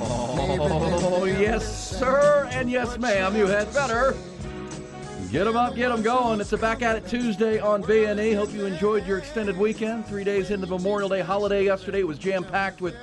Oh, 0.00 1.24
yes, 1.24 1.98
sir, 1.98 2.48
and 2.52 2.70
yes, 2.70 2.98
ma'am. 2.98 3.36
You 3.36 3.46
had 3.46 3.72
better. 3.74 4.14
Get 5.30 5.44
them 5.44 5.56
up, 5.56 5.74
get 5.74 5.88
them 5.88 6.02
going. 6.02 6.40
It's 6.40 6.52
a 6.52 6.58
Back 6.58 6.82
at 6.82 6.96
It 6.96 7.08
Tuesday 7.08 7.58
on 7.58 7.82
B&E. 7.82 8.32
Hope 8.32 8.52
you 8.52 8.66
enjoyed 8.66 9.06
your 9.06 9.18
extended 9.18 9.56
weekend. 9.56 10.06
Three 10.06 10.24
days 10.24 10.50
into 10.50 10.66
Memorial 10.66 11.08
Day 11.08 11.20
holiday 11.20 11.64
yesterday. 11.64 12.00
It 12.00 12.06
was 12.06 12.18
jam-packed 12.18 12.80
with 12.80 12.94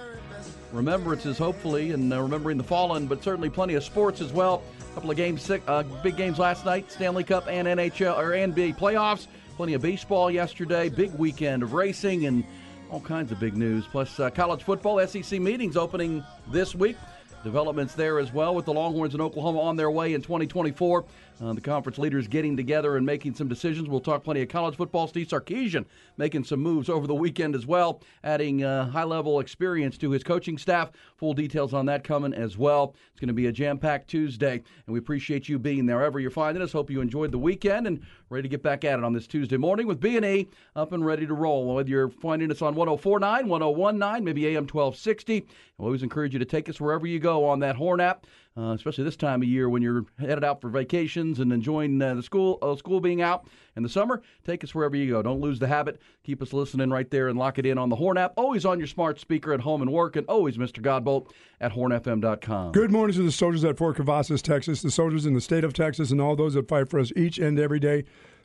remembrances, 0.71 1.37
hopefully, 1.37 1.91
and 1.91 2.13
uh, 2.13 2.21
remembering 2.21 2.57
the 2.57 2.63
fallen, 2.63 3.07
but 3.07 3.23
certainly 3.23 3.49
plenty 3.49 3.73
of 3.75 3.83
sports 3.83 4.21
as 4.21 4.31
well. 4.31 4.61
A 4.91 4.93
couple 4.93 5.09
of 5.09 5.17
games, 5.17 5.49
uh, 5.49 5.83
big 6.03 6.17
games 6.17 6.37
last 6.39 6.65
night, 6.65 6.91
Stanley 6.91 7.23
Cup 7.23 7.47
and 7.47 7.67
NHL 7.67 8.17
or 8.17 8.31
NBA 8.31 8.77
playoffs. 8.77 9.27
Plenty 9.57 9.73
of 9.73 9.81
baseball 9.81 10.31
yesterday. 10.31 10.87
Big 10.89 11.11
weekend 11.13 11.63
of 11.63 11.73
racing 11.73 12.25
and 12.25 12.43
all 12.89 12.99
kinds 13.01 13.31
of 13.31 13.39
big 13.39 13.55
news. 13.55 13.85
Plus, 13.85 14.19
uh, 14.19 14.29
college 14.29 14.63
football 14.63 15.05
SEC 15.05 15.39
meetings 15.39 15.77
opening 15.77 16.23
this 16.51 16.75
week. 16.75 16.97
Developments 17.43 17.95
there 17.95 18.19
as 18.19 18.33
well 18.33 18.53
with 18.53 18.65
the 18.65 18.73
Longhorns 18.73 19.13
in 19.15 19.21
Oklahoma 19.21 19.61
on 19.61 19.77
their 19.77 19.89
way 19.89 20.13
in 20.13 20.21
2024. 20.21 21.05
Uh, 21.41 21.53
the 21.53 21.61
conference 21.61 21.97
leaders 21.97 22.27
getting 22.27 22.57
together 22.57 22.97
and 22.97 23.05
making 23.05 23.33
some 23.33 23.47
decisions. 23.47 23.87
We'll 23.87 24.01
talk 24.01 24.25
plenty 24.25 24.41
of 24.41 24.49
college 24.49 24.75
football. 24.75 25.07
Steve 25.07 25.27
Sarkisian 25.27 25.85
making 26.17 26.43
some 26.43 26.59
moves 26.59 26.89
over 26.89 27.07
the 27.07 27.15
weekend 27.15 27.55
as 27.55 27.65
well, 27.65 28.01
adding 28.25 28.63
uh, 28.63 28.89
high 28.89 29.05
level 29.05 29.39
experience 29.39 29.97
to 29.99 30.11
his 30.11 30.21
coaching 30.21 30.57
staff. 30.57 30.91
Full 31.15 31.33
details 31.33 31.73
on 31.73 31.85
that 31.85 32.03
coming 32.03 32.33
as 32.33 32.57
well. 32.57 32.93
It's 33.11 33.21
going 33.21 33.29
to 33.29 33.33
be 33.33 33.47
a 33.47 33.53
jam 33.53 33.77
packed 33.77 34.09
Tuesday, 34.09 34.53
and 34.53 34.93
we 34.93 34.99
appreciate 34.99 35.47
you 35.47 35.57
being 35.57 35.85
there 35.85 35.97
wherever 35.97 36.19
you're 36.19 36.29
finding 36.29 36.61
us. 36.61 36.73
Hope 36.73 36.89
you 36.89 36.99
enjoyed 36.99 37.31
the 37.31 37.39
weekend 37.39 37.87
and 37.87 38.01
ready 38.29 38.43
to 38.43 38.49
get 38.49 38.61
back 38.61 38.83
at 38.83 38.99
it 38.99 39.05
on 39.05 39.13
this 39.13 39.27
Tuesday 39.27 39.57
morning 39.57 39.87
with 39.87 40.01
B&E 40.01 40.49
up 40.75 40.91
and 40.91 41.05
ready 41.05 41.25
to 41.25 41.33
roll. 41.33 41.73
Whether 41.73 41.89
you're 41.89 42.09
finding 42.09 42.51
us 42.51 42.61
on 42.61 42.75
1049, 42.75 43.47
1019, 43.47 44.23
maybe 44.25 44.45
AM 44.47 44.67
1260, 44.67 45.47
we 45.77 45.85
always 45.85 46.03
encourage 46.03 46.33
you 46.33 46.39
to 46.39 46.45
take 46.45 46.67
us 46.67 46.81
wherever 46.81 47.07
you 47.07 47.19
go 47.19 47.45
on 47.45 47.59
that 47.59 47.77
Horn 47.77 48.01
app. 48.01 48.27
Uh, 48.59 48.73
especially 48.73 49.05
this 49.05 49.15
time 49.15 49.41
of 49.41 49.47
year 49.47 49.69
when 49.69 49.81
you're 49.81 50.03
headed 50.19 50.43
out 50.43 50.59
for 50.59 50.69
vacations 50.69 51.39
and 51.39 51.53
enjoying 51.53 52.01
uh, 52.01 52.13
the 52.13 52.21
school 52.21 52.59
uh, 52.61 52.75
school 52.75 52.99
being 52.99 53.21
out 53.21 53.47
in 53.77 53.83
the 53.83 53.87
summer. 53.87 54.21
Take 54.43 54.65
us 54.65 54.75
wherever 54.75 54.97
you 54.97 55.09
go. 55.09 55.21
Don't 55.21 55.39
lose 55.39 55.59
the 55.59 55.67
habit. 55.67 56.01
Keep 56.25 56.41
us 56.41 56.51
listening 56.51 56.89
right 56.89 57.09
there 57.09 57.29
and 57.29 57.39
lock 57.39 57.57
it 57.57 57.65
in 57.65 57.77
on 57.77 57.87
the 57.87 57.95
Horn 57.95 58.17
app. 58.17 58.33
Always 58.35 58.65
on 58.65 58.77
your 58.77 58.87
smart 58.87 59.17
speaker 59.17 59.53
at 59.53 59.61
home 59.61 59.81
and 59.81 59.93
work, 59.93 60.17
and 60.17 60.27
always 60.27 60.57
Mr. 60.57 60.81
Godbolt 60.81 61.31
at 61.61 61.71
hornfm.com. 61.71 62.73
Good 62.73 62.91
morning 62.91 63.15
to 63.15 63.23
the 63.23 63.31
soldiers 63.31 63.63
at 63.63 63.77
Fort 63.77 63.95
Cavazos, 63.95 64.41
Texas, 64.41 64.81
the 64.81 64.91
soldiers 64.91 65.25
in 65.25 65.35
the 65.35 65.41
state 65.41 65.63
of 65.63 65.71
Texas, 65.71 66.11
and 66.11 66.19
all 66.19 66.35
those 66.35 66.55
that 66.55 66.67
fight 66.67 66.89
for 66.89 66.99
us 66.99 67.13
each 67.15 67.39
and 67.39 67.57
every 67.57 67.79
day. 67.79 68.03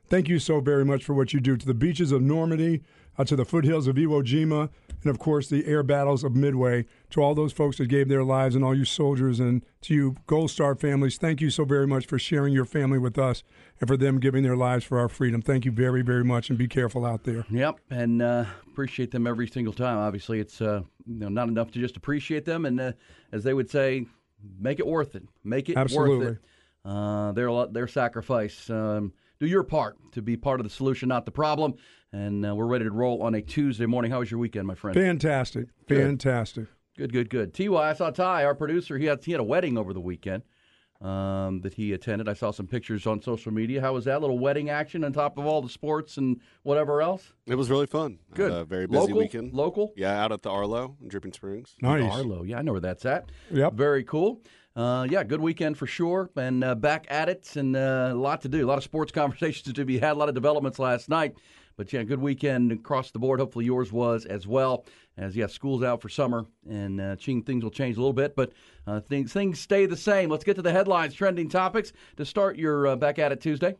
Thank 0.08 0.28
you 0.28 0.38
so 0.38 0.60
very 0.60 0.84
much 0.84 1.02
for 1.02 1.14
what 1.14 1.32
you 1.32 1.40
do 1.40 1.56
to 1.56 1.66
the 1.66 1.74
beaches 1.74 2.12
of 2.12 2.22
Normandy, 2.22 2.82
uh, 3.18 3.24
to 3.24 3.34
the 3.34 3.44
foothills 3.44 3.88
of 3.88 3.96
Iwo 3.96 4.22
Jima, 4.22 4.68
and 5.04 5.10
of 5.10 5.18
course 5.18 5.48
the 5.48 5.66
air 5.66 5.82
battles 5.82 6.24
of 6.24 6.34
Midway. 6.34 6.86
To 7.10 7.22
all 7.22 7.34
those 7.34 7.52
folks 7.52 7.78
that 7.78 7.86
gave 7.86 8.08
their 8.08 8.24
lives, 8.24 8.56
and 8.56 8.64
all 8.64 8.74
you 8.74 8.84
soldiers, 8.84 9.38
and 9.38 9.64
to 9.82 9.94
you 9.94 10.16
Gold 10.26 10.50
Star 10.50 10.74
families, 10.74 11.16
thank 11.16 11.40
you 11.40 11.50
so 11.50 11.64
very 11.64 11.86
much 11.86 12.06
for 12.06 12.18
sharing 12.18 12.52
your 12.52 12.64
family 12.64 12.98
with 12.98 13.18
us, 13.18 13.44
and 13.80 13.86
for 13.86 13.96
them 13.96 14.18
giving 14.18 14.42
their 14.42 14.56
lives 14.56 14.84
for 14.84 14.98
our 14.98 15.08
freedom. 15.08 15.40
Thank 15.40 15.64
you 15.64 15.70
very, 15.70 16.02
very 16.02 16.24
much, 16.24 16.48
and 16.48 16.58
be 16.58 16.66
careful 16.66 17.04
out 17.04 17.24
there. 17.24 17.44
Yep, 17.50 17.80
and 17.90 18.22
uh, 18.22 18.46
appreciate 18.66 19.10
them 19.10 19.26
every 19.26 19.46
single 19.46 19.72
time. 19.72 19.98
Obviously, 19.98 20.40
it's 20.40 20.60
uh, 20.60 20.82
you 21.06 21.20
know 21.20 21.28
not 21.28 21.48
enough 21.48 21.70
to 21.72 21.78
just 21.78 21.96
appreciate 21.96 22.44
them, 22.44 22.64
and 22.64 22.80
uh, 22.80 22.92
as 23.30 23.44
they 23.44 23.54
would 23.54 23.70
say, 23.70 24.06
make 24.58 24.80
it 24.80 24.86
worth 24.86 25.14
it. 25.14 25.22
Make 25.44 25.68
it 25.68 25.76
Absolutely. 25.76 26.26
worth 26.26 26.36
it. 26.36 26.38
Uh, 26.84 27.32
their 27.32 27.66
their 27.66 27.86
sacrifice. 27.86 28.68
Um, 28.68 29.12
do 29.40 29.46
your 29.46 29.62
part 29.62 29.96
to 30.12 30.22
be 30.22 30.36
part 30.36 30.60
of 30.60 30.64
the 30.64 30.70
solution, 30.70 31.08
not 31.08 31.24
the 31.24 31.32
problem. 31.32 31.74
And 32.12 32.46
uh, 32.46 32.54
we're 32.54 32.66
ready 32.66 32.84
to 32.84 32.90
roll 32.90 33.22
on 33.22 33.34
a 33.34 33.42
Tuesday 33.42 33.86
morning. 33.86 34.10
How 34.10 34.20
was 34.20 34.30
your 34.30 34.38
weekend, 34.38 34.66
my 34.66 34.74
friend? 34.74 34.94
Fantastic, 34.94 35.66
fantastic. 35.88 36.66
Good, 36.96 37.12
good, 37.12 37.28
good. 37.28 37.52
Ty, 37.54 37.74
I 37.74 37.92
saw 37.94 38.10
Ty, 38.10 38.44
our 38.44 38.54
producer. 38.54 38.98
He 38.98 39.06
had 39.06 39.24
he 39.24 39.32
had 39.32 39.40
a 39.40 39.44
wedding 39.44 39.76
over 39.76 39.92
the 39.92 40.00
weekend 40.00 40.44
um, 41.00 41.60
that 41.62 41.74
he 41.74 41.92
attended. 41.92 42.28
I 42.28 42.34
saw 42.34 42.50
some 42.50 42.66
pictures 42.66 43.06
on 43.06 43.20
social 43.20 43.52
media. 43.52 43.80
How 43.80 43.92
was 43.92 44.04
that 44.04 44.20
little 44.20 44.38
wedding 44.38 44.70
action 44.70 45.04
on 45.04 45.12
top 45.12 45.36
of 45.36 45.44
all 45.44 45.60
the 45.60 45.68
sports 45.68 46.16
and 46.16 46.40
whatever 46.62 47.02
else? 47.02 47.32
It 47.46 47.56
was 47.56 47.68
really 47.68 47.86
fun. 47.86 48.18
Good. 48.34 48.52
Uh, 48.52 48.64
very 48.64 48.86
busy 48.86 49.00
Local? 49.00 49.18
weekend. 49.18 49.52
Local? 49.52 49.92
Yeah, 49.96 50.22
out 50.22 50.32
at 50.32 50.42
the 50.42 50.50
Arlo 50.50 50.96
in 51.02 51.08
Dripping 51.08 51.32
Springs. 51.32 51.74
Nice. 51.82 52.10
Arlo. 52.12 52.42
Yeah, 52.42 52.58
I 52.58 52.62
know 52.62 52.72
where 52.72 52.80
that's 52.80 53.04
at. 53.04 53.30
Yep. 53.50 53.74
Very 53.74 54.04
cool. 54.04 54.40
Uh, 54.76 55.06
yeah, 55.08 55.22
good 55.22 55.40
weekend 55.40 55.78
for 55.78 55.86
sure, 55.86 56.28
and 56.36 56.64
uh, 56.64 56.74
back 56.74 57.06
at 57.08 57.28
it, 57.28 57.54
and 57.54 57.76
uh, 57.76 58.08
a 58.10 58.14
lot 58.14 58.40
to 58.40 58.48
do. 58.48 58.64
A 58.64 58.68
lot 58.68 58.76
of 58.76 58.82
sports 58.82 59.12
conversations 59.12 59.72
to 59.72 59.84
be 59.84 59.98
had. 59.98 60.12
A 60.12 60.18
lot 60.18 60.28
of 60.28 60.34
developments 60.34 60.80
last 60.80 61.08
night, 61.08 61.36
but 61.76 61.92
yeah, 61.92 62.02
good 62.02 62.20
weekend 62.20 62.72
across 62.72 63.12
the 63.12 63.20
board. 63.20 63.38
Hopefully 63.38 63.66
yours 63.66 63.92
was 63.92 64.24
as 64.24 64.48
well. 64.48 64.84
As 65.16 65.36
yeah, 65.36 65.46
school's 65.46 65.84
out 65.84 66.02
for 66.02 66.08
summer, 66.08 66.44
and 66.68 67.00
uh, 67.00 67.14
things 67.14 67.62
will 67.62 67.70
change 67.70 67.96
a 67.96 68.00
little 68.00 68.12
bit, 68.12 68.34
but 68.34 68.52
uh, 68.88 68.98
things 68.98 69.32
things 69.32 69.60
stay 69.60 69.86
the 69.86 69.96
same. 69.96 70.28
Let's 70.28 70.42
get 70.42 70.56
to 70.56 70.62
the 70.62 70.72
headlines, 70.72 71.14
trending 71.14 71.48
topics 71.48 71.92
to 72.16 72.24
start 72.24 72.56
your 72.56 72.88
uh, 72.88 72.96
back 72.96 73.20
at 73.20 73.30
it 73.30 73.40
Tuesday. 73.40 73.76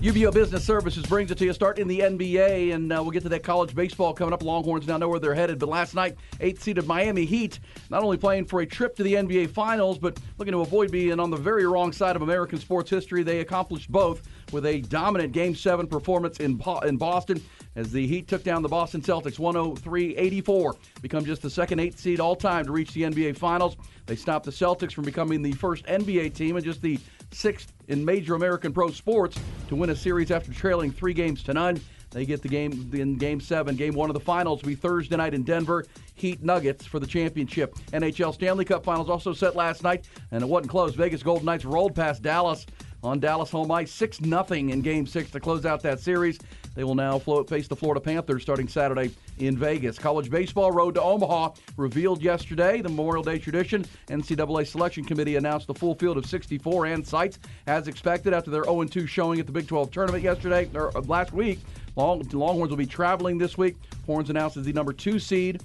UBEO 0.00 0.32
Business 0.32 0.64
Services 0.64 1.04
brings 1.06 1.32
it 1.32 1.38
to 1.38 1.44
you. 1.44 1.52
Start 1.52 1.80
in 1.80 1.88
the 1.88 1.98
NBA, 1.98 2.72
and 2.72 2.92
uh, 2.92 3.00
we'll 3.02 3.10
get 3.10 3.24
to 3.24 3.28
that 3.30 3.42
college 3.42 3.74
baseball 3.74 4.14
coming 4.14 4.32
up. 4.32 4.44
Longhorns 4.44 4.86
now 4.86 4.96
know 4.96 5.08
where 5.08 5.18
they're 5.18 5.34
headed. 5.34 5.58
But 5.58 5.70
last 5.70 5.92
night, 5.92 6.16
eighth 6.38 6.62
seeded 6.62 6.86
Miami 6.86 7.24
Heat, 7.24 7.58
not 7.90 8.04
only 8.04 8.16
playing 8.16 8.44
for 8.44 8.60
a 8.60 8.66
trip 8.66 8.94
to 8.94 9.02
the 9.02 9.14
NBA 9.14 9.50
Finals, 9.50 9.98
but 9.98 10.16
looking 10.38 10.52
to 10.52 10.60
avoid 10.60 10.92
being 10.92 11.18
on 11.18 11.30
the 11.30 11.36
very 11.36 11.66
wrong 11.66 11.92
side 11.92 12.14
of 12.14 12.22
American 12.22 12.60
sports 12.60 12.88
history. 12.88 13.24
They 13.24 13.40
accomplished 13.40 13.90
both 13.90 14.22
with 14.52 14.66
a 14.66 14.82
dominant 14.82 15.32
Game 15.32 15.56
7 15.56 15.88
performance 15.88 16.38
in, 16.38 16.62
in 16.84 16.96
Boston 16.96 17.42
as 17.74 17.90
the 17.90 18.06
Heat 18.06 18.28
took 18.28 18.44
down 18.44 18.62
the 18.62 18.68
Boston 18.68 19.02
Celtics 19.02 19.40
103 19.40 20.16
84, 20.16 20.76
become 21.02 21.24
just 21.24 21.42
the 21.42 21.50
second 21.50 21.80
eighth 21.80 21.98
seed 21.98 22.20
all 22.20 22.36
time 22.36 22.66
to 22.66 22.70
reach 22.70 22.92
the 22.92 23.02
NBA 23.02 23.36
Finals. 23.36 23.76
They 24.06 24.14
stopped 24.14 24.44
the 24.44 24.52
Celtics 24.52 24.92
from 24.92 25.04
becoming 25.04 25.42
the 25.42 25.52
first 25.54 25.86
NBA 25.86 26.34
team 26.34 26.54
and 26.54 26.64
just 26.64 26.82
the 26.82 27.00
sixth 27.32 27.72
in 27.88 28.04
major 28.04 28.34
American 28.34 28.72
pro 28.72 28.90
sports 28.90 29.38
to 29.68 29.74
win 29.74 29.90
a 29.90 29.96
series 29.96 30.30
after 30.30 30.52
trailing 30.52 30.92
three 30.92 31.12
games 31.14 31.42
to 31.42 31.54
none. 31.54 31.80
They 32.10 32.24
get 32.24 32.40
the 32.40 32.48
game 32.48 32.90
in 32.94 33.16
game 33.16 33.40
seven. 33.40 33.76
Game 33.76 33.94
one 33.94 34.08
of 34.08 34.14
the 34.14 34.20
finals 34.20 34.62
will 34.62 34.68
be 34.68 34.74
Thursday 34.74 35.16
night 35.16 35.34
in 35.34 35.42
Denver. 35.42 35.84
Heat 36.14 36.42
Nuggets 36.42 36.86
for 36.86 36.98
the 36.98 37.06
championship. 37.06 37.74
NHL 37.92 38.32
Stanley 38.32 38.64
Cup 38.64 38.82
finals 38.82 39.10
also 39.10 39.34
set 39.34 39.54
last 39.54 39.82
night, 39.82 40.08
and 40.30 40.42
it 40.42 40.46
wasn't 40.46 40.70
close. 40.70 40.94
Vegas 40.94 41.22
Golden 41.22 41.44
Knights 41.44 41.66
rolled 41.66 41.94
past 41.94 42.22
Dallas 42.22 42.64
on 43.02 43.20
Dallas 43.20 43.50
home 43.50 43.70
ice, 43.70 43.92
6 43.92 44.18
0 44.18 44.46
in 44.50 44.80
Game 44.80 45.06
6 45.06 45.30
to 45.30 45.40
close 45.40 45.66
out 45.66 45.82
that 45.82 46.00
series. 46.00 46.38
They 46.74 46.84
will 46.84 46.94
now 46.94 47.18
face 47.18 47.68
the 47.68 47.76
Florida 47.76 48.00
Panthers 48.00 48.42
starting 48.42 48.68
Saturday 48.68 49.10
in 49.38 49.56
Vegas. 49.58 49.98
College 49.98 50.30
baseball 50.30 50.72
road 50.72 50.94
to 50.94 51.02
Omaha 51.02 51.50
revealed 51.76 52.22
yesterday. 52.22 52.80
The 52.80 52.88
Memorial 52.88 53.22
Day 53.22 53.38
tradition. 53.38 53.84
NCAA 54.08 54.66
Selection 54.66 55.04
Committee 55.04 55.36
announced 55.36 55.66
the 55.66 55.74
full 55.74 55.94
field 55.94 56.16
of 56.16 56.26
64 56.26 56.86
and 56.86 57.06
sites 57.06 57.38
as 57.66 57.88
expected 57.88 58.32
after 58.32 58.50
their 58.50 58.64
0 58.64 58.84
2 58.84 59.06
showing 59.06 59.40
at 59.40 59.46
the 59.46 59.52
Big 59.52 59.66
12 59.66 59.90
tournament 59.90 60.22
yesterday 60.22 60.68
or 60.74 60.96
uh, 60.96 61.00
last 61.02 61.32
week. 61.32 61.58
Long, 61.96 62.22
Longhorns 62.32 62.70
will 62.70 62.76
be 62.76 62.86
traveling 62.86 63.38
this 63.38 63.58
week. 63.58 63.76
Horns 64.06 64.30
announced 64.30 64.56
as 64.56 64.64
the 64.64 64.72
number 64.72 64.92
two 64.92 65.18
seed 65.18 65.60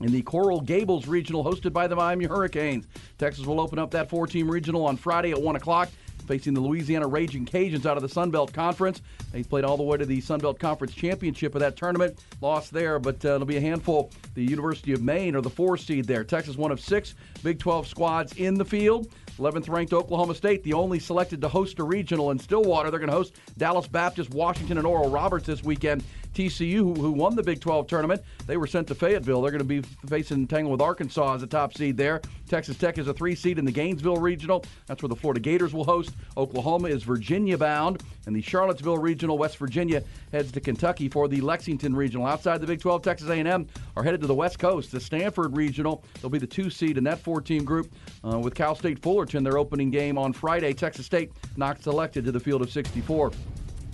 in 0.00 0.12
the 0.12 0.22
Coral 0.22 0.60
Gables 0.60 1.06
Regional 1.06 1.44
hosted 1.44 1.72
by 1.72 1.86
the 1.86 1.96
Miami 1.96 2.26
Hurricanes. 2.26 2.86
Texas 3.18 3.44
will 3.46 3.60
open 3.60 3.78
up 3.78 3.90
that 3.92 4.08
four 4.08 4.26
team 4.26 4.50
regional 4.50 4.86
on 4.86 4.96
Friday 4.96 5.30
at 5.32 5.40
1 5.40 5.56
o'clock 5.56 5.88
facing 6.26 6.54
the 6.54 6.60
Louisiana 6.60 7.06
Raging 7.06 7.46
Cajuns 7.46 7.86
out 7.86 7.96
of 7.96 8.02
the 8.02 8.08
Sun 8.08 8.30
Belt 8.30 8.52
Conference. 8.52 9.02
They 9.32 9.42
played 9.42 9.64
all 9.64 9.76
the 9.76 9.82
way 9.82 9.96
to 9.96 10.06
the 10.06 10.20
Sun 10.20 10.40
Belt 10.40 10.58
Conference 10.58 10.94
Championship 10.94 11.54
of 11.54 11.60
that 11.60 11.76
tournament. 11.76 12.18
Lost 12.40 12.72
there, 12.72 12.98
but 12.98 13.24
uh, 13.24 13.34
it'll 13.34 13.46
be 13.46 13.56
a 13.56 13.60
handful. 13.60 14.10
The 14.34 14.44
University 14.44 14.92
of 14.92 15.02
Maine 15.02 15.36
are 15.36 15.40
the 15.40 15.50
four 15.50 15.76
seed 15.76 16.06
there. 16.06 16.24
Texas, 16.24 16.56
one 16.56 16.70
of 16.70 16.80
six 16.80 17.14
Big 17.42 17.58
12 17.58 17.86
squads 17.86 18.32
in 18.34 18.54
the 18.54 18.64
field. 18.64 19.12
11th 19.38 19.68
ranked 19.68 19.92
Oklahoma 19.92 20.34
State, 20.34 20.62
the 20.62 20.72
only 20.72 20.98
selected 20.98 21.40
to 21.40 21.48
host 21.48 21.78
a 21.80 21.84
regional 21.84 22.30
in 22.30 22.38
Stillwater. 22.38 22.90
They're 22.90 23.00
going 23.00 23.10
to 23.10 23.16
host 23.16 23.34
Dallas 23.58 23.88
Baptist, 23.88 24.30
Washington, 24.30 24.78
and 24.78 24.86
Oral 24.86 25.10
Roberts 25.10 25.46
this 25.46 25.62
weekend. 25.62 26.04
TCU, 26.34 26.76
who, 26.76 26.94
who 26.94 27.12
won 27.12 27.36
the 27.36 27.42
Big 27.42 27.60
12 27.60 27.86
tournament, 27.86 28.22
they 28.46 28.56
were 28.56 28.66
sent 28.66 28.88
to 28.88 28.94
Fayetteville. 28.94 29.40
They're 29.40 29.50
going 29.50 29.66
to 29.66 29.82
be 29.82 29.82
facing 30.08 30.46
tangle 30.46 30.72
with 30.72 30.80
Arkansas 30.80 31.34
as 31.34 31.42
a 31.42 31.46
top 31.46 31.74
seed 31.74 31.96
there. 31.96 32.20
Texas 32.48 32.76
Tech 32.76 32.98
is 32.98 33.08
a 33.08 33.14
three 33.14 33.34
seed 33.34 33.58
in 33.58 33.64
the 33.64 33.72
Gainesville 33.72 34.16
Regional. 34.16 34.64
That's 34.86 35.02
where 35.02 35.08
the 35.08 35.16
Florida 35.16 35.40
Gators 35.40 35.72
will 35.72 35.84
host. 35.84 36.10
Oklahoma 36.36 36.88
is 36.88 37.02
Virginia 37.02 37.56
bound, 37.56 38.02
and 38.26 38.34
the 38.34 38.42
Charlottesville 38.42 38.98
Regional, 38.98 39.38
West 39.38 39.56
Virginia 39.58 40.02
heads 40.32 40.52
to 40.52 40.60
Kentucky 40.60 41.08
for 41.08 41.28
the 41.28 41.40
Lexington 41.40 41.94
Regional. 41.94 42.26
Outside 42.26 42.60
the 42.60 42.66
Big 42.66 42.80
12, 42.80 43.02
Texas 43.02 43.28
A&M 43.28 43.66
are 43.96 44.02
headed 44.02 44.20
to 44.20 44.26
the 44.26 44.34
West 44.34 44.58
Coast. 44.58 44.92
The 44.92 45.00
Stanford 45.00 45.56
Regional, 45.56 46.04
they'll 46.20 46.30
be 46.30 46.38
the 46.38 46.46
two 46.46 46.70
seed 46.70 46.98
in 46.98 47.04
that 47.04 47.20
four-team 47.20 47.64
group 47.64 47.92
uh, 48.24 48.38
with 48.38 48.54
Cal 48.54 48.74
State 48.74 49.00
Fullerton. 49.00 49.44
Their 49.44 49.58
opening 49.58 49.90
game 49.90 50.18
on 50.18 50.32
Friday. 50.32 50.72
Texas 50.72 51.06
State 51.06 51.32
not 51.56 51.82
selected 51.82 52.24
to 52.24 52.32
the 52.32 52.40
field 52.40 52.62
of 52.62 52.70
64. 52.70 53.32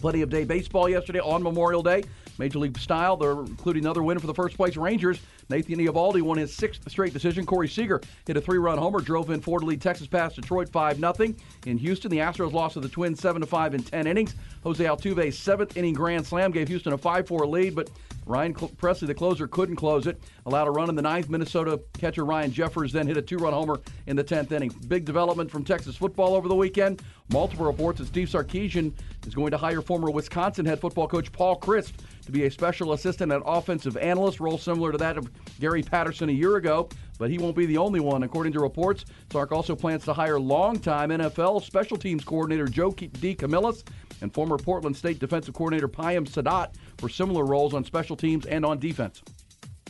Plenty 0.00 0.22
of 0.22 0.30
day 0.30 0.44
baseball 0.44 0.88
yesterday 0.88 1.20
on 1.20 1.42
Memorial 1.42 1.82
Day. 1.82 2.04
Major 2.40 2.58
League 2.58 2.76
style, 2.78 3.16
they're 3.16 3.32
including 3.32 3.84
another 3.84 4.02
win 4.02 4.18
for 4.18 4.26
the 4.26 4.34
first 4.34 4.56
place 4.56 4.76
Rangers. 4.76 5.20
Nathan 5.50 5.80
Eovaldi 5.80 6.22
won 6.22 6.38
his 6.38 6.54
sixth 6.54 6.88
straight 6.88 7.12
decision. 7.12 7.44
Corey 7.44 7.68
Seager 7.68 8.00
hit 8.24 8.36
a 8.36 8.40
three-run 8.40 8.78
homer, 8.78 9.00
drove 9.00 9.30
in 9.30 9.40
four 9.40 9.58
to 9.58 9.66
lead 9.66 9.82
Texas 9.82 10.06
past 10.06 10.36
Detroit 10.36 10.70
5-0. 10.70 11.36
In 11.66 11.76
Houston, 11.76 12.10
the 12.10 12.18
Astros 12.18 12.52
lost 12.52 12.74
to 12.74 12.80
the 12.80 12.88
Twins 12.88 13.20
7-5 13.20 13.74
in 13.74 13.82
10 13.82 14.06
innings. 14.06 14.36
Jose 14.62 14.84
Altuve's 14.84 15.36
seventh 15.36 15.76
inning 15.76 15.94
grand 15.94 16.24
slam 16.24 16.52
gave 16.52 16.68
Houston 16.68 16.92
a 16.92 16.98
5-4 16.98 17.48
lead, 17.48 17.74
but 17.74 17.90
Ryan 18.26 18.54
Pressly, 18.54 19.08
the 19.08 19.14
closer, 19.14 19.48
couldn't 19.48 19.74
close 19.74 20.06
it. 20.06 20.20
Allowed 20.46 20.68
a 20.68 20.70
run 20.70 20.88
in 20.88 20.94
the 20.94 21.02
ninth. 21.02 21.28
Minnesota 21.28 21.80
catcher 21.98 22.24
Ryan 22.24 22.52
Jeffers 22.52 22.92
then 22.92 23.08
hit 23.08 23.16
a 23.16 23.22
two-run 23.22 23.52
homer 23.52 23.80
in 24.06 24.14
the 24.14 24.22
10th 24.22 24.52
inning. 24.52 24.70
Big 24.86 25.04
development 25.04 25.50
from 25.50 25.64
Texas 25.64 25.96
football 25.96 26.36
over 26.36 26.46
the 26.46 26.54
weekend. 26.54 27.02
Multiple 27.32 27.66
reports 27.66 27.98
that 27.98 28.06
Steve 28.06 28.28
Sarkisian 28.28 28.92
is 29.26 29.34
going 29.34 29.50
to 29.50 29.56
hire 29.56 29.82
former 29.82 30.10
Wisconsin 30.10 30.64
head 30.64 30.80
football 30.80 31.08
coach 31.08 31.32
Paul 31.32 31.58
Chryst 31.58 31.92
to 32.24 32.32
be 32.32 32.44
a 32.44 32.50
special 32.50 32.92
assistant 32.92 33.32
and 33.32 33.42
offensive 33.46 33.96
analyst, 33.96 34.38
role 34.38 34.58
similar 34.58 34.92
to 34.92 34.98
that 34.98 35.18
of 35.18 35.28
Gary 35.58 35.82
Patterson 35.82 36.28
a 36.28 36.32
year 36.32 36.56
ago. 36.56 36.88
But 37.18 37.30
he 37.30 37.38
won't 37.38 37.56
be 37.56 37.66
the 37.66 37.76
only 37.76 38.00
one. 38.00 38.22
According 38.22 38.54
to 38.54 38.60
reports, 38.60 39.04
Sark 39.30 39.52
also 39.52 39.76
plans 39.76 40.04
to 40.06 40.14
hire 40.14 40.40
longtime 40.40 41.10
NFL 41.10 41.62
special 41.62 41.98
teams 41.98 42.24
coordinator 42.24 42.66
Joe 42.66 42.92
D. 42.92 43.08
DeCamillis 43.08 43.84
and 44.22 44.32
former 44.32 44.56
Portland 44.56 44.96
State 44.96 45.18
defensive 45.18 45.54
coordinator 45.54 45.88
Payam 45.88 46.26
Saadat 46.26 46.74
for 46.98 47.08
similar 47.08 47.44
roles 47.44 47.74
on 47.74 47.84
special 47.84 48.16
teams 48.16 48.46
and 48.46 48.64
on 48.64 48.78
defense. 48.78 49.22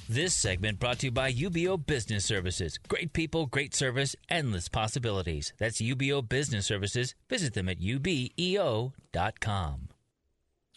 This 0.09 0.35
segment 0.35 0.81
brought 0.81 0.99
to 1.01 1.07
you 1.07 1.13
by 1.13 1.33
UBEO 1.33 1.87
Business 1.87 2.25
Services. 2.25 2.79
Great 2.89 3.13
people, 3.13 3.47
great 3.47 3.77
service, 3.77 4.17
endless 4.29 4.69
possibilities. 4.69 5.53
That's 5.59 5.81
UBEO 5.81 6.29
Business 6.29 6.67
Services. 6.67 7.15
Visit 7.29 7.55
them 7.55 7.69
at 7.69 7.79
ubeo.com. 7.79 8.91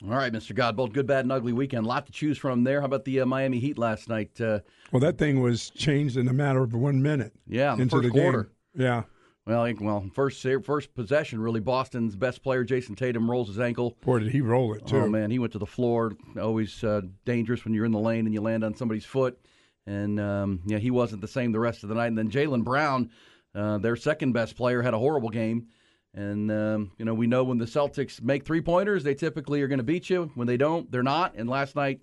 All 0.05 0.17
right, 0.17 0.33
Mr. 0.33 0.53
Godbolt, 0.53 0.91
good, 0.91 1.07
bad, 1.07 1.23
and 1.23 1.31
ugly 1.31 1.53
weekend. 1.53 1.85
A 1.85 1.87
lot 1.87 2.05
to 2.07 2.11
choose 2.11 2.37
from 2.37 2.65
there. 2.65 2.81
How 2.81 2.87
about 2.87 3.05
the 3.05 3.21
uh, 3.21 3.25
Miami 3.25 3.59
Heat 3.59 3.77
last 3.77 4.09
night? 4.09 4.39
Uh, 4.39 4.59
well, 4.91 4.99
that 4.99 5.17
thing 5.17 5.41
was 5.41 5.69
changed 5.69 6.17
in 6.17 6.27
a 6.27 6.33
matter 6.33 6.61
of 6.61 6.73
one 6.73 7.01
minute. 7.01 7.33
Yeah, 7.47 7.71
into 7.73 7.87
first 7.87 8.03
the 8.03 8.09
quarter. 8.09 8.43
Game. 8.75 8.85
Yeah. 8.85 9.03
Well, 9.45 9.73
well, 9.79 10.09
first 10.13 10.45
first 10.63 10.93
possession, 10.93 11.39
really. 11.39 11.61
Boston's 11.61 12.17
best 12.17 12.43
player, 12.43 12.65
Jayson 12.65 12.95
Tatum, 12.95 13.31
rolls 13.31 13.47
his 13.47 13.59
ankle. 13.59 13.95
Boy, 14.01 14.19
did 14.19 14.31
he 14.31 14.41
roll 14.41 14.73
it 14.73 14.85
too! 14.85 14.97
Oh 14.97 15.07
man, 15.07 15.31
he 15.31 15.39
went 15.39 15.53
to 15.53 15.59
the 15.59 15.65
floor. 15.65 16.13
Always 16.41 16.83
uh, 16.83 17.01
dangerous 17.23 17.63
when 17.63 17.73
you're 17.73 17.85
in 17.85 17.91
the 17.91 17.99
lane 17.99 18.25
and 18.25 18.33
you 18.33 18.41
land 18.41 18.63
on 18.65 18.75
somebody's 18.75 19.05
foot. 19.05 19.37
And 19.85 20.19
um, 20.19 20.61
yeah, 20.65 20.79
he 20.79 20.91
wasn't 20.91 21.21
the 21.21 21.27
same 21.27 21.51
the 21.51 21.59
rest 21.59 21.83
of 21.83 21.89
the 21.89 21.95
night. 21.95 22.07
And 22.07 22.17
then 22.17 22.29
Jaylen 22.29 22.63
Brown, 22.63 23.09
uh, 23.55 23.77
their 23.77 23.95
second 23.95 24.33
best 24.33 24.55
player, 24.55 24.81
had 24.81 24.93
a 24.93 24.99
horrible 24.99 25.29
game. 25.29 25.67
And 26.15 26.51
um, 26.51 26.91
you 26.97 27.05
know, 27.05 27.13
we 27.13 27.27
know 27.27 27.43
when 27.43 27.57
the 27.57 27.65
Celtics 27.65 28.21
make 28.21 28.45
three 28.45 28.61
pointers, 28.61 29.03
they 29.03 29.15
typically 29.15 29.61
are 29.61 29.67
going 29.67 29.79
to 29.79 29.83
beat 29.83 30.09
you. 30.09 30.31
When 30.35 30.47
they 30.47 30.57
don't, 30.57 30.91
they're 30.91 31.03
not. 31.03 31.33
And 31.35 31.49
last 31.49 31.75
night, 31.75 32.01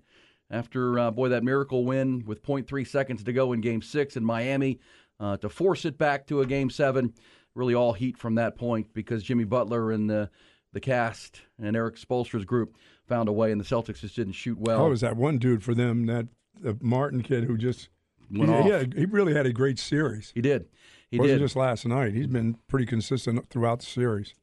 after 0.49 0.99
uh, 0.99 1.11
boy 1.11 1.29
that 1.29 1.43
miracle 1.43 1.85
win 1.85 2.23
with 2.25 2.43
0.3 2.43 2.85
seconds 2.85 3.23
to 3.23 3.33
go 3.33 3.53
in 3.53 3.61
Game 3.61 3.81
Six 3.81 4.17
in 4.17 4.25
Miami, 4.25 4.79
uh, 5.19 5.37
to 5.37 5.47
force 5.47 5.85
it 5.85 5.97
back 5.97 6.27
to 6.27 6.41
a 6.41 6.45
Game 6.45 6.69
Seven, 6.69 7.13
really 7.55 7.73
all 7.73 7.93
heat 7.93 8.17
from 8.17 8.35
that 8.35 8.57
point 8.57 8.93
because 8.93 9.23
Jimmy 9.23 9.45
Butler 9.45 9.91
and 9.91 10.09
the 10.09 10.29
the 10.73 10.79
cast 10.79 11.41
and 11.61 11.75
Erik 11.75 11.95
Spoelstra's 11.95 12.45
group 12.45 12.77
found 13.05 13.27
a 13.27 13.31
way, 13.33 13.51
and 13.51 13.59
the 13.59 13.65
Celtics 13.65 13.99
just 13.99 14.15
didn't 14.15 14.33
shoot 14.33 14.57
well. 14.57 14.85
Oh, 14.85 14.89
was 14.89 15.01
that 15.01 15.17
one 15.17 15.37
dude 15.37 15.63
for 15.63 15.73
them, 15.73 16.05
that 16.05 16.27
the 16.61 16.77
Martin 16.81 17.23
kid 17.23 17.43
who 17.43 17.57
just 17.57 17.89
Went 18.31 18.49
he, 18.49 18.55
off. 18.55 18.65
he, 18.65 18.71
had, 18.71 18.93
he 18.93 19.05
really 19.05 19.33
had 19.33 19.45
a 19.45 19.51
great 19.51 19.77
series. 19.79 20.31
He 20.33 20.41
did. 20.41 20.67
He 21.11 21.19
wasn't 21.19 21.39
did. 21.39 21.45
just 21.45 21.55
last 21.57 21.85
night. 21.85 22.13
He's 22.13 22.27
been 22.27 22.57
pretty 22.67 22.85
consistent 22.85 23.49
throughout 23.49 23.79
the 23.81 23.85
series. 23.85 24.33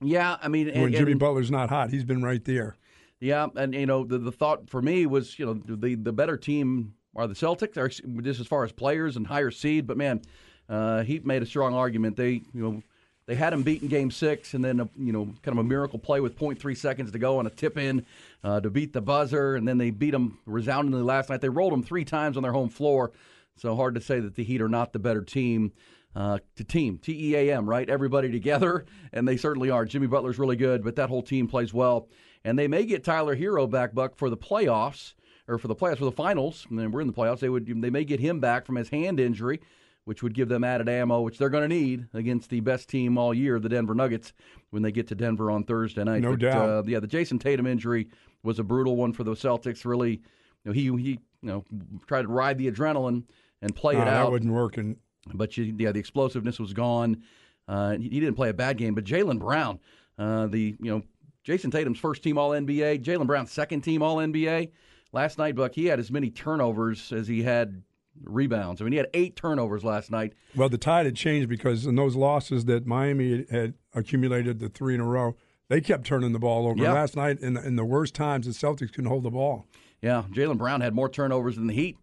Yeah, 0.00 0.36
I 0.40 0.48
mean, 0.48 0.66
when 0.68 0.76
and, 0.76 0.94
Jimmy 0.94 1.12
and- 1.12 1.20
Butler's 1.20 1.50
not 1.50 1.70
hot, 1.70 1.90
he's 1.90 2.04
been 2.04 2.22
right 2.22 2.44
there. 2.44 2.76
Yeah, 3.20 3.48
and 3.56 3.74
you 3.74 3.86
know 3.86 4.04
the 4.04 4.18
the 4.18 4.30
thought 4.30 4.70
for 4.70 4.80
me 4.80 5.04
was 5.06 5.38
you 5.38 5.46
know 5.46 5.54
the 5.54 5.96
the 5.96 6.12
better 6.12 6.36
team 6.36 6.94
are 7.16 7.26
the 7.26 7.34
Celtics, 7.34 7.76
are 7.76 7.88
just 8.22 8.38
as 8.38 8.46
far 8.46 8.62
as 8.62 8.70
players 8.70 9.16
and 9.16 9.26
higher 9.26 9.50
seed. 9.50 9.88
But 9.88 9.96
man, 9.96 10.22
uh, 10.68 11.02
he 11.02 11.18
made 11.20 11.42
a 11.42 11.46
strong 11.46 11.74
argument. 11.74 12.16
They 12.16 12.42
you 12.54 12.62
know 12.62 12.82
they 13.26 13.34
had 13.34 13.52
him 13.52 13.62
beat 13.62 13.82
in 13.82 13.88
Game 13.88 14.12
Six, 14.12 14.54
and 14.54 14.64
then 14.64 14.78
a, 14.78 14.88
you 14.96 15.12
know 15.12 15.24
kind 15.42 15.58
of 15.58 15.58
a 15.58 15.64
miracle 15.64 15.98
play 15.98 16.20
with 16.20 16.38
0.3 16.38 16.76
seconds 16.76 17.10
to 17.10 17.18
go 17.18 17.38
on 17.38 17.46
a 17.48 17.50
tip 17.50 17.76
in 17.76 18.06
uh, 18.44 18.60
to 18.60 18.70
beat 18.70 18.92
the 18.92 19.00
buzzer, 19.00 19.56
and 19.56 19.66
then 19.66 19.78
they 19.78 19.90
beat 19.90 20.12
them 20.12 20.38
resoundingly 20.46 21.02
last 21.02 21.28
night. 21.28 21.40
They 21.40 21.48
rolled 21.48 21.72
them 21.72 21.82
three 21.82 22.04
times 22.04 22.36
on 22.36 22.44
their 22.44 22.52
home 22.52 22.68
floor, 22.68 23.10
so 23.56 23.74
hard 23.74 23.96
to 23.96 24.00
say 24.00 24.20
that 24.20 24.36
the 24.36 24.44
Heat 24.44 24.62
are 24.62 24.68
not 24.68 24.92
the 24.92 25.00
better 25.00 25.22
team. 25.22 25.72
Uh, 26.16 26.38
to 26.56 26.64
team 26.64 26.98
T 26.98 27.30
E 27.30 27.36
A 27.36 27.56
M, 27.56 27.68
right? 27.68 27.88
Everybody 27.88 28.30
together, 28.32 28.86
and 29.12 29.28
they 29.28 29.36
certainly 29.36 29.70
are. 29.70 29.84
Jimmy 29.84 30.06
Butler's 30.06 30.38
really 30.38 30.56
good, 30.56 30.82
but 30.82 30.96
that 30.96 31.08
whole 31.08 31.22
team 31.22 31.46
plays 31.46 31.72
well, 31.72 32.08
and 32.44 32.58
they 32.58 32.66
may 32.66 32.84
get 32.86 33.04
Tyler 33.04 33.36
Herro 33.36 33.70
back, 33.70 33.94
Buck, 33.94 34.16
for 34.16 34.28
the 34.30 34.36
playoffs 34.36 35.14
or 35.46 35.58
for 35.58 35.68
the 35.68 35.76
playoffs 35.76 35.98
for 35.98 36.06
the 36.06 36.12
finals. 36.12 36.66
And 36.70 36.78
then 36.78 36.90
we're 36.90 37.02
in 37.02 37.06
the 37.06 37.12
playoffs. 37.12 37.40
They 37.40 37.48
would 37.48 37.66
they 37.82 37.90
may 37.90 38.04
get 38.04 38.20
him 38.20 38.40
back 38.40 38.66
from 38.66 38.76
his 38.76 38.88
hand 38.88 39.20
injury, 39.20 39.60
which 40.04 40.22
would 40.22 40.34
give 40.34 40.48
them 40.48 40.64
added 40.64 40.88
ammo, 40.88 41.20
which 41.20 41.38
they're 41.38 41.50
going 41.50 41.68
to 41.68 41.74
need 41.74 42.06
against 42.14 42.50
the 42.50 42.60
best 42.60 42.88
team 42.88 43.16
all 43.18 43.32
year, 43.34 43.60
the 43.60 43.68
Denver 43.68 43.94
Nuggets, 43.94 44.32
when 44.70 44.82
they 44.82 44.90
get 44.90 45.06
to 45.08 45.14
Denver 45.14 45.50
on 45.50 45.64
Thursday 45.64 46.02
night. 46.04 46.22
No 46.22 46.30
but, 46.30 46.40
doubt. 46.40 46.68
Uh, 46.68 46.82
yeah, 46.86 47.00
the 47.00 47.06
Jayson 47.06 47.38
Tatum 47.38 47.66
injury 47.66 48.08
was 48.42 48.58
a 48.58 48.64
brutal 48.64 48.96
one 48.96 49.12
for 49.12 49.24
the 49.24 49.32
Celtics. 49.34 49.84
Really, 49.84 50.12
you 50.12 50.20
know, 50.64 50.72
he 50.72 50.84
he 51.02 51.10
you 51.10 51.18
know 51.42 51.64
tried 52.06 52.22
to 52.22 52.28
ride 52.28 52.58
the 52.58 52.70
adrenaline 52.70 53.24
and 53.60 53.74
play 53.76 53.94
Nah, 53.94 54.02
it 54.02 54.08
out. 54.08 54.24
that 54.24 54.32
wasn't 54.32 54.52
working. 54.52 54.96
But 55.34 55.56
you, 55.56 55.74
yeah, 55.78 55.92
the 55.92 56.00
explosiveness 56.00 56.58
was 56.58 56.72
gone. 56.72 57.22
Uh, 57.66 57.96
he, 57.96 58.04
he 58.04 58.20
didn't 58.20 58.34
play 58.34 58.48
a 58.48 58.54
bad 58.54 58.78
game. 58.78 58.94
But 58.94 59.04
Jaylen 59.04 59.38
Brown, 59.38 59.78
uh, 60.18 60.46
the 60.46 60.76
you 60.80 60.90
know 60.90 61.02
Jayson 61.44 61.70
Tatum's 61.70 61.98
first 61.98 62.22
team 62.22 62.38
All 62.38 62.50
NBA, 62.50 63.02
Jaylen 63.02 63.26
Brown's 63.26 63.52
second 63.52 63.82
team 63.82 64.02
All 64.02 64.16
NBA. 64.16 64.70
Last 65.12 65.38
night, 65.38 65.56
Buck, 65.56 65.74
he 65.74 65.86
had 65.86 65.98
as 65.98 66.10
many 66.10 66.30
turnovers 66.30 67.12
as 67.12 67.26
he 67.28 67.42
had 67.42 67.82
rebounds. 68.22 68.80
I 68.80 68.84
mean, 68.84 68.92
he 68.92 68.98
had 68.98 69.08
eight 69.14 69.36
turnovers 69.36 69.84
last 69.84 70.10
night. 70.10 70.34
Well, 70.54 70.68
the 70.68 70.78
tide 70.78 71.06
had 71.06 71.16
changed 71.16 71.48
because 71.48 71.86
in 71.86 71.94
those 71.94 72.14
losses 72.16 72.66
that 72.66 72.86
Miami 72.86 73.46
had 73.50 73.74
accumulated, 73.94 74.58
the 74.58 74.68
three 74.68 74.94
in 74.94 75.00
a 75.00 75.04
row, 75.06 75.36
they 75.68 75.80
kept 75.80 76.04
turning 76.04 76.32
the 76.32 76.38
ball 76.38 76.66
over. 76.66 76.82
Yeah. 76.82 76.92
Last 76.92 77.16
night, 77.16 77.40
in, 77.40 77.56
in 77.56 77.76
the 77.76 77.84
worst 77.84 78.14
times, 78.14 78.46
the 78.46 78.52
Celtics 78.52 78.92
couldn't 78.92 79.06
hold 79.06 79.22
the 79.22 79.30
ball. 79.30 79.66
Yeah, 80.02 80.24
Jaylen 80.30 80.58
Brown 80.58 80.80
had 80.80 80.94
more 80.94 81.08
turnovers 81.08 81.56
than 81.56 81.66
the 81.66 81.74
Heat 81.74 81.96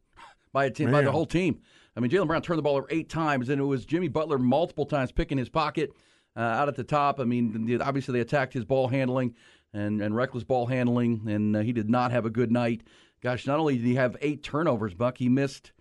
by 0.52 0.66
a 0.66 0.72
team, 0.72 0.92
by 0.92 1.02
the 1.02 1.12
whole 1.12 1.26
team. 1.26 1.62
I 1.96 2.00
mean, 2.00 2.12
Jaylen 2.12 2.28
Brown 2.28 2.42
turned 2.42 2.58
the 2.58 2.64
ball 2.64 2.76
over 2.76 2.88
eight 2.90 3.10
times, 3.10 3.50
and 3.50 3.60
it 3.62 3.66
was 3.66 3.86
Jimmy 3.86 4.10
Butler 4.10 4.38
multiple 4.38 4.86
times 4.86 5.12
picking 5.12 5.38
his 5.38 5.50
pocket 5.50 5.92
uh, 6.36 6.42
out 6.42 6.68
at 6.68 6.76
the 6.76 6.84
top. 6.84 7.20
I 7.20 7.24
mean, 7.24 7.80
obviously 7.82 8.14
they 8.14 8.20
attacked 8.20 8.54
his 8.54 8.66
ball 8.66 8.88
handling 8.88 9.36
and, 9.74 10.02
and 10.02 10.16
reckless 10.16 10.44
ball 10.44 10.66
handling, 10.66 11.22
and 11.28 11.56
uh, 11.56 11.60
he 11.62 11.72
did 11.72 11.90
not 11.90 12.12
have 12.12 12.26
a 12.26 12.30
good 12.30 12.52
night. 12.52 12.84
Gosh, 13.22 13.48
not 13.48 13.60
only 13.60 13.78
did 13.78 13.86
he 13.86 13.96
have 13.96 14.18
eight 14.22 14.44
turnovers, 14.44 14.94
Buck, 14.94 15.18
he 15.18 15.30
missed 15.30 15.72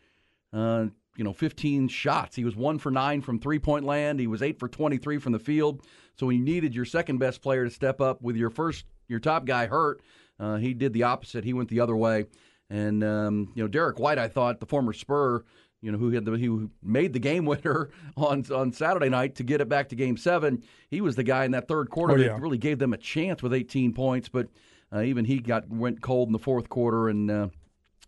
uh, 0.52 0.86
you 1.16 1.24
know 1.24 1.32
15 1.32 1.88
shots. 1.88 2.36
He 2.36 2.44
was 2.44 2.56
one 2.56 2.78
for 2.78 2.90
nine 2.90 3.20
from 3.20 3.38
three 3.38 3.58
point 3.58 3.84
land. 3.84 4.20
He 4.20 4.26
was 4.26 4.42
eight 4.42 4.58
for 4.58 4.68
23 4.68 5.18
from 5.18 5.32
the 5.32 5.38
field. 5.38 5.84
So 6.16 6.26
when 6.26 6.38
you 6.38 6.44
needed 6.44 6.74
your 6.74 6.84
second 6.84 7.18
best 7.18 7.42
player 7.42 7.64
to 7.64 7.70
step 7.70 8.00
up 8.00 8.22
with 8.22 8.36
your 8.36 8.50
first 8.50 8.84
your 9.08 9.20
top 9.20 9.44
guy 9.44 9.66
hurt, 9.66 10.00
uh, 10.38 10.56
he 10.56 10.74
did 10.74 10.92
the 10.92 11.02
opposite. 11.02 11.44
He 11.44 11.52
went 11.52 11.68
the 11.68 11.80
other 11.80 11.96
way. 11.96 12.26
And 12.70 13.04
um, 13.04 13.52
you 13.54 13.62
know 13.62 13.68
Derrick 13.68 13.98
White, 13.98 14.18
I 14.18 14.28
thought 14.28 14.60
the 14.60 14.66
former 14.66 14.92
Spur, 14.92 15.44
you 15.84 15.92
know 15.92 15.98
who 15.98 16.10
had 16.10 16.24
the, 16.24 16.32
who 16.32 16.70
made 16.82 17.12
the 17.12 17.18
game 17.18 17.44
winner 17.46 17.90
on 18.16 18.44
on 18.50 18.72
Saturday 18.72 19.10
night 19.10 19.36
to 19.36 19.44
get 19.44 19.60
it 19.60 19.68
back 19.68 19.90
to 19.90 19.94
Game 19.94 20.16
Seven. 20.16 20.62
He 20.88 21.00
was 21.00 21.14
the 21.14 21.22
guy 21.22 21.44
in 21.44 21.50
that 21.50 21.68
third 21.68 21.90
quarter 21.90 22.14
Oh, 22.14 22.18
that 22.18 22.40
really 22.40 22.58
gave 22.58 22.78
them 22.78 22.92
a 22.92 22.96
chance 22.98 23.42
with 23.42 23.52
18 23.52 23.92
points. 23.92 24.28
But 24.28 24.48
uh, 24.92 25.02
even 25.02 25.24
he 25.24 25.38
got 25.38 25.68
went 25.68 26.00
cold 26.00 26.28
in 26.28 26.32
the 26.32 26.38
fourth 26.38 26.68
quarter. 26.68 27.08
And 27.08 27.30
uh, 27.30 27.48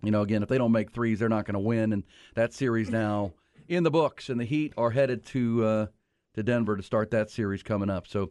you 0.02 0.10
know 0.10 0.22
again, 0.22 0.42
if 0.42 0.48
they 0.48 0.58
don't 0.58 0.72
make 0.72 0.90
threes, 0.90 1.18
they're 1.18 1.28
not 1.28 1.44
going 1.44 1.54
to 1.54 1.60
win. 1.60 1.92
And 1.92 2.04
that 2.34 2.54
series 2.54 2.90
now 2.90 3.32
in 3.68 3.82
the 3.82 3.90
books, 3.90 4.30
and 4.30 4.40
the 4.40 4.44
Heat 4.44 4.72
are 4.76 4.90
headed 4.90 5.26
to 5.26 5.64
uh, 5.64 5.86
to 6.34 6.42
Denver 6.42 6.76
to 6.76 6.82
start 6.82 7.10
that 7.10 7.30
series 7.30 7.62
coming 7.62 7.90
up. 7.90 8.06
So 8.06 8.30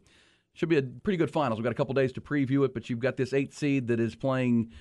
should 0.53 0.69
be 0.69 0.77
a 0.77 0.81
pretty 0.81 1.17
good 1.17 1.31
finals. 1.31 1.59
We've 1.59 1.65
got 1.65 1.73
a 1.73 1.75
couple 1.75 1.93
days 1.93 2.13
to 2.13 2.21
preview 2.21 2.65
it, 2.65 2.73
but 2.73 2.89
you've 2.89 2.99
got 2.99 3.17
this 3.17 3.33
eight 3.33 3.53
seed 3.53 3.87
that 3.87 3.99
is 3.99 4.15
playing 4.15 4.71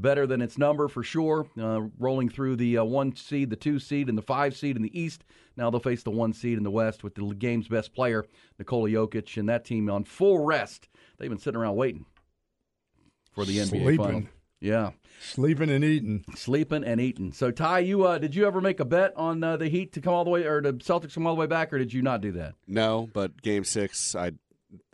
better 0.00 0.26
than 0.26 0.40
its 0.42 0.56
number 0.58 0.88
for 0.88 1.02
sure, 1.02 1.46
uh, 1.60 1.82
rolling 1.98 2.28
through 2.28 2.56
the 2.56 2.78
uh, 2.78 2.84
one 2.84 3.14
seed, 3.14 3.50
the 3.50 3.56
two 3.56 3.78
seed, 3.78 4.08
and 4.08 4.16
the 4.16 4.22
five 4.22 4.56
seed 4.56 4.76
in 4.76 4.82
the 4.82 4.98
East. 4.98 5.24
Now 5.56 5.70
they'll 5.70 5.80
face 5.80 6.02
the 6.02 6.10
one 6.10 6.32
seed 6.32 6.56
in 6.58 6.64
the 6.64 6.70
West 6.70 7.04
with 7.04 7.14
the 7.14 7.22
game's 7.34 7.68
best 7.68 7.94
player, 7.94 8.24
Nikola 8.58 8.88
Jokic, 8.88 9.36
and 9.36 9.48
that 9.48 9.64
team 9.64 9.90
on 9.90 10.04
full 10.04 10.38
rest. 10.44 10.88
They've 11.18 11.28
been 11.28 11.38
sitting 11.38 11.60
around 11.60 11.76
waiting 11.76 12.06
for 13.32 13.44
the 13.44 13.58
NBA 13.58 13.68
Sleeping. 13.68 13.96
final. 13.98 14.22
Yeah, 14.60 14.90
Sleeping 15.20 15.70
and 15.70 15.82
eating. 15.84 16.24
sleeping 16.36 16.84
and 16.84 17.00
eating. 17.00 17.32
So 17.32 17.50
Ty, 17.50 17.80
you 17.80 18.04
uh, 18.04 18.18
did 18.18 18.34
you 18.36 18.46
ever 18.46 18.60
make 18.60 18.78
a 18.78 18.84
bet 18.84 19.12
on 19.16 19.42
uh, 19.42 19.56
the 19.56 19.68
Heat 19.68 19.92
to 19.94 20.00
come 20.00 20.14
all 20.14 20.22
the 20.24 20.30
way, 20.30 20.44
or 20.44 20.62
the 20.62 20.74
Celtics 20.74 21.14
come 21.14 21.26
all 21.26 21.34
the 21.34 21.40
way 21.40 21.46
back, 21.48 21.72
or 21.72 21.78
did 21.78 21.92
you 21.92 22.00
not 22.00 22.20
do 22.20 22.30
that? 22.32 22.54
No, 22.68 23.08
but 23.12 23.42
game 23.42 23.64
six, 23.64 24.14
I 24.14 24.30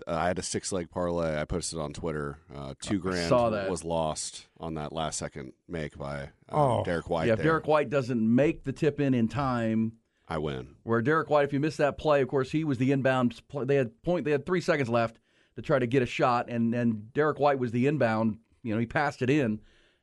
I 0.06 0.26
had 0.28 0.38
a 0.38 0.42
six 0.42 0.72
leg 0.72 0.90
parlay. 0.90 1.40
I 1.40 1.44
posted 1.44 1.78
on 1.78 1.92
Twitter. 1.92 2.38
Uh, 2.54 2.74
two 2.80 2.98
grand 2.98 3.28
saw 3.28 3.50
that. 3.50 3.70
was 3.70 3.84
lost 3.84 4.46
on 4.58 4.74
that 4.74 4.92
last 4.92 5.18
second 5.18 5.52
make 5.68 5.96
by 5.96 6.22
um, 6.48 6.58
Oh. 6.58 6.84
Derrick 6.84 7.08
White. 7.08 7.26
yeah, 7.26 7.34
if 7.34 7.38
there. 7.38 7.44
Derrick 7.46 7.66
White 7.68 7.90
doesn't 7.90 8.20
make 8.34 8.64
the 8.64 8.72
tip 8.72 8.98
in 9.00 9.14
in 9.14 9.28
time, 9.28 9.92
I 10.28 10.38
win. 10.38 10.76
where 10.82 11.00
Derrick 11.00 11.30
White, 11.30 11.44
if 11.44 11.52
you 11.52 11.60
missed 11.60 11.78
that 11.78 11.96
play, 11.98 12.22
of 12.22 12.28
course 12.28 12.50
he 12.50 12.64
was 12.64 12.78
the 12.78 12.90
inbound. 12.92 13.40
Play. 13.48 13.64
They 13.64 13.76
had 13.76 14.02
point. 14.02 14.24
They 14.24 14.32
had 14.32 14.44
three 14.46 14.60
seconds 14.60 14.88
left 14.88 15.18
to 15.56 15.62
try 15.62 15.78
to 15.78 15.86
get 15.86 16.02
a 16.02 16.06
shot, 16.06 16.48
and 16.50 16.74
and 16.74 17.12
Derrick 17.12 17.38
White 17.38 17.58
was 17.58 17.70
the 17.70 17.86
inbound. 17.86 18.38
You 18.62 18.74
know, 18.74 18.80
he 18.80 18.86
passed 18.86 19.22
it 19.22 19.30
in, 19.30 19.60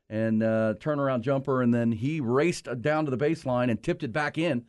and 0.08 0.42
uh, 0.42 0.74
turnaround 0.80 1.20
jumper, 1.20 1.60
and 1.62 1.72
then 1.74 1.92
he 1.92 2.20
raced 2.20 2.68
down 2.80 3.04
to 3.04 3.10
the 3.10 3.18
baseline 3.18 3.70
and 3.70 3.82
tipped 3.82 4.02
it 4.02 4.12
back 4.12 4.38
in 4.38 4.64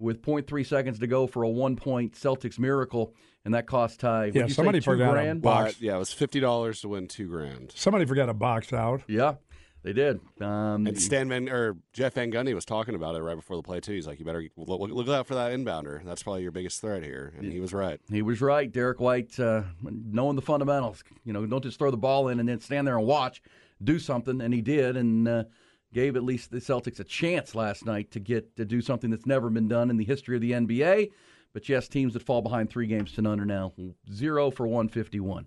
with 0.00 0.22
0.3 0.22 0.66
seconds 0.66 0.98
to 0.98 1.06
go 1.06 1.26
for 1.28 1.44
a 1.44 1.48
one 1.48 1.76
point 1.76 2.14
Celtics 2.14 2.58
miracle, 2.58 3.14
and 3.44 3.54
that 3.54 3.66
cost 3.66 4.00
Ty. 4.00 4.32
Yeah, 4.34 4.42
you 4.42 4.48
say, 4.48 4.54
somebody 4.54 4.80
two 4.80 4.90
forgot 4.90 5.16
a 5.16 5.34
box. 5.36 5.74
But 5.74 5.82
yeah, 5.82 5.94
it 5.94 5.98
was 5.98 6.12
fifty 6.12 6.40
dollars 6.40 6.80
to 6.80 6.88
win 6.88 7.06
two 7.06 7.28
grand. 7.28 7.72
Somebody 7.76 8.04
forgot 8.06 8.28
a 8.28 8.34
box 8.34 8.72
out. 8.72 9.02
Yeah, 9.06 9.34
they 9.82 9.92
did. 9.92 10.20
Um, 10.40 10.86
And 10.86 11.00
Stan 11.00 11.28
Van 11.28 11.48
or 11.48 11.76
Jeff 11.92 12.14
Van 12.14 12.32
Gundy 12.32 12.54
was 12.54 12.64
talking 12.64 12.94
about 12.94 13.14
it 13.14 13.20
right 13.22 13.36
before 13.36 13.56
the 13.56 13.62
play 13.62 13.80
too. 13.80 13.92
He's 13.92 14.06
like, 14.06 14.18
"You 14.18 14.24
better 14.24 14.44
look, 14.56 14.80
look 14.90 15.08
out 15.08 15.26
for 15.26 15.34
that 15.34 15.52
inbounder. 15.52 16.04
That's 16.04 16.22
probably 16.22 16.42
your 16.42 16.52
biggest 16.52 16.80
threat 16.80 17.02
here." 17.02 17.32
And 17.36 17.52
he 17.52 17.60
was 17.60 17.72
right. 17.72 18.00
He 18.10 18.22
was 18.22 18.40
right. 18.40 18.70
Derrick 18.70 19.00
White, 19.00 19.38
uh, 19.38 19.62
knowing 19.82 20.36
the 20.36 20.42
fundamentals, 20.42 21.04
you 21.24 21.32
know, 21.32 21.44
don't 21.46 21.62
just 21.62 21.78
throw 21.78 21.90
the 21.90 21.96
ball 21.96 22.28
in 22.28 22.40
and 22.40 22.48
then 22.48 22.60
stand 22.60 22.86
there 22.86 22.98
and 22.98 23.06
watch. 23.06 23.42
Do 23.82 23.98
something, 23.98 24.42
and 24.42 24.52
he 24.52 24.60
did, 24.60 24.98
and 24.98 25.26
uh, 25.26 25.44
gave 25.92 26.16
at 26.16 26.22
least 26.22 26.50
the 26.50 26.58
Celtics 26.58 27.00
a 27.00 27.04
chance 27.04 27.54
last 27.54 27.84
night 27.84 28.10
to 28.12 28.20
get 28.20 28.56
to 28.56 28.64
do 28.64 28.80
something 28.80 29.10
that's 29.10 29.26
never 29.26 29.50
been 29.50 29.68
done 29.68 29.90
in 29.90 29.96
the 29.96 30.04
history 30.04 30.36
of 30.36 30.42
the 30.42 30.52
NBA. 30.52 31.10
But 31.52 31.68
yes, 31.68 31.88
teams 31.88 32.12
that 32.14 32.22
fall 32.22 32.42
behind 32.42 32.70
three 32.70 32.86
games 32.86 33.12
to 33.14 33.22
none 33.22 33.40
are 33.40 33.44
now 33.46 33.72
zero 34.12 34.50
for 34.52 34.66
one 34.68 34.88
fifty 34.88 35.18
one, 35.18 35.46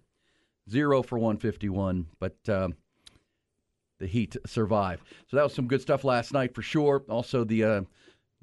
zero 0.70 1.02
for 1.02 1.18
one 1.18 1.38
fifty 1.38 1.70
one. 1.70 2.08
But 2.20 2.36
um, 2.50 2.76
the 4.00 4.08
Heat 4.08 4.36
survive. 4.46 5.02
So 5.30 5.38
that 5.38 5.44
was 5.44 5.54
some 5.54 5.68
good 5.68 5.82
stuff 5.82 6.04
last 6.04 6.34
night 6.34 6.54
for 6.54 6.62
sure. 6.62 7.04
Also, 7.08 7.46
the 7.46 7.64
uh, 7.64 7.82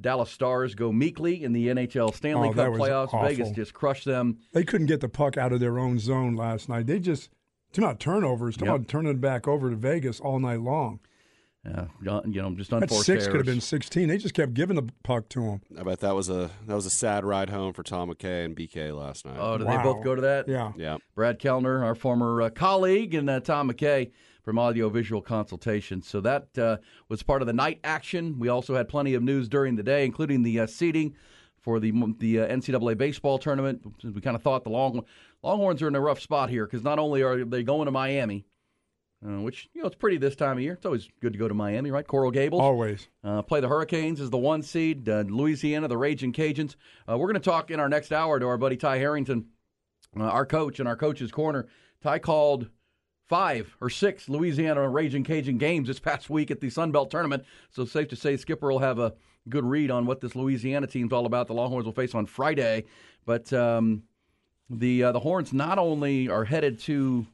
Dallas 0.00 0.30
Stars 0.30 0.74
go 0.74 0.90
meekly 0.90 1.44
in 1.44 1.52
the 1.52 1.68
NHL 1.68 2.14
Stanley 2.14 2.48
Oh, 2.48 2.52
Cup 2.54 2.72
playoffs. 2.72 3.08
awful. 3.12 3.22
Vegas 3.24 3.50
just 3.50 3.74
crushed 3.74 4.06
them. 4.06 4.38
They 4.54 4.64
couldn't 4.64 4.86
get 4.86 5.00
the 5.00 5.10
puck 5.10 5.36
out 5.36 5.52
of 5.52 5.60
their 5.60 5.78
own 5.78 5.98
zone 5.98 6.36
last 6.36 6.70
night. 6.70 6.86
They 6.86 6.98
just 6.98 7.28
talking 7.72 7.84
about 7.84 8.00
turnovers. 8.00 8.56
Talking 8.56 8.68
Yep. 8.68 8.74
about 8.76 8.88
turning 8.88 9.10
it 9.12 9.20
back 9.20 9.46
over 9.46 9.68
to 9.68 9.76
Vegas 9.76 10.18
all 10.18 10.38
night 10.38 10.60
long. 10.62 11.00
Uh, 11.68 11.84
you 12.00 12.40
know, 12.42 12.54
just 12.54 12.70
That 12.70 12.82
unforced 12.82 13.04
six 13.04 13.26
could 13.26 13.36
have 13.36 13.44
been 13.44 13.60
sixteen. 13.60 14.08
They 14.08 14.16
just 14.16 14.32
kept 14.34 14.54
giving 14.54 14.76
the 14.76 14.88
puck 15.02 15.28
to 15.30 15.40
them. 15.42 15.60
I 15.78 15.82
bet 15.82 16.00
that 16.00 16.14
was 16.14 16.30
a 16.30 16.50
that 16.66 16.74
was 16.74 16.86
a 16.86 16.90
sad 16.90 17.22
ride 17.24 17.50
home 17.50 17.74
for 17.74 17.82
Tom 17.82 18.10
McKay 18.10 18.46
and 18.46 18.56
BK 18.56 18.96
last 18.98 19.26
night. 19.26 19.36
Oh, 19.38 19.58
did 19.58 19.66
Wow. 19.66 19.76
they 19.76 19.82
both 19.82 20.02
go 20.02 20.14
to 20.14 20.22
that? 20.22 20.48
Yeah. 20.48 20.72
yeah, 20.78 20.96
Brad 21.14 21.38
Kellner, 21.38 21.84
our 21.84 21.94
former 21.94 22.40
uh, 22.40 22.48
colleague, 22.50 23.14
and 23.14 23.28
uh, 23.28 23.40
Tom 23.40 23.70
McKay 23.70 24.10
from 24.42 24.58
Audio 24.58 24.88
Visual 24.88 25.20
Consultation. 25.20 26.00
So 26.00 26.22
that 26.22 26.56
uh, 26.56 26.78
was 27.10 27.22
part 27.22 27.42
of 27.42 27.46
the 27.46 27.52
night 27.52 27.78
action. 27.84 28.38
We 28.38 28.48
also 28.48 28.74
had 28.74 28.88
plenty 28.88 29.12
of 29.12 29.22
news 29.22 29.46
during 29.46 29.76
the 29.76 29.82
day, 29.82 30.06
including 30.06 30.42
the 30.42 30.60
uh, 30.60 30.66
seeding 30.66 31.14
for 31.60 31.78
the 31.78 31.92
the 32.20 32.40
uh, 32.40 32.48
NCAA 32.48 32.96
baseball 32.96 33.38
tournament. 33.38 33.82
We 34.02 34.22
kind 34.22 34.34
of 34.34 34.42
thought 34.42 34.64
the 34.64 34.70
Long 34.70 35.04
Longhorns 35.42 35.82
are 35.82 35.88
in 35.88 35.94
a 35.94 36.00
rough 36.00 36.20
spot 36.20 36.48
here 36.48 36.64
because 36.64 36.82
not 36.82 36.98
only 36.98 37.22
are 37.22 37.44
they 37.44 37.62
going 37.62 37.84
to 37.84 37.90
Miami, 37.90 38.46
uh, 39.26 39.40
which 39.40 39.68
you 39.74 39.82
know 39.82 39.86
it's 39.86 39.96
pretty 39.96 40.16
this 40.16 40.36
time 40.36 40.56
of 40.56 40.62
year. 40.62 40.74
It's 40.74 40.86
always 40.86 41.08
good 41.20 41.32
to 41.32 41.38
go 41.38 41.48
to 41.48 41.54
Miami, 41.54 41.90
right? 41.90 42.06
Coral 42.06 42.30
Gables. 42.30 42.62
Always. 42.62 43.08
Uh, 43.22 43.42
play 43.42 43.60
the 43.60 43.68
Hurricanes 43.68 44.20
as 44.20 44.30
the 44.30 44.38
one 44.38 44.62
seed. 44.62 45.08
Uh, 45.08 45.24
Louisiana, 45.26 45.88
the 45.88 45.98
Raging 45.98 46.32
Cajuns. 46.32 46.76
Uh, 47.08 47.18
we're 47.18 47.26
going 47.26 47.34
to 47.34 47.40
talk 47.40 47.70
in 47.70 47.80
our 47.80 47.88
next 47.88 48.12
hour 48.12 48.40
to 48.40 48.46
our 48.46 48.56
buddy 48.56 48.76
Ty 48.76 48.98
Harrington, 48.98 49.46
uh, 50.18 50.22
our 50.22 50.46
coach, 50.46 50.80
in 50.80 50.86
our 50.86 50.96
coach's 50.96 51.30
corner. 51.30 51.66
Ty 52.02 52.20
called 52.20 52.68
five 53.28 53.76
or 53.80 53.90
six 53.90 54.28
Louisiana 54.28 54.88
Raging 54.88 55.22
Cajun 55.22 55.58
games 55.58 55.86
this 55.86 56.00
past 56.00 56.30
week 56.30 56.50
at 56.50 56.60
the 56.60 56.70
Sun 56.70 56.90
Belt 56.90 57.10
tournament. 57.10 57.44
So 57.70 57.84
safe 57.84 58.08
to 58.08 58.16
say 58.16 58.36
Skipper 58.36 58.72
will 58.72 58.78
have 58.78 58.98
a 58.98 59.14
good 59.48 59.64
read 59.64 59.90
on 59.90 60.06
what 60.06 60.20
this 60.20 60.34
Louisiana 60.34 60.86
team's 60.86 61.12
all 61.12 61.26
about. 61.26 61.46
The 61.46 61.54
Longhorns 61.54 61.84
will 61.84 61.92
face 61.92 62.14
on 62.14 62.26
Friday, 62.26 62.84
but 63.26 63.52
um, 63.52 64.02
the 64.70 65.04
uh, 65.04 65.12
the 65.12 65.20
Horns 65.20 65.52
not 65.52 65.78
only 65.78 66.28
are 66.28 66.44
headed 66.44 66.78
to 66.80 67.26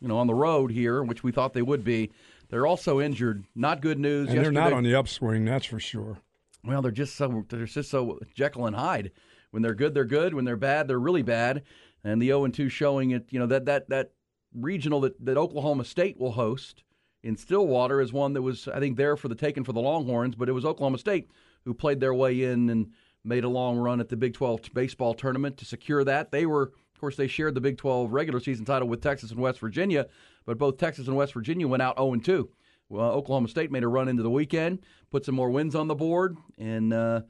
you 0.00 0.08
know 0.08 0.18
on 0.18 0.26
the 0.26 0.34
road 0.34 0.70
here, 0.70 1.02
which 1.02 1.22
we 1.22 1.32
thought 1.32 1.52
they 1.52 1.62
would 1.62 1.84
be. 1.84 2.10
They're 2.48 2.66
also 2.66 3.00
injured. 3.00 3.44
Not 3.54 3.80
good 3.80 3.98
news. 3.98 4.28
And 4.28 4.38
they're 4.38 4.52
not 4.52 4.72
on 4.72 4.84
the 4.84 4.94
upswing, 4.94 5.44
that's 5.44 5.66
for 5.66 5.80
sure. 5.80 6.18
well, 6.64 6.82
they're 6.82 6.90
just 6.90 7.16
so 7.16 7.44
they're 7.48 7.66
just 7.66 7.90
so 7.90 8.18
Jekyll 8.34 8.66
and 8.66 8.76
Hyde. 8.76 9.12
When 9.50 9.62
they're 9.62 9.74
good, 9.74 9.94
they're 9.94 10.04
good. 10.04 10.34
When 10.34 10.44
they're 10.44 10.56
bad, 10.56 10.88
they're 10.88 10.98
really 10.98 11.22
bad. 11.22 11.62
And 12.04 12.20
the 12.22 12.26
0 12.26 12.44
and 12.44 12.54
2 12.54 12.68
showing 12.68 13.10
it, 13.10 13.26
you 13.30 13.38
know, 13.38 13.46
that 13.46 13.64
that 13.66 13.88
that 13.88 14.12
regional 14.54 15.00
that, 15.00 15.24
that 15.24 15.36
Oklahoma 15.36 15.84
State 15.84 16.18
will 16.18 16.32
host 16.32 16.82
in 17.22 17.36
Stillwater 17.36 18.00
is 18.00 18.12
one 18.12 18.32
that 18.34 18.42
was 18.42 18.68
I 18.68 18.78
think 18.78 18.96
there 18.96 19.16
for 19.16 19.28
the 19.28 19.34
taking 19.34 19.64
for 19.64 19.72
the 19.72 19.80
Longhorns, 19.80 20.36
but 20.36 20.48
it 20.48 20.52
was 20.52 20.64
Oklahoma 20.64 20.98
State 20.98 21.30
who 21.64 21.74
played 21.74 22.00
their 22.00 22.14
way 22.14 22.44
in 22.44 22.70
and 22.70 22.92
made 23.24 23.42
a 23.42 23.48
long 23.48 23.76
run 23.76 23.98
at 24.00 24.08
the 24.08 24.16
Big 24.16 24.34
12 24.34 24.72
baseball 24.72 25.14
tournament 25.14 25.56
to 25.56 25.64
secure 25.64 26.04
that. 26.04 26.30
They 26.30 26.46
were 26.46 26.72
of 26.96 27.00
course 27.00 27.16
they 27.16 27.26
shared 27.26 27.54
the 27.54 27.60
Big 27.60 27.76
12 27.76 28.10
regular 28.10 28.40
season 28.40 28.64
title 28.64 28.88
with 28.88 29.02
Texas 29.02 29.30
and 29.30 29.38
West 29.38 29.60
Virginia, 29.60 30.06
but 30.46 30.56
both 30.56 30.78
Texas 30.78 31.08
and 31.08 31.14
West 31.14 31.34
Virginia 31.34 31.68
went 31.68 31.82
out 31.82 31.98
0 31.98 32.14
and 32.14 32.24
2. 32.24 32.48
Well, 32.88 33.10
Oklahoma 33.10 33.48
State 33.48 33.70
made 33.70 33.82
a 33.82 33.88
run 33.88 34.08
into 34.08 34.22
the 34.22 34.30
weekend, 34.30 34.78
put 35.10 35.26
some 35.26 35.34
more 35.34 35.50
wins 35.50 35.74
on 35.74 35.88
the 35.88 35.94
board, 35.94 36.38
and 36.56 36.94
uh, 36.94 37.20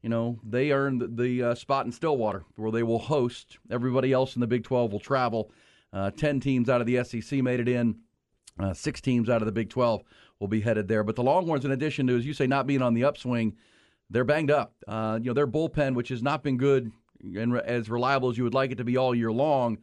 you 0.00 0.08
know 0.08 0.38
they 0.44 0.70
earned 0.70 1.00
the, 1.00 1.08
the 1.08 1.42
uh, 1.42 1.54
spot 1.56 1.86
in 1.86 1.90
Stillwater 1.90 2.44
where 2.54 2.70
they 2.70 2.84
will 2.84 3.00
host. 3.00 3.58
Everybody 3.68 4.12
else 4.12 4.36
in 4.36 4.40
the 4.40 4.46
Big 4.46 4.62
12 4.62 4.92
will 4.92 5.00
travel. 5.00 5.50
Uh, 5.92 6.12
Ten 6.12 6.38
teams 6.38 6.68
out 6.68 6.80
of 6.80 6.86
the 6.86 7.02
SEC 7.02 7.42
made 7.42 7.58
it 7.58 7.68
in. 7.68 7.96
Uh, 8.60 8.74
six 8.74 9.00
teams 9.00 9.28
out 9.28 9.42
of 9.42 9.46
the 9.46 9.52
Big 9.52 9.70
12 9.70 10.02
will 10.38 10.46
be 10.46 10.60
headed 10.60 10.86
there. 10.86 11.02
But 11.02 11.16
the 11.16 11.24
Longhorns, 11.24 11.64
in 11.64 11.72
addition 11.72 12.06
to, 12.06 12.16
as 12.16 12.24
you 12.24 12.32
say, 12.32 12.46
not 12.46 12.68
being 12.68 12.80
on 12.80 12.94
the 12.94 13.02
upswing, 13.04 13.56
they're 14.08 14.24
banged 14.24 14.52
up. 14.52 14.72
Uh, 14.86 15.18
you 15.20 15.30
know, 15.30 15.34
their 15.34 15.48
bullpen, 15.48 15.96
which 15.96 16.10
has 16.10 16.22
not 16.22 16.44
been 16.44 16.56
good 16.56 16.92
and 17.22 17.52
re- 17.52 17.62
as 17.64 17.88
reliable 17.90 18.30
as 18.30 18.38
you 18.38 18.44
would 18.44 18.54
like 18.54 18.70
it 18.70 18.78
to 18.78 18.84
be 18.84 18.96
all 18.96 19.14
year 19.14 19.32
long, 19.32 19.78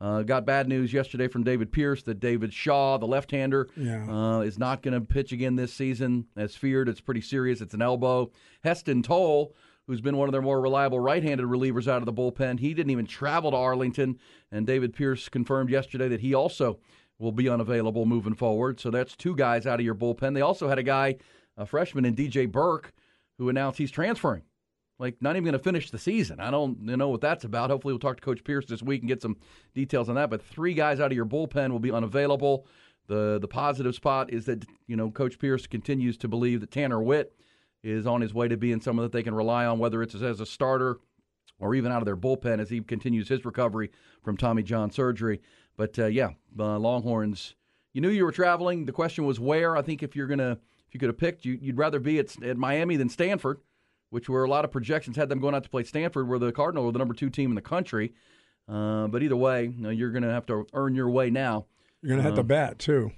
uh, 0.00 0.22
got 0.22 0.44
bad 0.44 0.68
news 0.68 0.92
yesterday 0.92 1.28
from 1.28 1.44
David 1.44 1.72
Pierce 1.72 2.02
that 2.02 2.20
David 2.20 2.52
Shaw, 2.52 2.98
the 2.98 3.06
left-hander, 3.06 3.68
Yeah. 3.76 4.06
uh, 4.10 4.40
is 4.40 4.58
not 4.58 4.82
going 4.82 4.94
to 4.94 5.00
pitch 5.00 5.32
again 5.32 5.56
this 5.56 5.72
season. 5.72 6.26
As 6.36 6.54
feared, 6.56 6.88
it's 6.88 7.00
pretty 7.00 7.20
serious. 7.20 7.60
It's 7.60 7.74
an 7.74 7.80
elbow. 7.82 8.30
Heston 8.64 9.02
Tole, 9.02 9.54
who's 9.86 10.00
been 10.00 10.16
one 10.16 10.28
of 10.28 10.32
their 10.32 10.42
more 10.42 10.60
reliable 10.60 10.98
right-handed 10.98 11.46
relievers 11.46 11.86
out 11.88 11.98
of 12.02 12.06
the 12.06 12.12
bullpen, 12.12 12.58
he 12.58 12.74
didn't 12.74 12.90
even 12.90 13.06
travel 13.06 13.50
to 13.52 13.56
Arlington. 13.56 14.18
And 14.50 14.66
David 14.66 14.94
Pierce 14.94 15.28
confirmed 15.28 15.70
yesterday 15.70 16.08
that 16.08 16.20
he 16.20 16.34
also 16.34 16.78
will 17.18 17.32
be 17.32 17.48
unavailable 17.48 18.04
moving 18.04 18.34
forward. 18.34 18.80
So 18.80 18.90
that's 18.90 19.14
two 19.16 19.36
guys 19.36 19.66
out 19.66 19.78
of 19.80 19.86
your 19.86 19.94
bullpen. 19.94 20.34
They 20.34 20.40
also 20.40 20.68
had 20.68 20.78
a 20.78 20.82
guy, 20.82 21.16
a 21.56 21.64
freshman 21.64 22.04
in 22.04 22.14
DJ 22.16 22.50
Burke, 22.50 22.92
who 23.38 23.48
announced 23.48 23.78
he's 23.78 23.90
transferring. 23.92 24.42
Like 24.98 25.20
not 25.20 25.36
even 25.36 25.44
going 25.44 25.54
to 25.54 25.58
finish 25.58 25.90
the 25.90 25.98
season. 25.98 26.38
I 26.38 26.50
don't 26.50 26.80
know 26.82 27.08
what 27.08 27.20
that's 27.20 27.44
about. 27.44 27.70
Hopefully, 27.70 27.92
we'll 27.92 27.98
talk 27.98 28.16
to 28.16 28.22
Coach 28.22 28.44
Pierce 28.44 28.66
this 28.66 28.82
week 28.82 29.00
and 29.02 29.08
get 29.08 29.22
some 29.22 29.36
details 29.74 30.08
on 30.08 30.14
that. 30.14 30.30
But 30.30 30.40
three 30.42 30.72
guys 30.72 31.00
out 31.00 31.10
of 31.10 31.16
your 31.16 31.26
bullpen 31.26 31.70
will 31.70 31.80
be 31.80 31.90
unavailable. 31.90 32.66
The 33.06 33.38
the 33.40 33.48
positive 33.48 33.94
spot 33.94 34.32
is 34.32 34.46
that 34.46 34.64
you 34.86 34.96
know 34.96 35.10
Coach 35.10 35.38
Pierce 35.38 35.66
continues 35.66 36.16
to 36.18 36.28
believe 36.28 36.60
that 36.60 36.70
Tanner 36.70 37.02
Witt 37.02 37.34
is 37.82 38.06
on 38.06 38.20
his 38.20 38.32
way 38.32 38.48
to 38.48 38.56
being 38.56 38.80
someone 38.80 39.04
that 39.04 39.12
they 39.12 39.22
can 39.22 39.34
rely 39.34 39.66
on, 39.66 39.78
whether 39.78 40.02
it's 40.02 40.14
as 40.14 40.40
a 40.40 40.46
starter 40.46 40.98
or 41.60 41.74
even 41.74 41.92
out 41.92 41.98
of 41.98 42.06
their 42.06 42.16
bullpen 42.16 42.60
as 42.60 42.70
he 42.70 42.80
continues 42.80 43.28
his 43.28 43.44
recovery 43.44 43.90
from 44.22 44.36
Tommy 44.36 44.62
John 44.62 44.90
surgery. 44.90 45.40
But 45.76 45.98
uh, 45.98 46.06
yeah, 46.06 46.30
uh, 46.58 46.78
Longhorns. 46.78 47.54
You 47.92 48.00
knew 48.00 48.08
you 48.08 48.24
were 48.24 48.32
traveling. 48.32 48.86
The 48.86 48.92
question 48.92 49.24
was 49.24 49.38
where. 49.38 49.76
I 49.76 49.82
think 49.82 50.02
if 50.02 50.16
you're 50.16 50.26
gonna, 50.26 50.58
if 50.88 50.94
you 50.94 51.00
could 51.00 51.08
have 51.08 51.18
picked, 51.18 51.44
you, 51.44 51.58
would 51.62 51.78
rather 51.78 52.00
be 52.00 52.18
at, 52.18 52.42
at 52.42 52.56
Miami 52.56 52.96
than 52.96 53.08
Stanford, 53.08 53.60
which 54.14 54.28
were 54.28 54.44
a 54.44 54.48
lot 54.48 54.64
of 54.64 54.70
projections 54.70 55.16
had 55.16 55.28
them 55.28 55.40
going 55.40 55.54
out 55.54 55.64
to 55.64 55.68
play 55.70 55.82
Stanford, 55.82 56.28
where 56.28 56.38
the 56.38 56.52
Cardinals 56.52 56.86
were 56.86 56.92
the 56.92 56.98
number 56.98 57.14
two 57.14 57.28
team 57.30 57.50
in 57.50 57.54
the 57.56 57.60
country. 57.60 58.14
Uh, 58.68 59.08
but 59.08 59.22
either 59.22 59.36
way, 59.36 59.64
you 59.64 59.82
know, 59.82 59.90
you're 59.90 60.10
going 60.10 60.22
to 60.22 60.30
have 60.30 60.46
to 60.46 60.66
earn 60.72 60.94
your 60.94 61.10
way 61.10 61.28
now. 61.30 61.66
You're 62.00 62.10
going 62.10 62.22
to 62.22 62.24
have 62.24 62.36
to 62.36 62.42
bat 62.44 62.78
too. 62.78 63.10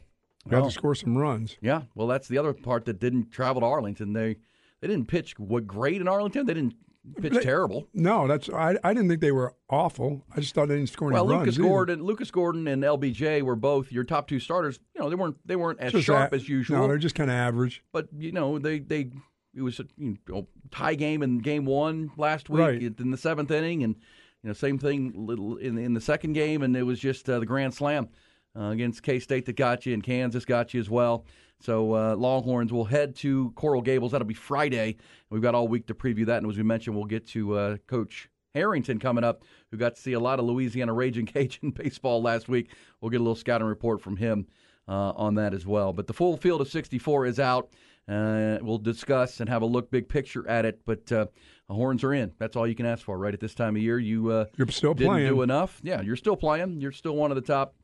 You 0.51 0.57
have 0.57 0.65
to 0.65 0.71
score 0.71 0.95
some 0.95 1.17
runs. 1.19 1.57
Yeah, 1.61 1.83
well, 1.95 2.07
that's 2.07 2.29
the 2.29 2.39
other 2.39 2.53
part 2.53 2.85
that 2.87 2.99
didn't 3.01 3.31
travel 3.31 3.61
to 3.61 3.67
Arlington. 3.67 4.13
They 4.13 4.37
they 4.81 4.89
didn't 4.89 5.07
pitch 5.09 5.39
what 5.39 5.67
great 5.67 6.01
in 6.01 6.07
Arlington. 6.09 6.47
They 6.47 6.55
didn't 6.55 6.75
pitch 7.21 7.33
They- 7.33 7.41
terrible. 7.43 7.89
No, 7.93 8.27
that's 8.29 8.49
I. 8.49 8.77
I 8.85 8.95
didn't 8.95 9.09
think 9.09 9.21
they 9.21 9.33
were 9.33 9.55
awful. 9.69 10.25
I 10.37 10.41
just 10.41 10.55
thought 10.55 10.69
they 10.69 10.77
didn't 10.77 10.91
score 10.91 11.09
any 11.09 11.15
Well, 11.15 11.27
runs. 11.27 11.41
Lucas 11.41 11.55
either. 11.59 11.69
Gordon, 11.69 12.03
Lucas 12.05 12.31
Gordon, 12.31 12.69
and 12.69 12.83
LBJ 12.85 13.43
were 13.43 13.57
both 13.57 13.91
your 13.91 14.05
top 14.05 14.29
two 14.29 14.39
starters. 14.39 14.79
You 14.95 15.01
know, 15.01 15.09
they 15.11 15.17
weren't 15.17 15.37
they 15.45 15.57
weren't 15.57 15.81
as 15.81 15.91
Just 15.93 16.07
sharp 16.07 16.33
a- 16.33 16.37
as 16.37 16.49
usual. 16.49 16.79
No, 16.79 16.87
they're 16.89 16.99
just 16.99 17.17
kind 17.17 17.31
of 17.31 17.35
average. 17.37 17.83
but 17.93 18.09
you 18.17 18.31
know 18.33 18.59
they 18.61 18.79
they 18.79 19.11
it 19.57 19.63
was 19.63 19.81
a 19.81 19.87
you 19.97 20.19
know, 20.29 20.47
tie 20.71 20.95
game 20.95 21.23
in 21.23 21.39
game 21.39 21.65
one 21.65 22.11
last 22.17 22.49
week 22.51 22.61
Right. 22.61 22.83
in 23.01 23.11
the 23.11 23.17
seventh 23.17 23.51
inning, 23.51 23.83
and 23.83 23.95
you 24.43 24.49
know 24.49 24.53
same 24.53 24.79
thing 24.79 25.59
in 25.61 25.79
in 25.79 25.95
the 25.95 26.01
second 26.01 26.35
game, 26.35 26.63
and 26.63 26.77
it 26.77 26.83
was 26.83 27.01
just 27.01 27.29
uh, 27.29 27.39
the 27.41 27.47
grand 27.47 27.75
slam 27.75 28.09
uh, 28.57 28.71
against 28.71 29.03
K 29.03 29.19
State 29.19 29.47
that 29.47 29.57
got 29.57 29.87
you, 29.87 29.95
and 29.95 30.03
Kansas 30.03 30.45
got 30.45 30.75
you 30.75 30.81
as 30.81 30.91
well. 30.91 31.25
So 31.59 31.95
uh, 31.95 32.15
Longhorns 32.17 32.71
will 32.73 32.85
head 32.85 33.17
to 33.17 33.51
Coral 33.53 33.81
Gables. 33.81 34.13
That'll 34.13 34.27
be 34.27 34.35
Friday. 34.35 34.97
We've 35.31 35.41
got 35.41 35.55
all 35.55 35.67
week 35.69 35.87
to 35.87 35.95
preview 35.95 36.27
that, 36.27 36.43
and 36.43 36.51
as 36.51 36.57
we 36.59 36.63
mentioned, 36.63 36.95
we'll 36.95 37.07
get 37.07 37.27
to 37.29 37.55
uh, 37.57 37.77
Coach 37.87 38.29
Harrington 38.55 38.99
coming 38.99 39.25
up, 39.25 39.43
who 39.71 39.79
got 39.79 39.95
to 39.97 40.01
see 40.01 40.13
a 40.13 40.21
lot 40.21 40.39
of 40.39 40.45
Louisiana 40.45 40.93
Raging 40.93 41.25
Cajun 41.35 41.71
baseball 41.71 42.21
last 42.23 42.49
week. 42.49 42.71
We'll 43.01 43.11
get 43.11 43.21
a 43.21 43.25
little 43.25 43.35
scouting 43.37 43.67
report 43.67 44.03
from 44.03 44.17
him 44.17 44.47
uh, 44.87 45.13
on 45.17 45.35
that 45.37 45.55
as 45.55 45.67
well. 45.67 45.93
But 45.95 46.07
the 46.07 46.13
full 46.13 46.37
field 46.37 46.61
of 46.61 46.69
64 46.69 47.27
is 47.27 47.41
out. 47.41 47.71
Uh, 48.09 48.59
we'll 48.63 48.79
discuss 48.79 49.41
and 49.41 49.49
have 49.49 49.63
a 49.63 49.67
look 49.67 49.91
big 49.91 50.09
picture 50.09 50.49
at 50.49 50.65
it. 50.65 50.81
But 50.85 51.11
uh, 51.11 51.27
the 51.69 51.75
horns 51.75 52.05
are 52.05 52.13
in. 52.15 52.33
That's 52.39 52.57
all 52.57 52.67
you 52.67 52.75
can 52.75 52.87
ask 52.87 53.05
for 53.05 53.19
right 53.19 53.35
at 53.35 53.41
this 53.41 53.55
time 53.55 53.75
of 53.77 53.83
year. 53.83 53.99
You 53.99 54.31
uh, 54.31 54.45
You're 54.57 54.69
still 54.69 54.95
didn't 54.95 55.13
playing. 55.13 55.29
do 55.29 55.43
enough. 55.43 55.81
Yeah, 55.83 56.01
you're 56.03 56.17
still 56.17 56.37
playing. 56.37 56.81
You're 56.81 56.93
still 56.93 57.17
one 57.17 57.31
of 57.31 57.35
the 57.35 57.43
top, 57.43 57.75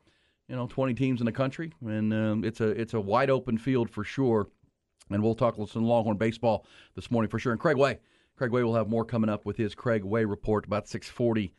you 0.47 0.55
know, 0.55 0.67
20 0.67 0.93
teams 0.93 1.19
in 1.19 1.25
the 1.25 1.31
country, 1.31 1.73
and 1.85 2.13
um, 2.13 2.43
it's 2.45 2.61
a 2.61 2.69
it's 2.69 2.93
a 2.93 3.01
wide 3.01 3.29
open 3.29 3.57
field 3.57 3.89
for 3.89 4.03
sure. 4.03 4.47
And 5.09 5.21
we'll 5.21 5.35
talk 5.35 5.55
some 5.67 5.83
Longhorn 5.83 6.17
baseball 6.17 6.65
this 6.95 7.11
morning 7.11 7.29
for 7.29 7.37
sure. 7.37 7.51
And 7.51 7.59
Craig 7.59 7.75
Way, 7.75 7.99
Craig 8.37 8.51
Way 8.51 8.63
will 8.63 8.75
have 8.75 8.87
more 8.87 9.03
coming 9.03 9.29
up 9.29 9.45
with 9.45 9.57
his 9.57 9.75
Craig 9.75 10.05
Way 10.05 10.23
report 10.23 10.65
about 10.65 10.85
6:40 10.87 11.51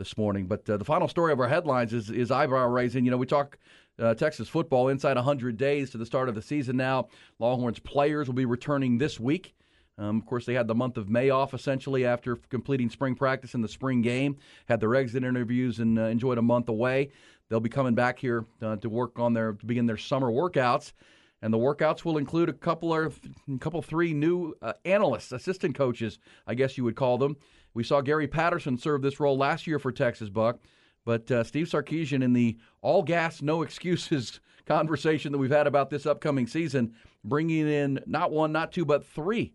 this 0.00 0.16
morning. 0.16 0.46
But 0.46 0.68
uh, 0.68 0.78
the 0.78 0.84
final 0.84 1.06
story 1.06 1.30
of 1.30 1.38
our 1.38 1.46
headlines 1.46 1.92
is 1.92 2.10
is 2.10 2.30
eyebrow 2.32 2.66
raising. 2.66 3.04
You 3.04 3.10
know, 3.12 3.18
we 3.18 3.26
talk 3.26 3.58
uh, 4.00 4.14
Texas 4.14 4.48
football 4.48 4.88
inside 4.88 5.16
100 5.16 5.56
days 5.56 5.90
to 5.90 5.98
the 5.98 6.06
start 6.06 6.28
of 6.28 6.34
the 6.34 6.42
season. 6.42 6.76
Now, 6.78 7.08
Longhorns 7.38 7.78
players 7.78 8.26
will 8.26 8.34
be 8.34 8.46
returning 8.46 8.98
this 8.98 9.20
week. 9.20 9.54
Um, 9.98 10.16
of 10.16 10.24
course, 10.24 10.46
they 10.46 10.54
had 10.54 10.66
the 10.66 10.74
month 10.74 10.96
of 10.96 11.10
May 11.10 11.28
off 11.28 11.52
essentially 11.52 12.06
after 12.06 12.36
completing 12.48 12.88
spring 12.88 13.14
practice 13.14 13.52
and 13.52 13.62
the 13.62 13.68
spring 13.68 14.00
game. 14.00 14.38
Had 14.66 14.80
their 14.80 14.94
exit 14.94 15.22
interviews 15.22 15.78
and 15.78 15.98
uh, 15.98 16.04
enjoyed 16.04 16.38
a 16.38 16.42
month 16.42 16.70
away. 16.70 17.10
They'll 17.50 17.60
be 17.60 17.68
coming 17.68 17.94
back 17.94 18.18
here 18.18 18.46
uh, 18.62 18.76
to 18.76 18.88
work 18.88 19.18
on 19.18 19.34
their 19.34 19.52
to 19.52 19.66
begin 19.66 19.84
their 19.84 19.98
summer 19.98 20.30
workouts, 20.30 20.94
and 21.42 21.52
the 21.52 21.58
workouts 21.58 22.06
will 22.06 22.16
include 22.16 22.48
a 22.48 22.54
couple 22.54 22.94
a 22.94 23.10
couple 23.58 23.82
three 23.82 24.14
new 24.14 24.54
uh, 24.62 24.72
analysts, 24.86 25.32
assistant 25.32 25.74
coaches, 25.74 26.18
I 26.46 26.54
guess 26.54 26.78
you 26.78 26.84
would 26.84 26.96
call 26.96 27.18
them. 27.18 27.36
We 27.74 27.84
saw 27.84 28.00
Gary 28.00 28.26
Patterson 28.28 28.76
serve 28.76 29.02
this 29.02 29.20
role 29.20 29.36
last 29.36 29.66
year 29.66 29.78
for 29.78 29.92
Texas 29.92 30.28
Buck, 30.28 30.58
but 31.04 31.30
uh, 31.30 31.44
Steve 31.44 31.66
Sarkisian 31.66 32.22
in 32.22 32.32
the 32.32 32.58
all 32.82 33.02
gas, 33.02 33.42
no 33.42 33.62
excuses 33.62 34.40
conversation 34.66 35.32
that 35.32 35.38
we've 35.38 35.50
had 35.50 35.66
about 35.66 35.90
this 35.90 36.06
upcoming 36.06 36.46
season, 36.46 36.94
bringing 37.24 37.68
in 37.68 38.00
not 38.06 38.30
one, 38.30 38.52
not 38.52 38.72
two, 38.72 38.84
but 38.84 39.06
three 39.06 39.52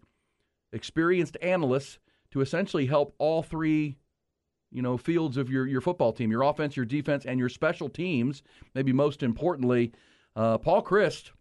experienced 0.74 1.38
analysts 1.42 2.00
to 2.32 2.42
essentially 2.42 2.86
help 2.86 3.16
all 3.18 3.42
three 3.42 3.98
you 4.72 4.82
know 4.82 4.98
fields 4.98 5.38
of 5.38 5.50
your, 5.50 5.66
your 5.66 5.80
football 5.80 6.12
team 6.12 6.30
your 6.30 6.42
offense 6.42 6.76
your 6.76 6.86
defense 6.86 7.26
and 7.26 7.40
your 7.40 7.48
special 7.48 7.88
teams 7.88 8.44
maybe 8.74 8.92
most 8.92 9.24
importantly 9.24 9.94
uh, 10.36 10.58
paul 10.58 10.84
chryst 10.84 11.32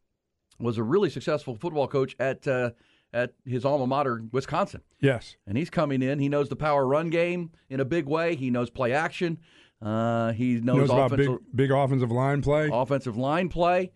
was 0.61 0.79
a 0.79 0.83
really 0.83 1.11
successful 1.11 1.57
football 1.57 1.89
coach 1.89 2.15
at 2.21 2.47
uh, 2.47 2.71
at 3.15 3.33
his 3.47 3.65
alma 3.65 3.87
mater 3.87 4.23
wisconsin 4.33 4.83
Yes. 5.01 5.37
and 5.47 5.57
he's 5.57 5.71
coming 5.71 6.03
in 6.03 6.19
he 6.19 6.29
knows 6.29 6.49
the 6.51 6.57
power 6.57 6.87
run 6.87 7.09
game 7.09 7.51
in 7.71 7.81
a 7.81 7.85
big 7.85 8.07
way 8.07 8.35
he 8.37 8.51
knows 8.51 8.69
play 8.69 8.93
action 8.93 9.39
uh, 9.83 10.33
he 10.33 10.55
knows, 10.61 10.77
Knows 10.89 10.91
about 10.91 11.11
big 11.11 11.21
offensive, 11.29 11.57
big 11.57 11.71
offensive 11.71 12.11
line 12.11 12.43
play. 12.43 12.71
offensive 12.73 13.17
line 13.17 13.49
play 13.49 13.93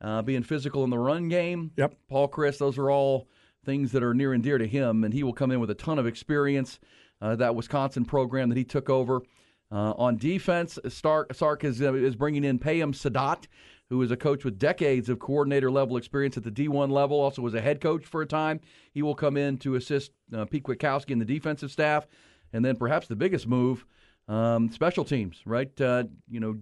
uh, 0.00 0.22
being 0.22 0.42
physical 0.42 0.84
in 0.84 0.90
the 0.90 0.98
run 0.98 1.28
game 1.28 1.70
Yep. 1.76 1.94
Paul 2.08 2.28
Chryst, 2.28 2.58
those 2.58 2.78
are 2.78 2.90
all 2.90 3.28
things 3.64 3.92
that 3.92 4.02
are 4.02 4.14
near 4.14 4.32
and 4.32 4.42
dear 4.42 4.58
to 4.58 4.66
him, 4.66 5.04
and 5.04 5.14
he 5.14 5.22
will 5.22 5.32
come 5.32 5.50
in 5.52 5.60
with 5.60 5.70
a 5.70 5.74
ton 5.74 5.98
of 5.98 6.06
experience. 6.06 6.80
Uh, 7.20 7.36
that 7.36 7.54
Wisconsin 7.54 8.04
program 8.04 8.48
that 8.48 8.58
he 8.58 8.64
took 8.64 8.90
over 8.90 9.22
uh, 9.70 9.92
on 9.96 10.16
defense, 10.16 10.76
Stark, 10.88 11.32
Sark 11.34 11.62
is 11.62 11.80
uh, 11.80 11.94
is 11.94 12.16
bringing 12.16 12.42
in 12.42 12.58
Payam 12.58 12.92
Saadat, 12.92 13.46
who 13.92 14.00
is 14.00 14.10
a 14.10 14.16
coach 14.16 14.42
with 14.42 14.58
decades 14.58 15.10
of 15.10 15.18
coordinator 15.18 15.70
level 15.70 15.98
experience 15.98 16.38
at 16.38 16.44
the 16.44 16.50
D1 16.50 16.90
level. 16.90 17.20
Also 17.20 17.42
was 17.42 17.52
a 17.52 17.60
head 17.60 17.78
coach 17.80 18.06
for 18.06 18.22
a 18.22 18.26
time. 18.26 18.58
He 18.92 19.02
will 19.02 19.14
come 19.14 19.36
in 19.36 19.58
to 19.58 19.74
assist 19.74 20.12
uh, 20.34 20.46
Pete 20.46 20.64
Kwiatkowski 20.64 21.10
and 21.10 21.20
the 21.20 21.26
defensive 21.26 21.70
staff, 21.70 22.06
and 22.54 22.64
then 22.64 22.76
perhaps 22.76 23.06
the 23.06 23.16
biggest 23.16 23.46
move, 23.46 23.84
um, 24.28 24.70
special 24.70 25.04
teams. 25.04 25.42
Right, 25.44 25.78
uh, 25.78 26.04
you 26.26 26.40
know, 26.40 26.58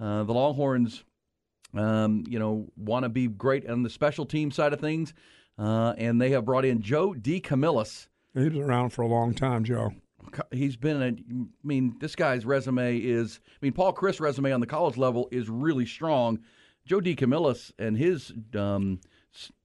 uh, 0.00 0.24
the 0.24 0.32
Longhorns 0.32 1.04
um, 1.74 2.24
you 2.26 2.38
know, 2.38 2.66
want 2.76 3.04
to 3.04 3.08
be 3.08 3.28
great 3.28 3.68
on 3.68 3.82
the 3.82 3.90
special 3.90 4.26
team 4.26 4.50
side 4.50 4.72
of 4.72 4.80
things. 4.80 5.12
Uh, 5.58 5.94
and 5.98 6.20
they 6.20 6.30
have 6.30 6.44
brought 6.44 6.64
in 6.64 6.80
Joe 6.80 7.14
DeCamillis. 7.14 8.08
He's 8.34 8.48
been 8.48 8.62
around 8.62 8.90
for 8.90 9.02
a 9.02 9.06
long 9.06 9.34
time, 9.34 9.64
Joe. 9.64 9.92
He's 10.50 10.76
been 10.76 11.02
a, 11.02 11.06
I 11.08 11.46
mean, 11.64 11.96
this 12.00 12.14
guy's 12.16 12.44
resume 12.44 12.98
is, 12.98 13.40
I 13.46 13.58
mean, 13.60 13.72
Paul 13.72 13.92
Chryst's 13.92 14.20
resume 14.20 14.52
on 14.52 14.60
the 14.60 14.66
college 14.66 14.96
level 14.96 15.28
is 15.30 15.48
really 15.50 15.86
strong. 15.86 16.40
Joe 16.86 17.00
DeCamillis 17.00 17.72
and 17.78 17.96
his, 17.96 18.32
um, 18.56 19.00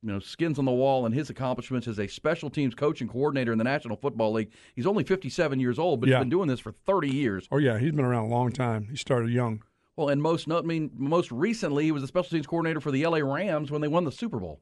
you 0.02 0.12
know, 0.12 0.20
skins 0.20 0.60
on 0.60 0.66
the 0.66 0.72
wall 0.72 1.06
and 1.06 1.14
his 1.16 1.30
accomplishments 1.30 1.88
as 1.88 2.00
a 2.00 2.08
special 2.08 2.50
teams 2.50 2.76
coach 2.76 3.02
and 3.02 3.10
coordinator 3.10 3.52
in 3.52 3.58
the 3.58 3.64
National 3.64 3.96
Football 3.98 4.34
League. 4.34 4.52
He's 4.76 4.86
only 4.86 5.04
57 5.04 5.60
years 5.60 5.80
old, 5.80 6.00
but 6.00 6.10
Yeah. 6.10 6.18
he's 6.18 6.22
been 6.24 6.30
doing 6.30 6.48
this 6.48 6.60
for 6.60 6.72
30 6.72 7.10
years. 7.10 7.48
Oh 7.52 7.58
yeah, 7.58 7.78
he's 7.80 7.92
been 7.92 8.06
around 8.06 8.26
a 8.26 8.30
long 8.30 8.52
time. 8.52 8.88
He 8.90 8.98
started 8.98 9.32
young. 9.32 9.64
Well, 9.96 10.10
and 10.10 10.22
most, 10.22 10.50
I 10.52 10.62
mean, 10.62 10.92
most 10.96 11.32
recently, 11.32 11.86
he 11.86 11.92
was 11.92 12.04
the 12.04 12.08
special 12.08 12.30
teams 12.30 12.46
coordinator 12.46 12.80
for 12.80 12.92
the 12.92 13.04
LA 13.06 13.18
Rams 13.18 13.72
when 13.72 13.82
they 13.82 13.88
won 13.88 14.04
the 14.04 14.12
Super 14.12 14.40
Bowl 14.40 14.62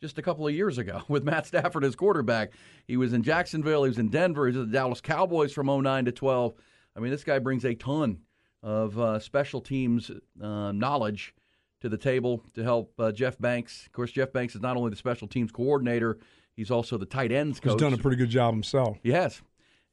just 0.00 0.18
a 0.18 0.22
couple 0.22 0.46
of 0.46 0.54
years 0.54 0.78
ago 0.78 1.02
with 1.08 1.24
Matt 1.24 1.46
Stafford 1.46 1.84
as 1.84 1.96
quarterback. 1.96 2.52
He 2.86 2.96
was 2.96 3.12
in 3.12 3.22
Jacksonville, 3.22 3.84
he 3.84 3.88
was 3.88 3.98
in 3.98 4.08
Denver, 4.08 4.46
he 4.46 4.56
was 4.56 4.66
the 4.66 4.72
Dallas 4.72 5.00
Cowboys 5.00 5.52
from 5.52 5.66
09 5.66 6.06
to 6.06 6.12
12. 6.12 6.54
I 6.96 7.00
mean, 7.00 7.10
this 7.10 7.24
guy 7.24 7.38
brings 7.38 7.64
a 7.64 7.74
ton 7.74 8.18
of 8.62 8.98
uh, 8.98 9.18
special 9.18 9.60
teams 9.60 10.10
uh, 10.40 10.72
knowledge 10.72 11.34
to 11.80 11.88
the 11.88 11.98
table 11.98 12.42
to 12.54 12.62
help 12.62 12.92
uh, 12.98 13.12
Jeff 13.12 13.38
Banks. 13.38 13.86
Of 13.86 13.92
course, 13.92 14.10
Jeff 14.10 14.32
Banks 14.32 14.54
is 14.54 14.62
not 14.62 14.76
only 14.76 14.90
the 14.90 14.96
special 14.96 15.28
teams 15.28 15.52
coordinator, 15.52 16.18
he's 16.56 16.70
also 16.70 16.96
the 16.96 17.06
tight 17.06 17.32
ends 17.32 17.60
coach. 17.60 17.72
He's 17.72 17.80
done 17.80 17.92
a 17.92 17.98
pretty 17.98 18.16
good 18.16 18.30
job 18.30 18.54
himself. 18.54 18.98
He 19.02 19.10
has. 19.12 19.42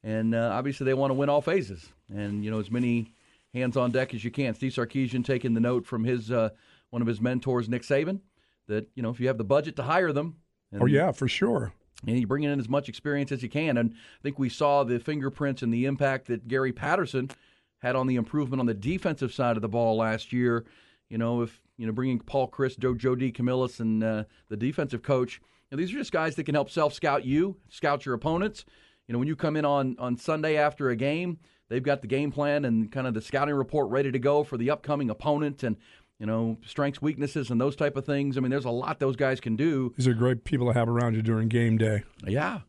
And 0.02 0.34
uh, 0.34 0.50
obviously, 0.52 0.84
they 0.84 0.94
want 0.94 1.10
to 1.10 1.14
win 1.14 1.28
all 1.28 1.42
phases. 1.42 1.86
And, 2.08 2.44
you 2.44 2.50
know, 2.50 2.60
as 2.60 2.70
many 2.70 3.12
hands 3.54 3.76
on 3.76 3.90
deck 3.90 4.14
as 4.14 4.24
you 4.24 4.30
can. 4.30 4.54
Steve 4.54 4.72
Sarkisian 4.72 5.24
taking 5.24 5.54
the 5.54 5.60
note 5.60 5.86
from 5.86 6.04
his 6.04 6.30
uh, 6.30 6.50
one 6.90 7.02
of 7.02 7.08
his 7.08 7.20
mentors, 7.20 7.68
Nick 7.68 7.82
Saban, 7.82 8.20
that, 8.72 8.88
you 8.94 9.02
know, 9.02 9.10
if 9.10 9.20
you 9.20 9.28
have 9.28 9.38
the 9.38 9.44
budget 9.44 9.76
to 9.76 9.82
hire 9.82 10.12
them. 10.12 10.36
And, 10.72 10.82
Oh 10.82 10.86
yeah, 10.86 11.12
for 11.12 11.28
sure. 11.28 11.72
And 12.06 12.18
you 12.18 12.26
bring 12.26 12.42
in 12.42 12.58
as 12.58 12.68
much 12.68 12.88
experience 12.88 13.30
as 13.30 13.42
you 13.42 13.48
can. 13.48 13.76
And 13.76 13.92
I 13.94 14.22
think 14.22 14.38
we 14.38 14.48
saw 14.48 14.82
the 14.82 14.98
fingerprints 14.98 15.62
and 15.62 15.72
the 15.72 15.86
impact 15.86 16.26
that 16.26 16.48
Gary 16.48 16.72
Patterson 16.72 17.30
had 17.78 17.94
on 17.94 18.06
the 18.06 18.16
improvement 18.16 18.60
on 18.60 18.66
the 18.66 18.74
defensive 18.74 19.32
side 19.32 19.56
of 19.56 19.62
the 19.62 19.68
ball 19.68 19.96
last 19.96 20.32
year. 20.32 20.64
You 21.08 21.18
know, 21.18 21.42
if, 21.42 21.60
you 21.76 21.86
know, 21.86 21.92
bringing 21.92 22.18
Paul 22.18 22.48
Chryst, 22.48 22.78
Joe, 22.78 22.94
Joe 22.94 23.14
DeCamillis, 23.14 23.80
and 23.80 24.02
uh, 24.02 24.24
the 24.48 24.56
defensive 24.56 25.02
coach, 25.02 25.40
you 25.70 25.76
know, 25.76 25.80
these 25.80 25.94
are 25.94 25.98
just 25.98 26.12
guys 26.12 26.34
that 26.36 26.44
can 26.44 26.54
help 26.54 26.70
self 26.70 26.94
scout 26.94 27.24
you, 27.24 27.56
scout 27.68 28.06
your 28.06 28.14
opponents. 28.14 28.64
You 29.06 29.12
know, 29.12 29.18
when 29.18 29.28
you 29.28 29.36
come 29.36 29.56
in 29.56 29.64
on, 29.64 29.96
on 29.98 30.16
Sunday 30.16 30.56
after 30.56 30.88
a 30.90 30.96
game, 30.96 31.38
they've 31.68 31.82
got 31.82 32.00
the 32.00 32.08
game 32.08 32.32
plan 32.32 32.64
and 32.64 32.90
kind 32.90 33.06
of 33.06 33.14
the 33.14 33.20
scouting 33.20 33.54
report 33.54 33.90
ready 33.90 34.10
to 34.10 34.18
go 34.18 34.42
for 34.42 34.56
the 34.56 34.70
upcoming 34.70 35.10
opponent 35.10 35.62
and, 35.62 35.76
you 36.22 36.26
know, 36.26 36.56
strengths, 36.64 37.02
weaknesses, 37.02 37.50
and 37.50 37.60
those 37.60 37.74
type 37.74 37.96
of 37.96 38.06
things. 38.06 38.36
I 38.36 38.40
mean, 38.40 38.52
there's 38.52 38.64
a 38.64 38.70
lot 38.70 39.00
those 39.00 39.16
guys 39.16 39.40
can 39.40 39.56
do. 39.56 39.92
These 39.96 40.06
are 40.06 40.14
great 40.14 40.44
people 40.44 40.68
to 40.68 40.72
have 40.72 40.88
around 40.88 41.16
you 41.16 41.22
during 41.22 41.48
game 41.48 41.76
day. 41.78 42.04
Yeah, 42.24 42.60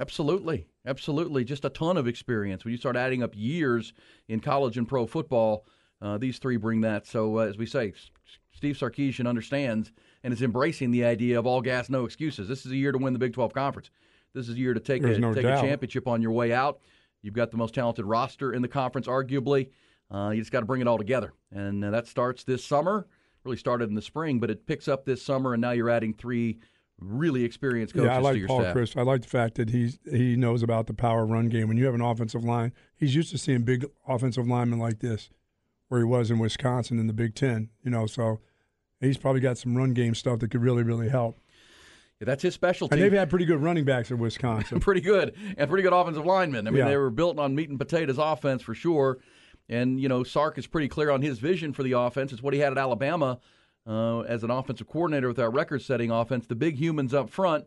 absolutely. 0.00 0.66
Absolutely. 0.86 1.44
Just 1.44 1.66
a 1.66 1.68
ton 1.68 1.98
of 1.98 2.08
experience. 2.08 2.64
When 2.64 2.72
you 2.72 2.78
start 2.78 2.96
adding 2.96 3.22
up 3.22 3.32
years 3.34 3.92
in 4.28 4.40
college 4.40 4.78
and 4.78 4.88
pro 4.88 5.06
football, 5.06 5.66
uh, 6.00 6.16
these 6.16 6.38
three 6.38 6.56
bring 6.56 6.80
that. 6.80 7.06
So, 7.06 7.40
uh, 7.40 7.42
as 7.42 7.58
we 7.58 7.66
say, 7.66 7.88
S- 7.88 8.10
Steve 8.54 8.76
Sarkisian 8.78 9.28
understands 9.28 9.92
and 10.24 10.32
is 10.32 10.40
embracing 10.40 10.90
the 10.90 11.04
idea 11.04 11.38
of 11.38 11.46
all 11.46 11.60
gas, 11.60 11.90
no 11.90 12.06
excuses. 12.06 12.48
This 12.48 12.64
is 12.64 12.72
a 12.72 12.76
year 12.76 12.92
to 12.92 12.98
win 12.98 13.12
the 13.12 13.18
Big 13.18 13.34
12 13.34 13.52
conference. 13.52 13.90
This 14.32 14.48
is 14.48 14.54
a 14.54 14.58
year 14.58 14.72
to 14.72 14.80
take 14.80 15.02
a 15.02 15.18
no 15.18 15.34
take 15.34 15.44
a 15.44 15.60
championship 15.60 16.08
on 16.08 16.22
your 16.22 16.32
way 16.32 16.50
out. 16.50 16.80
You've 17.20 17.34
got 17.34 17.50
the 17.50 17.58
most 17.58 17.74
talented 17.74 18.06
roster 18.06 18.54
in 18.54 18.62
the 18.62 18.68
conference, 18.68 19.06
arguably. 19.06 19.68
Uh, 20.10 20.30
you 20.30 20.40
just 20.40 20.52
got 20.52 20.60
to 20.60 20.66
bring 20.66 20.80
it 20.80 20.86
all 20.88 20.98
together, 20.98 21.32
and 21.50 21.84
uh, 21.84 21.90
that 21.90 22.06
starts 22.06 22.44
this 22.44 22.64
summer. 22.64 23.06
Really 23.44 23.56
started 23.56 23.88
in 23.88 23.94
the 23.94 24.02
spring, 24.02 24.40
but 24.40 24.50
it 24.50 24.66
picks 24.66 24.88
up 24.88 25.04
this 25.04 25.22
summer, 25.22 25.54
and 25.54 25.60
now 25.60 25.70
you're 25.70 25.90
adding 25.90 26.14
three 26.14 26.58
really 26.98 27.44
experienced 27.44 27.94
coaches 27.94 28.06
yeah, 28.06 28.14
I 28.14 28.18
to 28.18 28.24
like 28.24 28.36
your 28.38 28.48
Paul 28.48 28.60
staff. 28.62 28.74
Chryst. 28.76 28.96
I 28.96 29.02
like 29.02 29.22
the 29.22 29.28
fact 29.28 29.56
that 29.56 29.70
he's 29.70 29.98
he 30.10 30.34
knows 30.36 30.62
about 30.62 30.86
the 30.86 30.94
power 30.94 31.26
run 31.26 31.48
game. 31.48 31.68
When 31.68 31.76
you 31.76 31.84
have 31.86 31.94
an 31.94 32.00
offensive 32.00 32.44
line, 32.44 32.72
he's 32.96 33.14
used 33.14 33.30
to 33.32 33.38
seeing 33.38 33.62
big 33.62 33.84
offensive 34.08 34.46
linemen 34.46 34.78
like 34.78 35.00
this, 35.00 35.30
where 35.88 36.00
he 36.00 36.04
was 36.06 36.30
in 36.30 36.38
Wisconsin 36.38 36.98
in 36.98 37.06
the 37.06 37.12
Big 37.12 37.34
Ten. 37.34 37.70
You 37.82 37.90
know, 37.90 38.06
so 38.06 38.40
he's 39.00 39.18
probably 39.18 39.40
got 39.40 39.58
some 39.58 39.76
run 39.76 39.92
game 39.92 40.14
stuff 40.14 40.38
that 40.40 40.50
could 40.50 40.62
really, 40.62 40.82
really 40.82 41.08
help. 41.08 41.38
Yeah, 42.20 42.24
that's 42.24 42.42
his 42.42 42.54
specialty. 42.54 42.94
And 42.94 43.02
they've 43.02 43.12
had 43.12 43.28
pretty 43.28 43.44
good 43.44 43.62
running 43.62 43.84
backs 43.84 44.10
at 44.10 44.18
Wisconsin. 44.18 44.80
pretty 44.80 45.02
good 45.02 45.34
and 45.58 45.68
pretty 45.68 45.82
good 45.82 45.92
offensive 45.92 46.24
linemen. 46.24 46.66
I 46.66 46.70
mean, 46.70 46.78
Yeah. 46.78 46.88
they 46.88 46.96
were 46.96 47.10
built 47.10 47.38
on 47.38 47.54
meat 47.54 47.68
and 47.68 47.78
potatoes 47.78 48.16
offense 48.18 48.62
for 48.62 48.74
sure. 48.74 49.18
And 49.68 50.00
you 50.00 50.08
know, 50.08 50.22
Sark 50.24 50.58
is 50.58 50.66
pretty 50.66 50.88
clear 50.88 51.10
on 51.10 51.22
his 51.22 51.38
vision 51.38 51.72
for 51.72 51.82
the 51.82 51.92
offense. 51.92 52.32
It's 52.32 52.42
what 52.42 52.54
he 52.54 52.60
had 52.60 52.72
at 52.72 52.78
Alabama 52.78 53.38
uh, 53.86 54.20
as 54.20 54.44
an 54.44 54.50
offensive 54.50 54.88
coordinator 54.88 55.28
with 55.28 55.36
that 55.36 55.50
record-setting 55.50 56.10
offense. 56.10 56.46
The 56.46 56.54
big 56.54 56.76
humans 56.76 57.14
up 57.14 57.30
front 57.30 57.66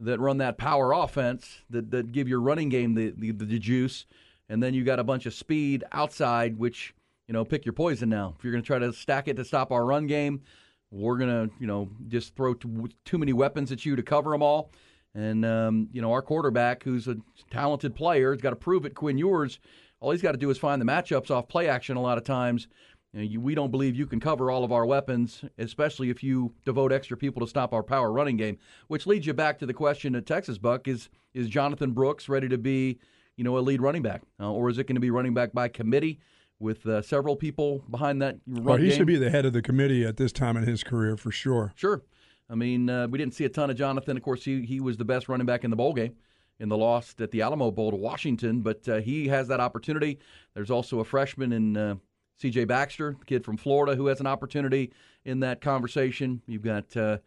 that 0.00 0.20
run 0.20 0.38
that 0.38 0.58
power 0.58 0.92
offense 0.92 1.62
that, 1.70 1.90
that 1.90 2.12
give 2.12 2.28
your 2.28 2.40
running 2.40 2.68
game 2.68 2.94
the, 2.94 3.12
the 3.16 3.30
the 3.32 3.58
juice, 3.58 4.06
and 4.48 4.62
then 4.62 4.74
you 4.74 4.84
got 4.84 4.98
a 4.98 5.04
bunch 5.04 5.26
of 5.26 5.34
speed 5.34 5.84
outside, 5.92 6.58
which 6.58 6.94
you 7.28 7.32
know, 7.32 7.44
pick 7.44 7.64
your 7.64 7.72
poison 7.72 8.08
now. 8.08 8.34
If 8.36 8.44
you're 8.44 8.52
going 8.52 8.62
to 8.62 8.66
try 8.66 8.78
to 8.78 8.92
stack 8.92 9.28
it 9.28 9.36
to 9.36 9.44
stop 9.44 9.70
our 9.70 9.86
run 9.86 10.06
game, 10.06 10.42
we're 10.90 11.16
going 11.16 11.30
to, 11.30 11.54
you 11.58 11.66
know, 11.66 11.88
just 12.08 12.34
throw 12.34 12.52
too, 12.52 12.88
too 13.04 13.16
many 13.16 13.32
weapons 13.32 13.72
at 13.72 13.86
you 13.86 13.96
to 13.96 14.02
cover 14.02 14.32
them 14.32 14.42
all. 14.42 14.72
And, 15.14 15.44
um, 15.44 15.88
you 15.92 16.02
know, 16.02 16.12
our 16.12 16.20
quarterback, 16.20 16.82
who's 16.82 17.06
a 17.08 17.16
talented 17.50 17.94
player, 17.94 18.32
has 18.32 18.42
got 18.42 18.50
to 18.50 18.56
prove 18.56 18.84
it. 18.84 18.94
Quinn 18.94 19.16
Ewers, 19.18 19.60
all 20.02 20.10
he's 20.10 20.20
got 20.20 20.32
to 20.32 20.38
do 20.38 20.50
is 20.50 20.58
find 20.58 20.82
the 20.82 20.86
matchups 20.86 21.30
off 21.30 21.46
play 21.48 21.68
action 21.68 21.96
a 21.96 22.02
lot 22.02 22.18
of 22.18 22.24
times. 22.24 22.66
You 23.12 23.20
know, 23.20 23.24
you, 23.24 23.40
we 23.40 23.54
don't 23.54 23.70
believe 23.70 23.94
you 23.94 24.06
can 24.06 24.18
cover 24.20 24.50
all 24.50 24.64
of 24.64 24.72
our 24.72 24.84
weapons, 24.84 25.44
especially 25.58 26.10
if 26.10 26.22
you 26.22 26.52
devote 26.64 26.92
extra 26.92 27.16
people 27.16 27.40
to 27.40 27.46
stop 27.46 27.72
our 27.72 27.82
power 27.82 28.10
running 28.10 28.36
game. 28.36 28.58
Which 28.88 29.06
leads 29.06 29.26
you 29.26 29.32
back 29.32 29.58
to 29.60 29.66
the 29.66 29.74
question 29.74 30.14
at 30.16 30.26
Texas 30.26 30.58
Buck: 30.58 30.88
Is 30.88 31.08
is 31.34 31.48
Jonathan 31.48 31.92
Brooks 31.92 32.28
ready 32.28 32.48
to 32.48 32.58
be, 32.58 32.98
you 33.36 33.44
know, 33.44 33.56
a 33.56 33.60
lead 33.60 33.80
running 33.80 34.02
back, 34.02 34.22
uh, 34.40 34.50
or 34.50 34.68
is 34.68 34.78
it 34.78 34.86
going 34.88 34.96
to 34.96 35.00
be 35.00 35.10
running 35.10 35.34
back 35.34 35.52
by 35.52 35.68
committee 35.68 36.18
with 36.58 36.84
uh, 36.86 37.00
several 37.02 37.36
people 37.36 37.84
behind 37.90 38.20
that 38.22 38.38
Well, 38.46 38.76
he 38.76 38.88
game? 38.88 38.96
should 38.96 39.06
be 39.06 39.16
the 39.16 39.30
head 39.30 39.44
of 39.46 39.52
the 39.52 39.62
committee 39.62 40.04
at 40.04 40.16
this 40.16 40.32
time 40.32 40.56
in 40.56 40.64
his 40.64 40.82
career 40.82 41.16
for 41.16 41.30
sure. 41.30 41.72
Sure. 41.76 42.02
I 42.50 42.54
mean, 42.54 42.90
uh, 42.90 43.08
we 43.08 43.18
didn't 43.18 43.34
see 43.34 43.44
a 43.44 43.48
ton 43.48 43.70
of 43.70 43.76
Jonathan. 43.76 44.16
Of 44.16 44.22
course, 44.22 44.44
he, 44.44 44.64
he 44.66 44.80
was 44.80 44.96
the 44.96 45.04
best 45.04 45.28
running 45.28 45.46
back 45.46 45.64
in 45.64 45.70
the 45.70 45.76
bowl 45.76 45.92
game 45.92 46.14
in 46.60 46.68
the 46.68 46.76
loss 46.76 47.14
at 47.18 47.30
the 47.30 47.42
Alamo 47.42 47.70
Bowl 47.70 47.90
to 47.90 47.96
Washington, 47.96 48.60
but 48.60 48.88
uh, 48.88 49.00
he 49.00 49.28
has 49.28 49.48
that 49.48 49.60
opportunity. 49.60 50.18
There's 50.54 50.70
also 50.70 51.00
a 51.00 51.04
freshman 51.04 51.52
in 51.52 51.76
uh, 51.76 51.96
C.J. 52.38 52.66
Baxter, 52.66 53.16
kid 53.26 53.44
from 53.44 53.56
Florida, 53.56 53.96
who 53.96 54.06
has 54.06 54.20
an 54.20 54.26
opportunity 54.26 54.92
in 55.24 55.40
that 55.40 55.60
conversation. 55.60 56.42
You've 56.46 56.62
got, 56.62 56.96
uh, 56.96 57.18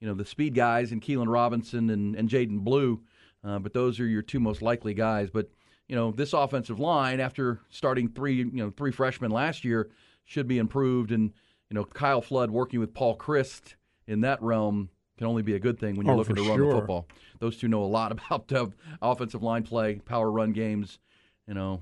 you 0.00 0.06
know, 0.06 0.14
the 0.14 0.24
speed 0.24 0.54
guys 0.54 0.92
in 0.92 1.00
Keilan 1.00 1.32
Robinson 1.32 1.90
and, 1.90 2.14
and 2.14 2.28
Jaydon 2.28 2.60
Blue, 2.60 3.00
uh, 3.42 3.58
but 3.58 3.72
those 3.72 3.98
are 4.00 4.06
your 4.06 4.22
two 4.22 4.40
most 4.40 4.62
likely 4.62 4.94
guys. 4.94 5.30
But 5.30 5.50
you 5.88 5.96
know, 5.96 6.12
this 6.12 6.32
offensive 6.32 6.80
line, 6.80 7.20
after 7.20 7.60
starting 7.70 8.08
three, 8.08 8.36
you 8.36 8.50
know, 8.52 8.70
three 8.70 8.92
freshmen 8.92 9.30
last 9.30 9.64
year, 9.64 9.90
should 10.24 10.48
be 10.48 10.58
improved. 10.58 11.12
And 11.12 11.32
you 11.68 11.74
know, 11.74 11.84
Kyle 11.84 12.22
Flood 12.22 12.50
working 12.50 12.80
with 12.80 12.94
Paul 12.94 13.16
Chryst 13.16 13.74
in 14.06 14.22
that 14.22 14.42
realm 14.42 14.88
can 15.16 15.26
only 15.26 15.42
be 15.42 15.54
a 15.54 15.58
good 15.60 15.78
thing 15.78 15.96
when 15.96 16.06
you're 16.06 16.14
Oh, 16.14 16.18
looking 16.18 16.36
to 16.36 16.42
run 16.42 16.58
sure. 16.58 16.72
the 16.72 16.78
football. 16.78 17.06
Those 17.38 17.56
two 17.56 17.68
know 17.68 17.82
a 17.82 17.86
lot 17.86 18.12
about 18.30 18.52
uh, 18.52 18.66
offensive 19.02 19.42
line 19.42 19.62
play, 19.62 19.96
power 20.04 20.30
run 20.30 20.52
games, 20.52 20.98
you 21.46 21.54
know, 21.54 21.80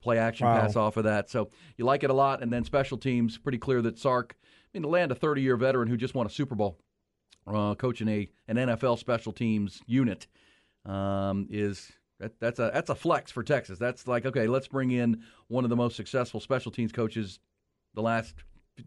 play 0.00 0.18
action 0.18 0.46
Wow. 0.46 0.54
pass 0.62 0.76
off 0.76 0.96
of 0.96 1.04
that. 1.04 1.30
So 1.30 1.50
you 1.76 1.84
like 1.84 2.02
it 2.04 2.10
a 2.10 2.14
lot. 2.14 2.42
And 2.42 2.52
then 2.52 2.64
special 2.64 2.98
teams, 2.98 3.38
pretty 3.38 3.58
clear 3.58 3.80
that 3.82 3.98
Sark, 3.98 4.36
I 4.42 4.46
mean, 4.74 4.82
to 4.82 4.88
land 4.88 5.12
a 5.12 5.14
30 5.14 5.40
year 5.42 5.56
veteran 5.56 5.88
who 5.88 5.96
just 5.96 6.14
won 6.14 6.26
a 6.26 6.30
Super 6.30 6.54
Bowl, 6.54 6.78
uh, 7.46 7.74
coaching 7.74 8.08
a 8.08 8.28
an 8.48 8.56
NFL 8.56 8.98
special 8.98 9.32
teams 9.32 9.80
unit, 9.86 10.26
um, 10.84 11.46
is 11.50 11.92
that, 12.20 12.38
that's 12.40 12.58
a 12.58 12.70
that's 12.74 12.90
a 12.90 12.94
flex 12.94 13.30
for 13.30 13.42
Texas. 13.42 13.78
That's 13.78 14.06
like 14.08 14.26
okay, 14.26 14.46
let's 14.46 14.68
bring 14.68 14.90
in 14.90 15.22
one 15.48 15.64
of 15.64 15.70
the 15.70 15.76
most 15.76 15.96
successful 15.96 16.40
special 16.40 16.70
teams 16.72 16.92
coaches 16.92 17.38
the 17.94 18.02
last 18.02 18.34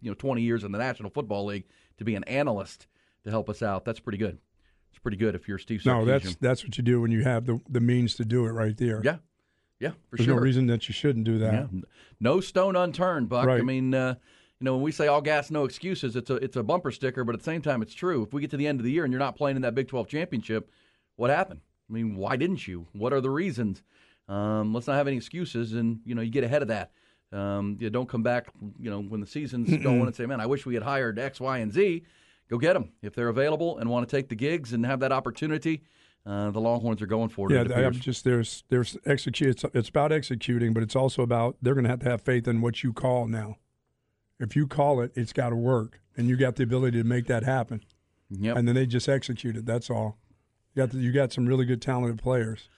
you 0.01 0.11
know 0.11 0.15
20 0.15 0.41
years 0.41 0.63
in 0.63 0.71
the 0.71 0.77
National 0.77 1.09
Football 1.09 1.45
League 1.45 1.65
to 1.97 2.03
be 2.03 2.15
an 2.15 2.23
analyst 2.25 2.87
to 3.27 3.31
help 3.31 3.49
us 3.49 3.61
out. 3.61 3.85
That's 3.85 3.99
pretty 3.99 4.17
good. 4.17 4.37
It's 4.89 4.99
pretty 4.99 5.17
good 5.17 5.35
if 5.35 5.47
you're 5.47 5.59
Steve. 5.59 5.85
No, 5.85 6.05
that's 6.05 6.35
that's 6.37 6.63
what 6.63 6.77
you 6.77 6.83
do 6.83 6.99
when 7.01 7.11
you 7.11 7.21
have 7.23 7.45
the 7.45 7.59
the 7.69 7.79
means 7.81 8.15
to 8.15 8.25
do 8.25 8.45
it 8.45 8.49
right 8.49 8.75
there. 8.75 9.01
yeah, 9.03 9.17
yeah, 9.79 9.91
for 10.09 10.17
There's 10.17 10.25
sure. 10.25 10.35
no 10.35 10.41
reason 10.41 10.67
that 10.67 10.87
you 10.87 10.93
shouldn't 10.93 11.25
do 11.25 11.37
that. 11.39 11.53
Yeah. 11.71 11.81
No 12.19 12.39
stone 12.39 12.75
unturned, 12.75 13.29
Buck. 13.29 13.47
I 13.47 13.61
mean, 13.61 13.93
uh, 13.93 14.15
you 14.59 14.65
know, 14.65 14.73
when 14.73 14.81
we 14.81 14.91
say 14.91 15.05
all 15.07 15.21
gas, 15.21 15.51
no 15.51 15.65
excuses, 15.65 16.15
it's 16.15 16.29
a 16.29 16.35
it's 16.35 16.55
a 16.55 16.63
bumper 16.63 16.91
sticker, 16.91 17.23
but 17.23 17.35
at 17.35 17.39
the 17.41 17.45
same 17.45 17.61
time, 17.61 17.81
it's 17.81 17.93
true. 17.93 18.23
If 18.23 18.33
we 18.33 18.41
get 18.41 18.49
to 18.51 18.57
the 18.57 18.65
end 18.65 18.79
of 18.79 18.85
the 18.85 18.91
year 18.91 19.03
and 19.03 19.11
you're 19.11 19.19
not 19.19 19.35
playing 19.35 19.55
in 19.55 19.61
that 19.61 19.75
Big 19.75 19.87
12 19.87 20.07
championship, 20.07 20.71
what 21.15 21.29
happened? 21.29 21.61
I 21.89 21.93
mean, 21.93 22.15
why 22.15 22.35
didn't 22.37 22.67
you? 22.67 22.87
What 22.93 23.13
are 23.13 23.21
the 23.21 23.29
reasons? 23.29 23.83
Um, 24.27 24.73
let's 24.73 24.87
not 24.87 24.95
have 24.95 25.07
any 25.07 25.17
excuses, 25.17 25.73
and 25.73 25.99
you 26.05 26.15
know, 26.15 26.21
you 26.21 26.31
get 26.31 26.43
ahead 26.43 26.61
of 26.63 26.69
that. 26.69 26.91
Um, 27.31 27.77
you 27.79 27.89
don't 27.89 28.09
come 28.09 28.23
back, 28.23 28.47
you 28.79 28.89
know, 28.89 29.01
when 29.01 29.19
the 29.21 29.27
season's 29.27 29.69
going 29.83 30.01
and 30.01 30.15
say, 30.15 30.25
"Man, 30.25 30.41
I 30.41 30.47
wish 30.47 30.65
we 30.65 30.73
had 30.73 30.83
hired 30.83 31.19
X, 31.19 31.39
Y, 31.39 31.57
and 31.59 31.71
Z." 31.71 32.03
Go 32.49 32.57
get 32.57 32.73
them 32.73 32.91
if 33.01 33.13
they're 33.13 33.29
available 33.29 33.77
and 33.77 33.89
want 33.89 34.07
to 34.07 34.15
take 34.15 34.29
the 34.29 34.35
gigs 34.35 34.73
and 34.73 34.85
have 34.85 34.99
that 35.01 35.11
opportunity. 35.11 35.83
Uh, 36.25 36.51
the 36.51 36.59
Longhorns 36.59 37.01
are 37.01 37.07
going 37.07 37.29
for 37.29 37.51
it. 37.51 37.55
Yeah, 37.55 37.61
it 37.61 37.71
I- 37.71 37.85
I'm 37.85 37.93
just 37.93 38.23
there's 38.23 38.63
there's 38.69 38.97
execute. 39.05 39.49
It's, 39.51 39.65
it's 39.73 39.89
about 39.89 40.11
executing, 40.11 40.73
but 40.73 40.83
it's 40.83 40.95
also 40.95 41.21
about 41.21 41.57
they're 41.61 41.73
going 41.73 41.85
to 41.85 41.89
have 41.89 41.99
to 41.99 42.09
have 42.09 42.21
faith 42.21 42.47
in 42.47 42.61
what 42.61 42.83
you 42.83 42.91
call 42.93 43.27
now. 43.27 43.57
If 44.39 44.55
you 44.55 44.67
call 44.67 45.01
it, 45.01 45.11
it's 45.15 45.33
got 45.33 45.49
to 45.49 45.55
work, 45.55 45.99
and 46.15 46.27
you 46.27 46.37
got 46.37 46.57
the 46.57 46.63
ability 46.63 46.97
to 46.99 47.03
make 47.03 47.27
that 47.27 47.43
happen. 47.43 47.81
Yep. 48.29 48.57
And 48.57 48.67
then 48.67 48.75
they 48.75 48.85
just 48.85 49.07
execute 49.07 49.55
it. 49.55 49.65
That's 49.65 49.89
all. 49.89 50.17
You 50.75 50.83
got 50.83 50.91
the, 50.91 50.99
you 50.99 51.11
got 51.11 51.31
some 51.31 51.45
really 51.47 51.65
good 51.65 51.81
talented 51.81 52.21
players. 52.21 52.69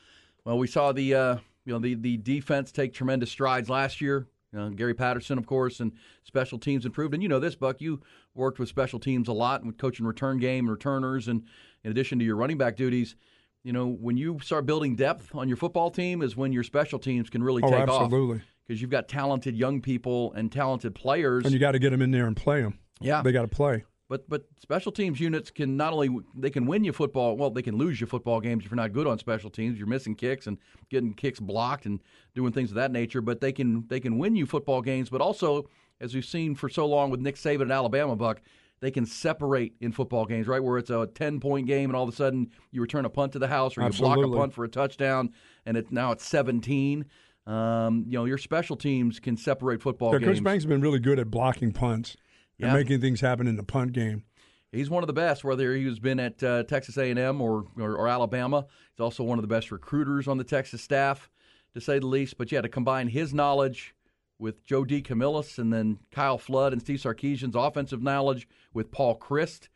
Well, 0.45 0.57
we 0.57 0.67
saw 0.67 0.91
the 0.91 1.13
uh, 1.15 1.35
you 1.65 1.73
know 1.73 1.79
the 1.79 1.95
the 1.95 2.17
defense 2.17 2.71
take 2.71 2.93
tremendous 2.93 3.31
strides 3.31 3.67
last 3.69 3.99
year. 3.99 4.27
Uh, 4.57 4.69
Gary 4.69 4.93
Patterson, 4.95 5.37
of 5.37 5.45
course, 5.45 5.79
and 5.79 5.91
special 6.23 6.57
teams 6.57 6.85
improved. 6.85 7.13
And 7.13 7.21
you 7.21 7.29
know 7.29 7.39
this, 7.39 7.55
Buck. 7.55 7.79
You 7.81 8.01
worked 8.33 8.57
with 8.59 8.67
special 8.69 8.99
teams 8.99 9.27
a 9.27 9.33
lot 9.33 9.63
with 9.63 9.77
coaching 9.77 10.05
return 10.05 10.39
game 10.39 10.65
and 10.65 10.71
returners, 10.71 11.27
and 11.27 11.43
in 11.83 11.91
addition 11.91 12.17
to 12.19 12.25
your 12.25 12.35
running 12.35 12.57
back 12.57 12.75
duties, 12.75 13.15
you 13.63 13.71
know 13.73 13.87
when 13.87 14.17
you 14.17 14.39
start 14.41 14.65
building 14.65 14.95
depth 14.95 15.35
on 15.35 15.47
your 15.47 15.57
football 15.57 15.91
team 15.91 16.21
is 16.21 16.35
when 16.35 16.51
your 16.51 16.63
special 16.63 16.97
teams 16.97 17.29
can 17.29 17.43
really 17.43 17.61
Oh, 17.63 17.69
take 17.69 17.87
off 17.89 18.03
absolutely. 18.05 18.41
because 18.67 18.81
you've 18.81 18.89
got 18.89 19.07
talented 19.07 19.55
young 19.55 19.81
people 19.81 20.33
and 20.33 20.51
talented 20.51 20.95
players. 20.95 21.43
And 21.45 21.53
you 21.53 21.59
got 21.59 21.73
to 21.73 21.79
get 21.79 21.91
them 21.91 22.01
in 22.01 22.09
there 22.11 22.25
and 22.25 22.35
play 22.35 22.61
them. 22.61 22.79
Yeah. 23.01 23.21
they 23.21 23.31
got 23.31 23.43
to 23.43 23.47
play. 23.47 23.83
But 24.09 24.27
but 24.27 24.45
special 24.59 24.91
teams 24.91 25.19
units 25.19 25.51
can 25.51 25.77
not 25.77 25.93
only 25.93 26.09
they 26.35 26.49
can 26.49 26.65
win 26.65 26.83
you 26.83 26.91
football 26.91 27.37
well 27.37 27.51
they 27.51 27.61
can 27.61 27.77
lose 27.77 28.01
you 28.01 28.07
football 28.07 28.41
games 28.41 28.65
if 28.65 28.71
you're 28.71 28.75
not 28.75 28.91
good 28.91 29.05
on 29.05 29.19
special 29.19 29.51
teams. 29.51 29.77
You're 29.77 29.87
missing 29.87 30.15
kicks 30.15 30.47
and 30.47 30.57
getting 30.89 31.13
kicks 31.13 31.39
blocked 31.39 31.85
and 31.85 32.01
doing 32.33 32.51
things 32.51 32.71
of 32.71 32.75
that 32.75 32.91
nature 32.91 33.21
but 33.21 33.39
they 33.39 33.51
can 33.51 33.85
they 33.87 33.99
can 33.99 34.17
win 34.17 34.35
you 34.35 34.47
football 34.47 34.81
games. 34.81 35.09
But 35.09 35.21
also 35.21 35.69
as 36.01 36.15
we've 36.15 36.25
seen 36.25 36.55
for 36.55 36.69
so 36.69 36.87
long 36.87 37.11
with 37.11 37.19
Nick 37.19 37.35
Saban 37.35 37.65
at 37.65 37.71
Alabama 37.71 38.15
Buck 38.15 38.41
they 38.79 38.89
can 38.89 39.05
separate 39.05 39.75
in 39.79 39.91
football 39.91 40.25
games 40.25 40.47
right? 40.47 40.63
Where 40.63 40.79
it's 40.79 40.89
a 40.89 41.07
10 41.13 41.39
point 41.39 41.67
game 41.67 41.91
and 41.91 41.95
all 41.95 42.03
of 42.03 42.09
a 42.09 42.15
sudden 42.15 42.49
you 42.71 42.81
return 42.81 43.05
a 43.05 43.09
punt 43.11 43.33
to 43.33 43.39
the 43.39 43.47
house 43.47 43.77
or 43.77 43.83
you 43.83 43.91
block 43.91 44.17
a 44.17 44.27
punt 44.27 44.53
for 44.53 44.65
a 44.65 44.69
touchdown 44.69 45.33
and 45.67 45.77
it 45.77 45.91
now 45.91 46.11
it's 46.11 46.25
17 46.25 47.05
um, 47.45 48.05
you 48.07 48.17
know 48.17 48.25
your 48.25 48.39
special 48.39 48.75
teams 48.75 49.19
can 49.19 49.37
separate 49.37 49.83
football 49.83 50.13
Yeah, 50.13 50.19
games. 50.19 50.39
Coach 50.39 50.43
Banks 50.43 50.63
has 50.63 50.69
been 50.69 50.81
really 50.81 50.99
good 50.99 51.19
at 51.19 51.29
blocking 51.29 51.71
punts 51.71 52.17
Yeah. 52.59 52.67
and 52.67 52.75
making 52.75 53.01
things 53.01 53.21
happen 53.21 53.47
in 53.47 53.55
the 53.55 53.63
punt 53.63 53.93
game. 53.93 54.23
He's 54.71 54.89
one 54.89 55.01
of 55.01 55.07
the 55.07 55.13
best, 55.13 55.43
whether 55.43 55.73
he's 55.73 55.97
been 55.97 56.19
at 56.19 56.43
uh, 56.43 56.63
Texas 56.63 56.97
A&M 56.97 57.41
or, 57.41 57.65
or 57.79 57.95
or 57.95 58.07
Alabama. 58.07 58.67
He's 58.93 58.99
also 59.03 59.23
one 59.23 59.39
of 59.39 59.41
the 59.41 59.47
best 59.47 59.71
recruiters 59.71 60.27
on 60.27 60.37
the 60.37 60.43
Texas 60.43 60.81
staff, 60.81 61.29
to 61.73 61.81
say 61.81 61.97
the 61.97 62.05
least. 62.05 62.37
But 62.37 62.51
yeah, 62.51 62.61
to 62.61 62.69
combine 62.69 63.07
his 63.07 63.33
knowledge 63.33 63.95
with 64.37 64.63
Joe 64.65 64.83
DeCamillis 64.83 65.57
and 65.57 65.73
then 65.73 65.97
Kyle 66.11 66.37
Flood 66.37 66.71
and 66.71 66.81
Steve 66.81 66.99
Sarkisian's 66.99 67.55
offensive 67.55 68.03
knowledge 68.03 68.47
with 68.73 68.91
Paul 68.91 69.17
Chryst, 69.17 69.69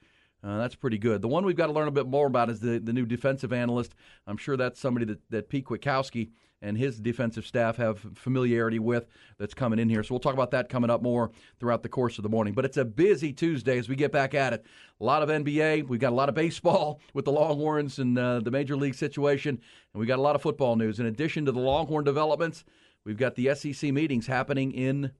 uh, 0.43 0.57
that's 0.57 0.75
pretty 0.75 0.97
good. 0.97 1.21
The 1.21 1.27
one 1.27 1.45
we've 1.45 1.55
got 1.55 1.67
to 1.67 1.73
learn 1.73 1.87
a 1.87 1.91
bit 1.91 2.07
more 2.07 2.27
about 2.27 2.49
is 2.49 2.59
the, 2.59 2.79
the 2.79 2.91
new 2.91 3.05
defensive 3.05 3.53
analyst. 3.53 3.95
I'm 4.27 4.37
sure 4.37 4.57
that's 4.57 4.79
somebody 4.79 5.05
that, 5.05 5.19
that 5.29 5.49
Pete 5.49 5.65
Kwiatkowski 5.65 6.31
and 6.61 6.77
his 6.77 6.99
defensive 6.99 7.45
staff 7.45 7.77
have 7.77 7.99
familiarity 8.15 8.79
with 8.79 9.07
that's 9.37 9.53
coming 9.53 9.79
in 9.79 9.89
here. 9.89 10.01
So 10.01 10.13
we'll 10.13 10.19
talk 10.19 10.33
about 10.33 10.51
that 10.51 10.69
coming 10.69 10.89
up 10.89 11.01
more 11.01 11.31
throughout 11.59 11.83
the 11.83 11.89
course 11.89 12.17
of 12.17 12.23
the 12.23 12.29
morning. 12.29 12.53
But 12.53 12.65
it's 12.65 12.77
a 12.77 12.85
busy 12.85 13.33
Tuesday 13.33 13.77
as 13.77 13.87
we 13.87 13.95
get 13.95 14.11
back 14.11 14.33
at 14.33 14.53
it. 14.53 14.65
A 14.99 15.03
lot 15.03 15.21
of 15.21 15.29
NBA. 15.29 15.87
We've 15.87 15.99
got 15.99 16.13
a 16.13 16.15
lot 16.15 16.29
of 16.29 16.35
baseball 16.35 17.01
with 17.13 17.25
the 17.25 17.31
Longhorns 17.31 17.99
and 17.99 18.17
uh, 18.17 18.39
the 18.39 18.51
major 18.51 18.75
league 18.75 18.95
situation. 18.95 19.59
And 19.93 19.99
we've 19.99 20.07
got 20.07 20.19
a 20.19 20.21
lot 20.21 20.35
of 20.35 20.41
football 20.41 20.75
news. 20.75 20.99
In 20.99 21.05
addition 21.05 21.45
to 21.45 21.51
the 21.51 21.59
Longhorn 21.59 22.05
developments, 22.05 22.63
we've 23.05 23.17
got 23.17 23.35
the 23.35 23.53
SEC 23.55 23.91
meetings 23.93 24.27
happening 24.27 24.71
in 24.71 25.11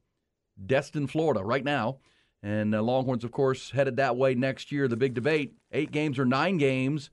Destin, 0.65 1.07
Florida 1.07 1.43
right 1.43 1.63
now. 1.63 1.99
And 2.43 2.75
uh, 2.75 2.83
Longhorns, 2.83 3.23
of 3.23 3.31
course, 3.31 3.71
headed 3.71 3.95
that 3.95 4.17
way 4.17 4.35
next 4.35 4.71
year. 4.71 4.87
The 4.89 4.97
big 4.97 5.13
debate: 5.13 5.55
eight 5.71 5.91
games 5.91 6.19
or 6.19 6.25
nine 6.25 6.57
games, 6.57 7.09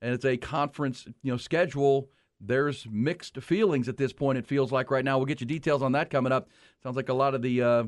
and 0.00 0.14
it's 0.14 0.24
a 0.24 0.36
conference, 0.36 1.06
you 1.22 1.32
know, 1.32 1.36
schedule. 1.36 2.08
There's 2.40 2.86
mixed 2.88 3.42
feelings 3.42 3.88
at 3.88 3.96
this 3.96 4.12
point. 4.12 4.38
It 4.38 4.46
feels 4.46 4.70
like 4.70 4.92
right 4.92 5.04
now. 5.04 5.18
We'll 5.18 5.26
get 5.26 5.40
you 5.40 5.46
details 5.46 5.82
on 5.82 5.92
that 5.92 6.10
coming 6.10 6.30
up. 6.30 6.48
Sounds 6.84 6.94
like 6.94 7.08
a 7.08 7.14
lot 7.14 7.34
of 7.34 7.42
the 7.42 7.60
uh, 7.60 7.84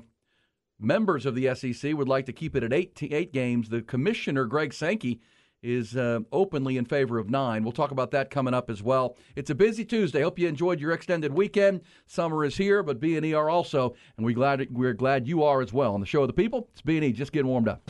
members 0.80 1.24
of 1.26 1.36
the 1.36 1.54
SEC 1.54 1.94
would 1.94 2.08
like 2.08 2.26
to 2.26 2.32
keep 2.32 2.56
it 2.56 2.64
at 2.64 2.72
eight 2.72 2.98
eight 3.02 3.32
games. 3.32 3.68
The 3.68 3.82
commissioner, 3.82 4.44
Greg 4.46 4.74
Sankey, 4.74 5.20
is 5.62 5.96
uh, 5.96 6.20
openly 6.32 6.76
in 6.76 6.84
favor 6.84 7.18
of 7.18 7.28
nine. 7.28 7.62
We'll 7.62 7.72
talk 7.72 7.90
about 7.90 8.10
that 8.12 8.30
coming 8.30 8.54
up 8.54 8.70
as 8.70 8.82
well. 8.82 9.16
It's 9.36 9.50
a 9.50 9.54
busy 9.54 9.84
Tuesday. 9.84 10.22
Hope 10.22 10.38
you 10.38 10.48
enjoyed 10.48 10.80
your 10.80 10.92
extended 10.92 11.32
weekend. 11.32 11.82
Summer 12.06 12.44
is 12.44 12.56
here, 12.56 12.82
but 12.82 13.00
B 13.00 13.16
and 13.16 13.26
E 13.26 13.34
are 13.34 13.50
also, 13.50 13.94
and 14.16 14.24
we 14.24 14.32
glad 14.32 14.66
we're 14.70 14.94
glad 14.94 15.26
you 15.28 15.42
are 15.42 15.60
as 15.60 15.72
well. 15.72 15.94
On 15.94 16.00
the 16.00 16.06
show 16.06 16.22
of 16.22 16.28
the 16.28 16.32
people, 16.34 16.68
it's 16.72 16.82
B 16.82 16.96
and 16.96 17.04
E 17.04 17.12
just 17.12 17.32
getting 17.32 17.48
warmed 17.48 17.68
up. 17.68 17.82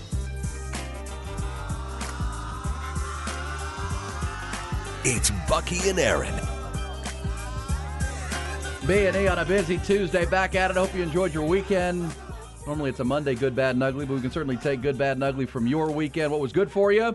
It's 5.03 5.31
Bucky 5.49 5.89
and 5.89 5.99
Erin. 5.99 6.35
B 8.87 9.07
and 9.07 9.17
E 9.17 9.29
on 9.29 9.39
a 9.39 9.45
busy 9.45 9.79
Tuesday. 9.79 10.27
Back 10.27 10.55
at 10.55 10.71
it. 10.71 10.77
Hope 10.77 10.95
you 10.95 11.03
enjoyed 11.03 11.33
your 11.33 11.47
weekend. 11.47 12.13
Normally 12.67 12.91
it's 12.91 13.01
a 13.01 13.05
Monday, 13.05 13.35
good, 13.35 13.57
bad, 13.57 13.75
and 13.75 13.83
ugly, 13.83 14.05
but 14.05 14.15
we 14.15 14.21
can 14.21 14.31
certainly 14.31 14.57
take 14.57 14.83
good, 14.83 14.99
bad, 14.99 15.17
and 15.17 15.25
ugly 15.25 15.47
from 15.47 15.67
your 15.67 15.91
weekend. 15.91 16.31
What 16.31 16.41
was 16.41 16.53
good 16.53 16.71
for 16.71 16.93
you? 16.93 17.15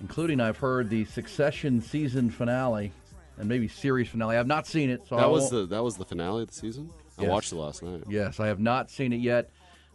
including 0.00 0.40
I've 0.40 0.58
heard 0.58 0.90
the 0.90 1.04
Succession 1.06 1.80
season 1.80 2.30
finale 2.30 2.92
and 3.38 3.48
maybe 3.48 3.68
series 3.68 4.08
finale. 4.08 4.36
I've 4.36 4.46
not 4.46 4.66
seen 4.66 4.90
it, 4.90 5.06
so 5.06 5.16
that 5.16 5.30
was 5.30 5.50
the 5.50 5.66
that 5.66 5.82
was 5.82 5.96
the 5.96 6.04
finale 6.04 6.42
of 6.42 6.48
the 6.48 6.54
season. 6.54 6.90
I 7.18 7.24
watched 7.24 7.52
it 7.52 7.56
last 7.56 7.82
night. 7.82 8.02
Yes, 8.08 8.40
I 8.40 8.46
have 8.48 8.60
not 8.60 8.90
seen 8.90 9.12
it 9.12 9.20
yet. 9.20 9.50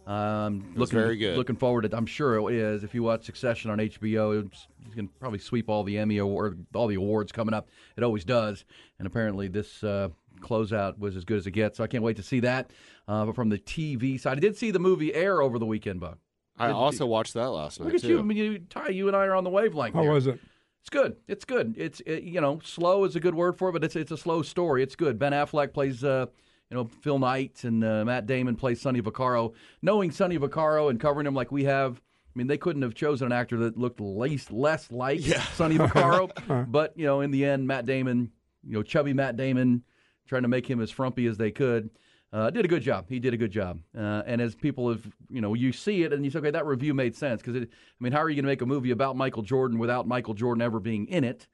Um, 0.06 0.72
It 0.74 0.78
looking 0.78 0.98
very 0.98 1.16
good. 1.16 1.36
Looking 1.36 1.54
forward 1.54 1.82
to. 1.82 1.86
it. 1.86 1.94
I'm 1.94 2.06
sure 2.06 2.50
it 2.50 2.56
is. 2.56 2.82
If 2.82 2.92
you 2.94 3.04
watch 3.04 3.24
Succession 3.24 3.70
on 3.70 3.78
HBO, 3.78 4.44
it's, 4.44 4.66
it's 4.84 4.94
going 4.96 5.06
to 5.06 5.14
probably 5.20 5.38
sweep 5.38 5.68
all 5.68 5.84
the 5.84 5.98
Emmy 5.98 6.18
award, 6.18 6.66
all 6.74 6.88
the 6.88 6.96
awards 6.96 7.30
coming 7.30 7.54
up. 7.54 7.68
It 7.96 8.02
always 8.02 8.24
does. 8.24 8.64
And 8.98 9.06
apparently, 9.06 9.46
this 9.46 9.84
uh, 9.84 10.08
closeout 10.40 10.98
was 10.98 11.14
as 11.14 11.24
good 11.24 11.38
as 11.38 11.46
it 11.46 11.52
gets. 11.52 11.76
So 11.78 11.84
I 11.84 11.86
can't 11.86 12.02
wait 12.02 12.16
to 12.16 12.22
see 12.24 12.40
that. 12.40 12.72
Uh, 13.06 13.26
but 13.26 13.36
from 13.36 13.48
the 13.48 13.58
TV 13.58 14.18
side, 14.20 14.36
I 14.38 14.40
did 14.40 14.56
see 14.56 14.72
the 14.72 14.80
movie 14.80 15.14
Air 15.14 15.40
over 15.40 15.60
the 15.60 15.66
weekend, 15.66 16.00
Buck. 16.00 16.18
I 16.58 16.66
Did- 16.68 16.74
also 16.74 17.06
watched 17.06 17.34
that 17.34 17.50
last 17.50 17.80
night 17.80 17.86
Look 17.86 17.94
at 17.94 18.00
too. 18.02 18.08
you. 18.08 18.18
I 18.18 18.22
mean, 18.22 18.36
you, 18.38 18.58
Ty, 18.58 18.88
you 18.88 19.08
and 19.08 19.16
I 19.16 19.26
are 19.26 19.34
on 19.34 19.44
the 19.44 19.50
wavelength. 19.50 19.94
How 19.94 20.02
here. 20.02 20.12
was 20.12 20.26
it? 20.26 20.38
It's 20.80 20.90
good. 20.90 21.16
It's 21.28 21.44
good. 21.44 21.74
It's 21.78 22.00
it, 22.00 22.24
you 22.24 22.40
know, 22.40 22.60
slow 22.64 23.04
is 23.04 23.14
a 23.16 23.20
good 23.20 23.34
word 23.34 23.56
for 23.56 23.68
it, 23.68 23.72
but 23.72 23.84
it's 23.84 23.94
it's 23.96 24.10
a 24.10 24.16
slow 24.16 24.42
story. 24.42 24.82
It's 24.82 24.96
good. 24.96 25.18
Ben 25.18 25.32
Affleck 25.32 25.72
plays 25.72 26.02
uh, 26.02 26.26
you 26.70 26.76
know 26.76 26.84
Phil 27.02 27.18
Knight, 27.18 27.62
and 27.64 27.84
uh, 27.84 28.04
Matt 28.04 28.26
Damon 28.26 28.56
plays 28.56 28.80
Sonny 28.80 29.00
Vaccaro. 29.00 29.54
Knowing 29.80 30.10
Sonny 30.10 30.38
Vaccaro 30.38 30.90
and 30.90 30.98
covering 30.98 31.26
him 31.26 31.34
like 31.34 31.52
we 31.52 31.64
have, 31.64 31.98
I 31.98 32.32
mean, 32.34 32.48
they 32.48 32.58
couldn't 32.58 32.82
have 32.82 32.94
chosen 32.94 33.26
an 33.26 33.32
actor 33.32 33.58
that 33.58 33.78
looked 33.78 34.00
least 34.00 34.50
less 34.50 34.90
like 34.90 35.20
Sonny 35.54 35.78
Vaccaro. 35.78 36.66
but 36.70 36.98
you 36.98 37.06
know, 37.06 37.20
in 37.20 37.30
the 37.30 37.44
end, 37.44 37.66
Matt 37.66 37.86
Damon, 37.86 38.32
you 38.66 38.72
know, 38.74 38.82
chubby 38.82 39.12
Matt 39.12 39.36
Damon, 39.36 39.84
trying 40.26 40.42
to 40.42 40.48
make 40.48 40.68
him 40.68 40.80
as 40.80 40.90
frumpy 40.90 41.26
as 41.26 41.36
they 41.36 41.52
could. 41.52 41.90
Uh, 42.32 42.48
did 42.48 42.64
a 42.64 42.68
good 42.68 42.82
job. 42.82 43.04
He 43.08 43.18
did 43.18 43.34
a 43.34 43.36
good 43.36 43.50
job. 43.50 43.80
Uh, 43.96 44.22
and 44.24 44.40
as 44.40 44.54
people 44.54 44.88
have, 44.88 45.06
you 45.28 45.42
know, 45.42 45.52
you 45.52 45.70
see 45.70 46.02
it 46.02 46.14
and 46.14 46.24
you 46.24 46.30
say, 46.30 46.38
okay, 46.38 46.50
that 46.50 46.64
review 46.64 46.94
made 46.94 47.14
sense. 47.14 47.42
Because, 47.42 47.56
it 47.56 47.68
I 47.70 48.04
mean, 48.04 48.12
how 48.12 48.20
are 48.22 48.30
you 48.30 48.36
going 48.36 48.44
to 48.44 48.50
make 48.50 48.62
a 48.62 48.66
movie 48.66 48.90
about 48.90 49.16
Michael 49.16 49.42
Jordan 49.42 49.78
without 49.78 50.08
Michael 50.08 50.32
Jordan 50.32 50.62
ever 50.62 50.80
being 50.80 51.06
in 51.08 51.24
it? 51.24 51.46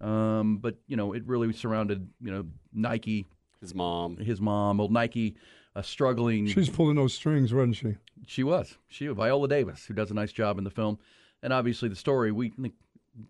Um, 0.00 0.56
but, 0.56 0.76
you 0.86 0.96
know, 0.96 1.12
it 1.12 1.26
really 1.26 1.52
surrounded, 1.52 2.08
you 2.20 2.30
know, 2.30 2.46
Nike, 2.72 3.26
his 3.60 3.74
mom, 3.74 4.16
his 4.16 4.40
mom, 4.40 4.80
old 4.80 4.90
Nike, 4.90 5.36
uh, 5.76 5.82
struggling. 5.82 6.46
She's 6.46 6.70
pulling 6.70 6.96
those 6.96 7.14
strings, 7.14 7.52
wasn't 7.52 7.76
she? 7.76 7.96
She 8.26 8.42
was. 8.42 8.78
She 8.88 9.06
Viola 9.08 9.48
Davis, 9.48 9.84
who 9.86 9.94
does 9.94 10.10
a 10.10 10.14
nice 10.14 10.32
job 10.32 10.58
in 10.58 10.64
the 10.64 10.70
film, 10.70 10.98
and 11.42 11.52
obviously 11.52 11.88
the 11.88 11.96
story. 11.96 12.32
We 12.32 12.52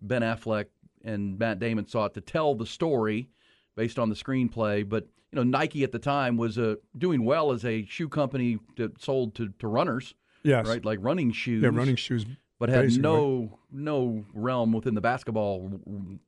Ben 0.01 0.21
Affleck 0.21 0.65
and 1.03 1.37
Matt 1.37 1.59
Damon 1.59 1.87
sought 1.87 2.13
to 2.13 2.21
tell 2.21 2.55
the 2.55 2.65
story 2.65 3.29
based 3.75 3.99
on 3.99 4.09
the 4.09 4.15
screenplay, 4.15 4.87
but 4.87 5.07
you 5.33 5.37
know 5.37 5.43
Nike 5.43 5.83
at 5.83 5.91
the 5.91 5.99
time 5.99 6.37
was 6.37 6.59
uh, 6.59 6.75
doing 6.95 7.25
well 7.25 7.51
as 7.51 7.65
a 7.65 7.85
shoe 7.85 8.07
company 8.07 8.59
that 8.75 9.01
sold 9.01 9.33
to, 9.35 9.49
to 9.57 9.67
runners. 9.67 10.13
Yes. 10.43 10.67
right, 10.67 10.85
like 10.85 10.99
running 11.01 11.31
shoes. 11.31 11.63
Yeah, 11.63 11.69
running 11.73 11.95
shoes. 11.95 12.25
but 12.59 12.69
had 12.69 12.83
basically. 12.83 13.01
no 13.01 13.57
no 13.71 14.25
realm 14.33 14.73
within 14.73 14.93
the 14.93 15.01
basketball 15.01 15.71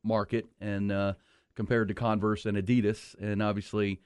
market, 0.03 0.47
and 0.59 0.91
uh, 0.91 1.13
compared 1.55 1.89
to 1.89 1.93
Converse 1.93 2.47
and 2.47 2.57
Adidas, 2.57 3.13
and 3.21 3.43
obviously 3.43 4.01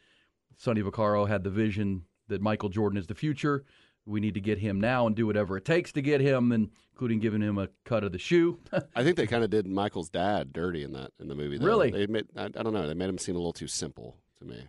Sonny 0.57 0.81
Vaccaro 0.81 1.29
had 1.29 1.45
the 1.45 1.49
vision 1.49 2.03
that 2.27 2.41
Michael 2.41 2.69
Jordan 2.69 2.97
is 2.97 3.07
the 3.07 3.15
future. 3.15 3.63
We 4.05 4.19
need 4.19 4.33
to 4.33 4.41
get 4.41 4.57
him 4.57 4.81
now 4.81 5.07
and 5.07 5.15
do 5.15 5.27
whatever 5.27 5.55
it 5.55 5.63
takes 5.63 5.93
to 5.93 6.01
get 6.01 6.19
him, 6.19 6.51
and 6.51 6.71
including 6.91 7.19
giving 7.19 7.41
him 7.41 7.57
a 7.57 7.69
cut 7.85 8.03
of 8.03 8.11
the 8.11 8.17
shoe. 8.17 8.59
I 8.95 9.03
think 9.03 9.15
they 9.15 9.27
kind 9.27 9.45
of 9.45 9.49
did 9.49 9.65
Michael's 9.65 10.09
dad 10.09 10.51
dirty 10.51 10.83
in 10.83 10.91
that 10.91 11.11
in 11.21 11.29
the 11.29 11.35
movie. 11.35 11.57
Though. 11.57 11.65
Really? 11.67 11.91
They 11.91 12.07
made, 12.07 12.25
I, 12.35 12.45
I 12.45 12.49
don't 12.49 12.73
know. 12.73 12.85
They 12.85 12.95
made 12.95 13.07
him 13.07 13.17
seem 13.17 13.35
a 13.35 13.39
little 13.39 13.53
too 13.53 13.67
simple 13.67 14.17
to 14.39 14.45
me. 14.45 14.67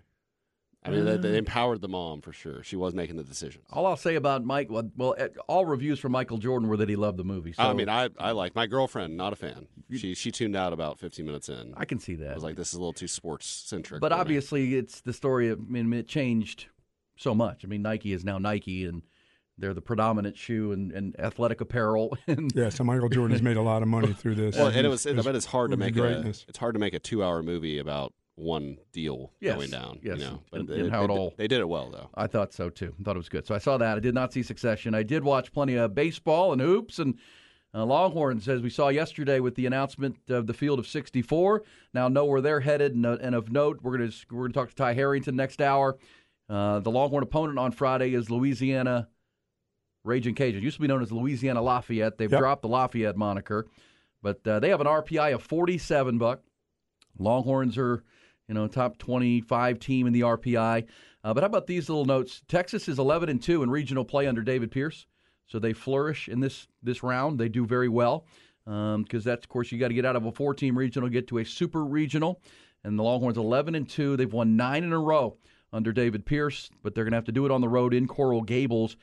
I 0.82 0.88
mean, 0.90 1.04
they, 1.04 1.18
Mm. 1.18 1.22
they 1.22 1.36
empowered 1.36 1.82
the 1.82 1.88
mom 1.88 2.22
for 2.22 2.32
sure. 2.32 2.62
She 2.62 2.74
was 2.74 2.94
making 2.94 3.16
the 3.16 3.22
decisions. 3.22 3.64
all 3.70 3.84
I'll 3.86 3.96
say 3.98 4.14
about 4.14 4.44
Mike, 4.46 4.70
well, 4.70 4.90
well, 4.96 5.14
eh, 5.18 5.28
all 5.46 5.66
reviews 5.66 5.98
from 5.98 6.12
Michael 6.12 6.38
Jordan 6.38 6.68
were 6.70 6.78
that 6.78 6.88
he 6.88 6.96
loved 6.96 7.18
the 7.18 7.24
movie. 7.24 7.52
So 7.52 7.62
I 7.62 7.74
mean, 7.74 7.88
I 7.90 8.08
I 8.18 8.30
like 8.30 8.54
my 8.54 8.66
girlfriend, 8.66 9.16
not 9.16 9.32
a 9.34 9.36
fan. 9.36 9.66
She 9.94 10.14
she 10.14 10.30
tuned 10.30 10.56
out 10.56 10.72
about 10.72 10.98
15 10.98 11.26
minutes 11.26 11.48
in. 11.50 11.74
I 11.76 11.84
can 11.84 11.98
see 11.98 12.14
that. 12.14 12.30
I 12.30 12.34
was 12.34 12.42
like, 12.42 12.56
this 12.56 12.68
is 12.68 12.74
a 12.74 12.78
little 12.78 12.94
too 12.94 13.08
sports 13.08 13.46
centric. 13.46 14.00
But 14.00 14.12
obviously, 14.12 14.74
it's 14.76 15.00
the 15.02 15.12
story. 15.12 15.48
Of, 15.50 15.58
I 15.60 15.62
mean, 15.70 15.92
it 15.92 16.08
changed 16.08 16.66
so 17.16 17.34
much. 17.34 17.62
I 17.64 17.68
mean, 17.68 17.82
Nike 17.82 18.14
is 18.14 18.24
now 18.24 18.38
Nike, 18.38 18.86
and 18.86 19.02
they're 19.58 19.74
the 19.74 19.82
predominant 19.82 20.38
shoe 20.38 20.72
and, 20.72 20.90
and 20.92 21.14
athletic 21.20 21.60
apparel. 21.60 22.16
And 22.26 22.50
Yeah, 22.54 22.70
so 22.70 22.84
Michael 22.84 23.10
Jordan 23.10 23.32
has 23.32 23.42
made 23.42 23.58
a 23.58 23.62
lot 23.62 23.82
of 23.82 23.88
money 23.88 24.14
through 24.14 24.36
this. 24.36 24.56
Well, 24.56 24.68
and 24.68 24.76
it 24.86 24.90
His- 24.90 25.04
was. 25.04 25.18
I 25.18 25.20
bet 25.22 25.34
it's 25.36 25.44
hard 25.44 25.72
to 25.72 25.76
movie 25.76 25.92
make 26.00 26.02
a. 26.02 26.28
It's 26.48 26.56
hard 26.58 26.74
to 26.74 26.78
make 26.80 26.94
a 26.94 26.98
two-hour 26.98 27.42
movie 27.42 27.78
about 27.78 28.14
one 28.40 28.78
deal 28.92 29.32
Yes, 29.40 29.56
going 29.56 29.70
down. 29.70 29.98
yes, 30.02 30.18
you 30.18 30.24
know, 30.24 30.42
but 30.50 30.60
and- 30.60 30.68
they, 30.68 30.80
and 30.80 30.90
how 30.90 31.04
it 31.04 31.08
did- 31.08 31.10
all- 31.16 31.34
they 31.36 31.46
did 31.48 31.60
it 31.60 31.68
well 31.68 31.90
though. 31.90 32.08
I 32.14 32.26
thought 32.26 32.52
so 32.52 32.70
too. 32.70 32.94
I 32.98 33.02
thought 33.02 33.16
it 33.16 33.18
was 33.18 33.28
good. 33.28 33.46
So 33.46 33.54
I 33.54 33.58
saw 33.58 33.76
that. 33.78 33.96
I 33.96 34.00
did 34.00 34.14
not 34.14 34.32
see 34.32 34.42
Succession. 34.42 34.94
I 34.94 35.02
did 35.02 35.22
watch 35.24 35.52
plenty 35.52 35.74
of 35.76 35.94
baseball 35.94 36.52
and 36.52 36.60
hoops 36.60 36.98
and 36.98 37.18
uh, 37.72 37.84
Longhorns, 37.84 38.48
as 38.48 38.62
we 38.62 38.70
saw 38.70 38.88
yesterday 38.88 39.38
with 39.38 39.54
the 39.54 39.64
announcement 39.64 40.16
of 40.28 40.48
the 40.48 40.52
field 40.54 40.80
of 40.80 40.88
64. 40.88 41.62
Now 41.94 42.08
know 42.08 42.24
where 42.24 42.40
they're 42.40 42.58
headed, 42.60 42.94
and, 42.96 43.06
uh, 43.06 43.18
and 43.20 43.32
of 43.32 43.52
note, 43.52 43.78
we're 43.82 43.96
going 43.96 44.10
to 44.10 44.16
we're 44.32 44.40
going 44.40 44.52
to 44.52 44.58
talk 44.58 44.68
to 44.70 44.74
Ty 44.74 44.94
Harrington 44.94 45.36
next 45.36 45.62
hour. 45.62 45.96
Uh, 46.48 46.80
the 46.80 46.90
Longhorn 46.90 47.22
opponent 47.22 47.60
on 47.60 47.70
Friday 47.70 48.12
is 48.14 48.28
Louisiana 48.28 49.08
Raging 50.02 50.34
Cajuns. 50.34 50.62
Used 50.62 50.76
to 50.78 50.80
be 50.82 50.88
known 50.88 51.00
as 51.02 51.12
Louisiana 51.12 51.62
Lafayette. 51.62 52.18
They've 52.18 52.30
Yep. 52.32 52.40
dropped 52.40 52.62
the 52.62 52.68
Lafayette 52.68 53.16
moniker, 53.16 53.68
but 54.20 54.44
uh, 54.48 54.58
they 54.58 54.70
have 54.70 54.80
an 54.80 54.88
RPI 54.88 55.32
of 55.32 55.42
47. 55.44 56.18
Buck 56.18 56.40
Longhorns 57.18 57.78
are 57.78 58.02
you 58.50 58.54
know 58.54 58.66
top 58.66 58.98
25 58.98 59.78
team 59.78 60.08
in 60.08 60.12
the 60.12 60.22
RPI. 60.22 60.84
Uh, 61.22 61.32
but 61.32 61.42
how 61.42 61.46
about 61.46 61.68
these 61.68 61.88
little 61.88 62.04
notes? 62.04 62.42
Texas 62.48 62.88
is 62.88 62.98
11 62.98 63.28
and 63.28 63.40
two 63.40 63.62
in 63.62 63.70
regional 63.70 64.04
play 64.04 64.26
under 64.26 64.42
David 64.42 64.72
Pierce, 64.72 65.06
so 65.46 65.60
they 65.60 65.72
flourish 65.72 66.28
in 66.28 66.40
this 66.40 66.66
this 66.82 67.04
round. 67.04 67.38
They 67.38 67.48
do 67.48 67.64
very 67.64 67.88
well 67.88 68.26
because 68.64 69.22
that's 69.22 69.44
of 69.44 69.48
course 69.48 69.70
you 69.70 69.78
got 69.78 69.88
to 69.88 69.94
get 69.94 70.04
out 70.04 70.16
of 70.16 70.26
a 70.26 70.32
four 70.32 70.52
team 70.52 70.76
regional, 70.76 71.08
get 71.08 71.28
to 71.28 71.38
a 71.38 71.44
super 71.44 71.84
regional, 71.84 72.42
and 72.82 72.98
the 72.98 73.04
Longhorns 73.04 73.38
11 73.38 73.76
and 73.76 73.88
two. 73.88 74.16
They've 74.16 74.32
won 74.32 74.56
nine 74.56 74.82
in 74.82 74.92
a 74.92 74.98
row 74.98 75.36
under 75.72 75.92
David 75.92 76.26
Pierce, 76.26 76.70
but 76.82 76.92
they're 76.92 77.04
going 77.04 77.12
to 77.12 77.18
have 77.18 77.24
to 77.26 77.32
do 77.32 77.46
it 77.46 77.52
on 77.52 77.60
the 77.60 77.68
road 77.68 77.94
in 77.94 78.08
Coral 78.08 78.42
Gables. 78.42 78.96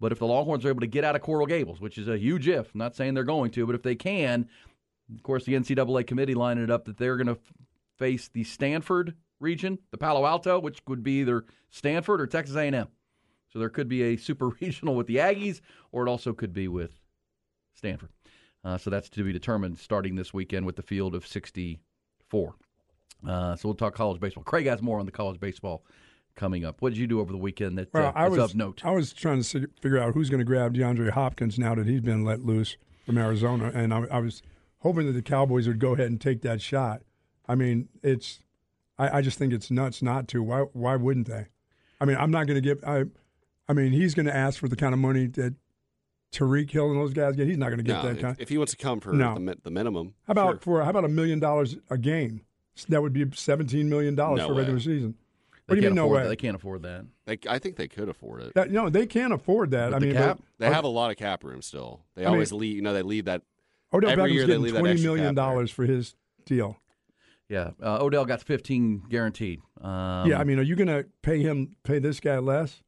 But 0.00 0.12
if 0.12 0.18
the 0.18 0.26
Longhorns 0.26 0.64
are 0.64 0.70
able 0.70 0.80
to 0.80 0.86
get 0.86 1.04
out 1.04 1.14
of 1.14 1.20
Coral 1.20 1.46
Gables, 1.46 1.78
which 1.78 1.98
is 1.98 2.08
a 2.08 2.16
huge 2.16 2.48
if, 2.48 2.72
I'm 2.72 2.78
not 2.78 2.96
saying 2.96 3.12
they're 3.12 3.24
going 3.24 3.50
to, 3.52 3.66
but 3.66 3.74
if 3.74 3.82
they 3.82 3.94
can, 3.94 4.48
of 5.14 5.22
course, 5.22 5.44
the 5.44 5.52
NCAA 5.52 6.06
committee 6.06 6.34
lined 6.34 6.60
it 6.60 6.70
up 6.70 6.86
that 6.86 6.96
they're 6.96 7.16
going 7.16 7.26
to 7.26 7.38
face 7.98 8.28
the 8.28 8.44
Stanford 8.44 9.14
region, 9.40 9.78
the 9.90 9.98
Palo 9.98 10.26
Alto, 10.26 10.58
which 10.58 10.78
would 10.86 11.02
be 11.02 11.20
either 11.20 11.44
Stanford 11.70 12.20
or 12.20 12.26
Texas 12.26 12.56
A&M. 12.56 12.88
So 13.52 13.58
there 13.58 13.68
could 13.68 13.88
be 13.88 14.02
a 14.02 14.16
super 14.16 14.48
regional 14.60 14.94
with 14.94 15.06
the 15.06 15.16
Aggies, 15.16 15.60
or 15.92 16.06
it 16.06 16.10
also 16.10 16.32
could 16.32 16.52
be 16.52 16.68
with 16.68 17.00
Stanford. 17.74 18.10
Uh, 18.64 18.78
so 18.78 18.90
that's 18.90 19.08
to 19.10 19.22
be 19.22 19.32
determined 19.32 19.78
starting 19.78 20.14
this 20.14 20.32
weekend 20.32 20.64
with 20.64 20.76
the 20.76 20.82
field 20.82 21.14
of 21.14 21.26
64. 21.26 22.54
Uh, 23.26 23.56
so 23.56 23.68
we'll 23.68 23.74
talk 23.74 23.94
college 23.94 24.20
baseball. 24.20 24.42
Craig 24.42 24.66
has 24.66 24.82
more 24.82 24.98
on 24.98 25.06
the 25.06 25.12
college 25.12 25.38
baseball 25.38 25.84
coming 26.34 26.64
up. 26.64 26.82
What 26.82 26.90
did 26.90 26.98
you 26.98 27.06
do 27.06 27.20
over 27.20 27.30
the 27.30 27.38
weekend 27.38 27.78
that 27.78 27.92
Well, 27.92 28.08
uh, 28.08 28.12
I 28.14 28.28
was 28.28 28.38
of 28.38 28.54
note? 28.54 28.84
I 28.84 28.90
was 28.90 29.12
trying 29.12 29.42
to 29.42 29.68
figure 29.80 29.98
out 29.98 30.14
who's 30.14 30.30
going 30.30 30.38
to 30.38 30.44
grab 30.44 30.74
DeAndre 30.74 31.10
Hopkins 31.10 31.58
now 31.58 31.74
that 31.74 31.86
he's 31.86 32.00
been 32.00 32.24
let 32.24 32.40
loose 32.40 32.76
from 33.06 33.18
Arizona, 33.18 33.70
and 33.74 33.92
I, 33.92 34.04
I 34.10 34.18
was 34.18 34.42
hoping 34.78 35.06
that 35.06 35.12
the 35.12 35.22
Cowboys 35.22 35.68
would 35.68 35.78
go 35.78 35.92
ahead 35.94 36.08
and 36.08 36.20
take 36.20 36.42
that 36.42 36.60
shot. 36.60 37.02
I 37.48 37.54
mean, 37.54 37.88
it's 38.02 38.40
I, 38.98 39.18
I 39.18 39.20
just 39.22 39.38
think 39.38 39.52
it's 39.52 39.70
nuts 39.70 40.02
not 40.02 40.28
to. 40.28 40.42
Why 40.42 40.60
why 40.72 40.96
wouldn't 40.96 41.26
they? 41.28 41.46
I 42.00 42.04
mean, 42.04 42.16
I'm 42.16 42.30
not 42.30 42.46
going 42.46 42.56
to 42.56 42.60
give. 42.60 42.82
I 42.84 43.04
I 43.68 43.72
mean, 43.72 43.92
he's 43.92 44.14
going 44.14 44.26
to 44.26 44.34
ask 44.34 44.58
for 44.60 44.68
the 44.68 44.76
kind 44.76 44.92
of 44.92 44.98
money 45.00 45.26
that 45.28 45.54
Tyreek 46.32 46.70
Hill 46.70 46.90
and 46.90 47.00
those 47.00 47.12
guys 47.12 47.36
get. 47.36 47.46
He's 47.46 47.56
not 47.58 47.66
going 47.68 47.78
to 47.78 47.84
get 47.84 47.96
No, 47.96 48.02
that 48.02 48.16
if, 48.16 48.20
kind. 48.22 48.36
if 48.38 48.48
he 48.48 48.58
wants 48.58 48.72
to 48.72 48.76
come 48.78 49.00
for 49.00 49.12
No. 49.12 49.34
the, 49.38 49.56
the 49.62 49.70
minimum, 49.70 50.14
How 50.26 50.32
about 50.32 50.50
sure. 50.54 50.58
for 50.60 50.84
how 50.84 50.90
about 50.90 51.04
a 51.04 51.08
million 51.08 51.38
dollars 51.38 51.76
a 51.90 51.98
game? 51.98 52.42
That 52.88 53.02
would 53.02 53.12
be 53.12 53.24
seventeen 53.34 53.88
million 53.88 54.14
dollars 54.16 54.38
No 54.38 54.48
for 54.48 54.54
regular 54.54 54.80
season. 54.80 55.14
They 55.66 55.72
What 55.72 55.76
do 55.76 55.82
you 55.82 55.88
mean 55.90 55.94
no 55.94 56.08
way? 56.08 56.24
that. 56.24 56.28
They 56.28 56.36
can't 56.36 56.56
afford 56.56 56.82
that. 56.82 57.06
They, 57.24 57.38
I 57.48 57.58
think 57.58 57.76
they 57.76 57.88
could 57.88 58.08
afford 58.08 58.42
it. 58.42 58.54
That- 58.54 58.70
no, 58.70 58.90
they 58.90 59.06
can't 59.06 59.32
afford 59.32 59.70
that. 59.70 59.86
With 59.86 59.94
I 59.94 59.98
the 60.00 60.06
mean, 60.06 60.14
cap? 60.16 60.40
They 60.58 60.68
have 60.70 60.84
a 60.84 60.88
lot 60.88 61.10
of 61.10 61.16
cap 61.16 61.42
room 61.44 61.62
still. 61.62 62.00
They 62.16 62.22
I 62.22 62.26
mean- 62.26 62.34
always 62.34 62.52
leave. 62.52 62.76
You 62.76 62.82
know, 62.82 62.92
they 62.92 63.02
leave 63.02 63.26
that. 63.26 63.42
Odell 63.92 64.10
every 64.10 64.24
Beckham's 64.24 64.34
year 64.34 64.46
they 64.46 64.56
leave 64.58 64.72
that 64.74 64.80
twenty 64.80 64.92
extra 64.94 65.10
million 65.14 65.34
dollars 65.36 65.70
for 65.70 65.84
his 65.86 66.16
deal. 66.44 66.76
Yeah, 67.48 67.70
uh, 67.82 67.98
Odell 68.00 68.24
got 68.24 68.42
15 68.42 69.04
guaranteed. 69.08 69.60
Um, 69.80 70.30
yeah, 70.30 70.38
I 70.38 70.44
mean, 70.44 70.58
are 70.58 70.62
you 70.62 70.76
going 70.76 70.88
to 70.88 71.06
pay 71.22 71.40
him 71.40 71.76
pay 71.82 71.98
this 71.98 72.20
guy 72.20 72.38
less? 72.38 72.82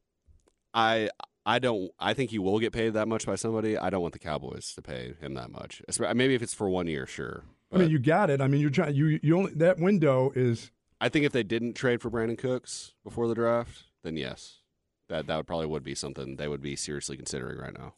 I 0.73 1.11
I 1.45 1.59
don't. 1.59 1.92
I 1.99 2.12
think 2.14 2.31
he 2.31 2.38
will 2.38 2.59
get 2.59 2.73
paid 2.73 2.95
that 2.95 3.07
much 3.07 3.25
by 3.25 3.37
somebody. 3.37 3.79
I 3.79 3.88
don't 3.88 4.03
want 4.03 4.12
the 4.14 4.19
Cowboys 4.19 4.75
to 4.75 4.83
pay 4.83 5.14
him 5.21 5.35
that 5.35 5.51
much. 5.51 5.81
Maybe 6.14 6.35
if 6.35 6.42
it's 6.42 6.55
for 6.55 6.69
one 6.69 6.87
year, 6.88 7.07
sure. 7.07 7.45
I 7.73 7.79
mean, 7.79 7.90
you 7.90 7.99
got 7.99 8.31
it. 8.31 8.40
I 8.40 8.49
mean, 8.49 8.61
you're 8.61 8.71
trying. 8.71 8.95
You 8.95 9.21
you 9.23 9.38
only 9.38 9.53
that 9.55 9.79
window 9.79 10.33
is. 10.35 10.71
I 11.01 11.09
think 11.09 11.25
if 11.27 11.33
they 11.33 11.42
didn't 11.42 11.75
trade 11.75 12.01
for 12.01 12.11
Brandin 12.11 12.38
Cooks 12.38 12.95
before 13.05 13.29
the 13.29 13.35
draft, 13.35 13.85
then 14.03 14.16
yes, 14.16 14.61
that 15.09 15.27
that 15.27 15.37
would 15.37 15.47
probably 15.47 15.66
would 15.66 15.85
be 15.85 15.95
something 15.95 16.37
they 16.37 16.49
would 16.49 16.62
be 16.62 16.75
seriously 16.75 17.16
considering 17.16 17.59
right 17.59 17.77
now. 17.77 17.95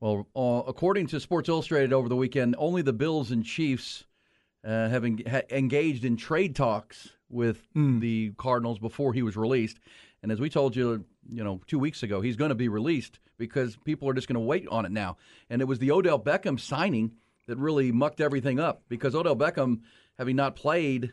Well, 0.00 0.26
uh, 0.36 0.62
according 0.68 1.06
to 1.08 1.20
Sports 1.20 1.48
Illustrated 1.48 1.92
over 1.92 2.08
the 2.08 2.16
weekend, 2.16 2.54
only 2.58 2.82
the 2.82 2.92
Bills 2.92 3.30
and 3.30 3.44
Chiefs 3.44 4.04
uh, 4.68 4.88
have 4.88 5.04
en- 5.04 5.22
ha- 5.28 5.42
engaged 5.50 6.04
in 6.04 6.16
trade 6.16 6.54
talks 6.54 7.10
with 7.30 7.66
the 8.00 8.32
Cardinals 8.36 8.78
before 8.78 9.12
he 9.12 9.22
was 9.22 9.36
released. 9.36 9.78
And 10.22 10.30
as 10.32 10.40
we 10.40 10.50
told 10.50 10.76
you, 10.76 11.04
you 11.30 11.42
know, 11.44 11.60
two 11.66 11.78
weeks 11.78 12.02
ago, 12.02 12.20
he's 12.20 12.36
going 12.36 12.50
to 12.50 12.54
be 12.54 12.68
released 12.68 13.18
because 13.38 13.76
people 13.84 14.08
are 14.08 14.14
just 14.14 14.28
going 14.28 14.34
to 14.34 14.40
wait 14.40 14.66
on 14.68 14.84
it 14.84 14.92
now. 14.92 15.16
And 15.48 15.62
it 15.62 15.66
was 15.66 15.78
the 15.78 15.90
Odell 15.90 16.18
Beckham 16.18 16.58
signing 16.60 17.12
that 17.46 17.56
really 17.56 17.92
mucked 17.92 18.20
everything 18.20 18.60
up 18.60 18.82
because 18.88 19.14
Odell 19.14 19.36
Beckham, 19.36 19.80
having 20.18 20.36
not 20.36 20.54
played, 20.54 21.12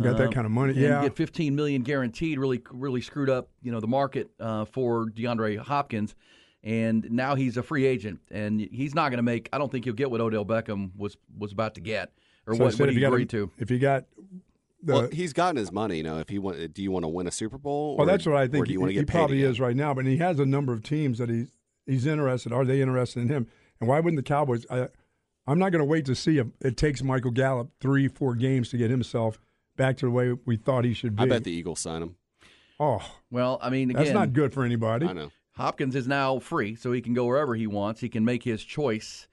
Got 0.00 0.16
that 0.16 0.26
um, 0.26 0.32
kind 0.32 0.44
of 0.46 0.50
money, 0.50 0.72
yeah. 0.72 1.02
get 1.02 1.14
15 1.14 1.54
million 1.54 1.82
guaranteed 1.82 2.40
really 2.40 2.60
really 2.72 3.00
screwed 3.00 3.30
up 3.30 3.50
you 3.62 3.70
know 3.70 3.78
the 3.78 3.86
market 3.86 4.28
uh, 4.40 4.64
for 4.64 5.06
DeAndre 5.06 5.56
Hopkins 5.56 6.16
and 6.64 7.08
now 7.12 7.36
he's 7.36 7.56
a 7.56 7.62
free 7.62 7.86
agent 7.86 8.18
and 8.32 8.60
he's 8.60 8.92
not 8.92 9.10
going 9.10 9.18
to 9.18 9.22
make 9.22 9.48
I 9.52 9.58
don't 9.58 9.70
think 9.70 9.84
he'll 9.84 9.94
get 9.94 10.10
what 10.10 10.20
Odell 10.20 10.44
Beckham 10.44 10.90
was 10.96 11.16
was 11.38 11.52
about 11.52 11.76
to 11.76 11.80
get 11.80 12.10
or 12.46 12.54
So 12.54 12.60
I 12.60 12.64
what, 12.64 12.72
said 12.72 12.80
what 12.80 12.88
if 12.90 12.94
he 12.96 13.00
you 13.00 13.10
got 13.10 13.20
a- 13.20 13.24
to 13.26 13.50
If 13.58 13.70
you 13.70 13.78
got 13.78 14.04
the. 14.82 14.92
well, 14.92 15.08
he's 15.10 15.32
gotten 15.32 15.56
his 15.56 15.72
money. 15.72 15.98
You 15.98 16.02
know, 16.02 16.18
if 16.18 16.28
he 16.28 16.38
want, 16.38 16.74
do 16.74 16.82
you 16.82 16.90
want 16.90 17.04
to 17.04 17.08
win 17.08 17.26
a 17.26 17.30
Super 17.30 17.58
Bowl? 17.58 17.96
well, 17.96 18.06
or- 18.06 18.10
that's 18.10 18.26
what 18.26 18.36
I 18.36 18.46
think. 18.48 18.66
do 18.66 18.72
you 18.72 18.78
he 18.78 18.78
want 18.78 18.90
to 18.90 18.94
he 18.94 19.00
get 19.00 19.08
paid 19.08 19.18
probably 19.18 19.38
again? 19.40 19.50
is 19.50 19.60
right 19.60 19.76
now, 19.76 19.94
but 19.94 20.04
he 20.06 20.16
has 20.18 20.38
a 20.38 20.46
number 20.46 20.72
of 20.72 20.82
teams 20.82 21.18
that 21.18 21.28
he's 21.30 21.48
he's 21.86 22.06
interested. 22.06 22.52
Are 22.52 22.64
they 22.64 22.80
interested 22.80 23.20
in 23.22 23.28
him? 23.28 23.46
And 23.80 23.88
why 23.88 24.00
wouldn't 24.00 24.16
the 24.22 24.28
Cowboys? 24.28 24.66
I, 24.70 24.88
I'm 25.46 25.58
not 25.58 25.70
going 25.72 25.80
to 25.80 25.84
wait 25.86 26.06
to 26.06 26.14
see 26.14 26.38
if 26.38 26.46
it 26.60 26.76
takes 26.76 27.02
Michael 27.02 27.30
Gallup 27.30 27.70
three, 27.80 28.08
four 28.08 28.34
games 28.34 28.70
to 28.70 28.78
get 28.78 28.90
himself 28.90 29.38
back 29.76 29.96
to 29.98 30.06
the 30.06 30.10
way 30.10 30.32
we 30.46 30.56
thought 30.56 30.84
he 30.84 30.94
should 30.94 31.16
be. 31.16 31.22
I 31.22 31.26
bet 31.26 31.44
the 31.44 31.50
Eagles 31.52 31.80
sign 31.80 32.02
him. 32.02 32.16
Oh, 32.80 33.02
well 33.30 33.58
I 33.62 33.70
mean 33.70 33.90
again 33.90 34.02
that's 34.04 34.14
not 34.14 34.32
good 34.32 34.52
for 34.52 34.64
anybody. 34.64 35.06
I 35.06 35.12
know. 35.12 35.30
Hopkins 35.52 35.94
is 35.94 36.08
now 36.08 36.38
free 36.40 36.74
so 36.74 36.90
he 36.92 37.00
can 37.00 37.14
go 37.14 37.26
wherever 37.26 37.54
he 37.54 37.66
wants 37.68 38.00
he 38.00 38.08
can 38.08 38.24
make 38.24 38.42
his 38.42 38.64
choice 38.64 39.28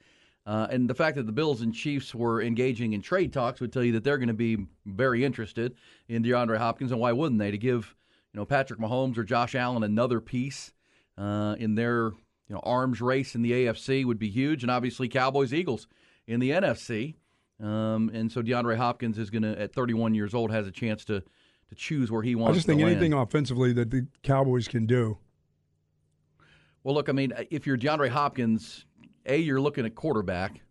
uh, 0.45 0.67
and 0.71 0.89
the 0.89 0.95
fact 0.95 1.15
that 1.17 1.25
the 1.25 1.31
Bills 1.31 1.61
and 1.61 1.73
Chiefs 1.73 2.15
were 2.15 2.41
engaging 2.41 2.93
in 2.93 3.01
trade 3.01 3.31
talks 3.31 3.61
would 3.61 3.71
tell 3.71 3.83
you 3.83 3.91
that 3.93 4.03
they're 4.03 4.17
going 4.17 4.27
to 4.27 4.33
be 4.33 4.57
very 4.85 5.23
interested 5.23 5.75
in 6.07 6.23
DeAndre 6.23 6.57
Hopkins, 6.57 6.91
and 6.91 6.99
why 6.99 7.11
wouldn't 7.11 7.39
they? 7.39 7.51
To 7.51 7.57
give 7.57 7.95
you 8.33 8.39
know 8.39 8.45
Patrick 8.45 8.79
Mahomes 8.79 9.17
or 9.17 9.23
Josh 9.23 9.53
Allen 9.53 9.83
another 9.83 10.19
piece 10.19 10.73
uh, 11.17 11.55
in 11.59 11.75
their 11.75 12.05
you 12.05 12.55
know 12.55 12.59
arms 12.63 13.01
race 13.01 13.35
in 13.35 13.43
the 13.43 13.51
AFC 13.51 14.03
would 14.03 14.19
be 14.19 14.29
huge, 14.29 14.63
and 14.63 14.71
obviously 14.71 15.07
Cowboys 15.07 15.53
Eagles 15.53 15.87
in 16.27 16.39
the 16.39 16.51
NFC. 16.51 17.15
Um, 17.61 18.09
and 18.11 18.31
so 18.31 18.41
DeAndre 18.41 18.75
Hopkins 18.75 19.19
is 19.19 19.29
going 19.29 19.43
to, 19.43 19.61
at 19.61 19.71
31 19.71 20.15
years 20.15 20.33
old, 20.33 20.49
has 20.49 20.65
a 20.65 20.71
chance 20.71 21.05
to 21.05 21.23
to 21.69 21.75
choose 21.75 22.11
where 22.11 22.21
he 22.21 22.35
wants. 22.35 22.51
I 22.51 22.55
just 22.55 22.67
think 22.67 22.81
anything 22.81 23.13
offensively 23.13 23.71
that 23.73 23.91
the 23.91 24.05
Cowboys 24.23 24.67
can 24.67 24.85
do. 24.85 25.17
Well, 26.83 26.95
look, 26.95 27.07
I 27.07 27.11
mean, 27.11 27.31
if 27.49 27.65
you're 27.65 27.77
DeAndre 27.77 28.09
Hopkins, 28.09 28.85
a 29.25 29.37
you're 29.37 29.61
looking 29.61 29.85
at 29.85 29.95
quarterback, 29.95 30.61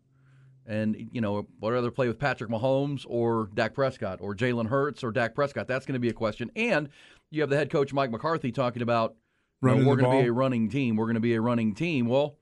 and 0.67 1.09
you 1.13 1.21
know 1.21 1.47
what 1.59 1.75
other 1.75 1.91
play 1.91 2.09
with 2.09 2.19
Patrick 2.19 2.51
Mahomes 2.51 3.05
or 3.09 3.51
Dak 3.55 3.75
Prescott 3.75 4.19
or 4.21 4.35
Jalen 4.35 4.69
Hurts 4.69 5.03
or 5.03 5.11
Dak 5.11 5.35
Prescott. 5.35 5.67
That's 5.67 5.87
going 5.87 5.95
to 5.95 6.01
be 6.01 6.09
a 6.09 6.15
question. 6.15 6.51
And 6.57 6.89
you 7.31 7.41
have 7.41 7.51
the 7.51 7.57
head 7.57 7.71
coach 7.71 7.93
Mike 7.93 8.11
McCarthy 8.11 8.53
talking 8.53 8.83
about 8.83 9.17
you 9.63 9.69
know, 9.69 9.89
we're 9.89 9.97
going 9.97 10.17
to 10.17 10.23
be 10.23 10.29
a 10.29 10.33
running 10.33 10.69
team. 10.69 10.97
We're 10.97 11.07
going 11.07 11.15
to 11.15 11.21
be 11.21 11.35
a 11.35 11.41
running 11.41 11.75
team. 11.75 12.07
Well. 12.07 12.37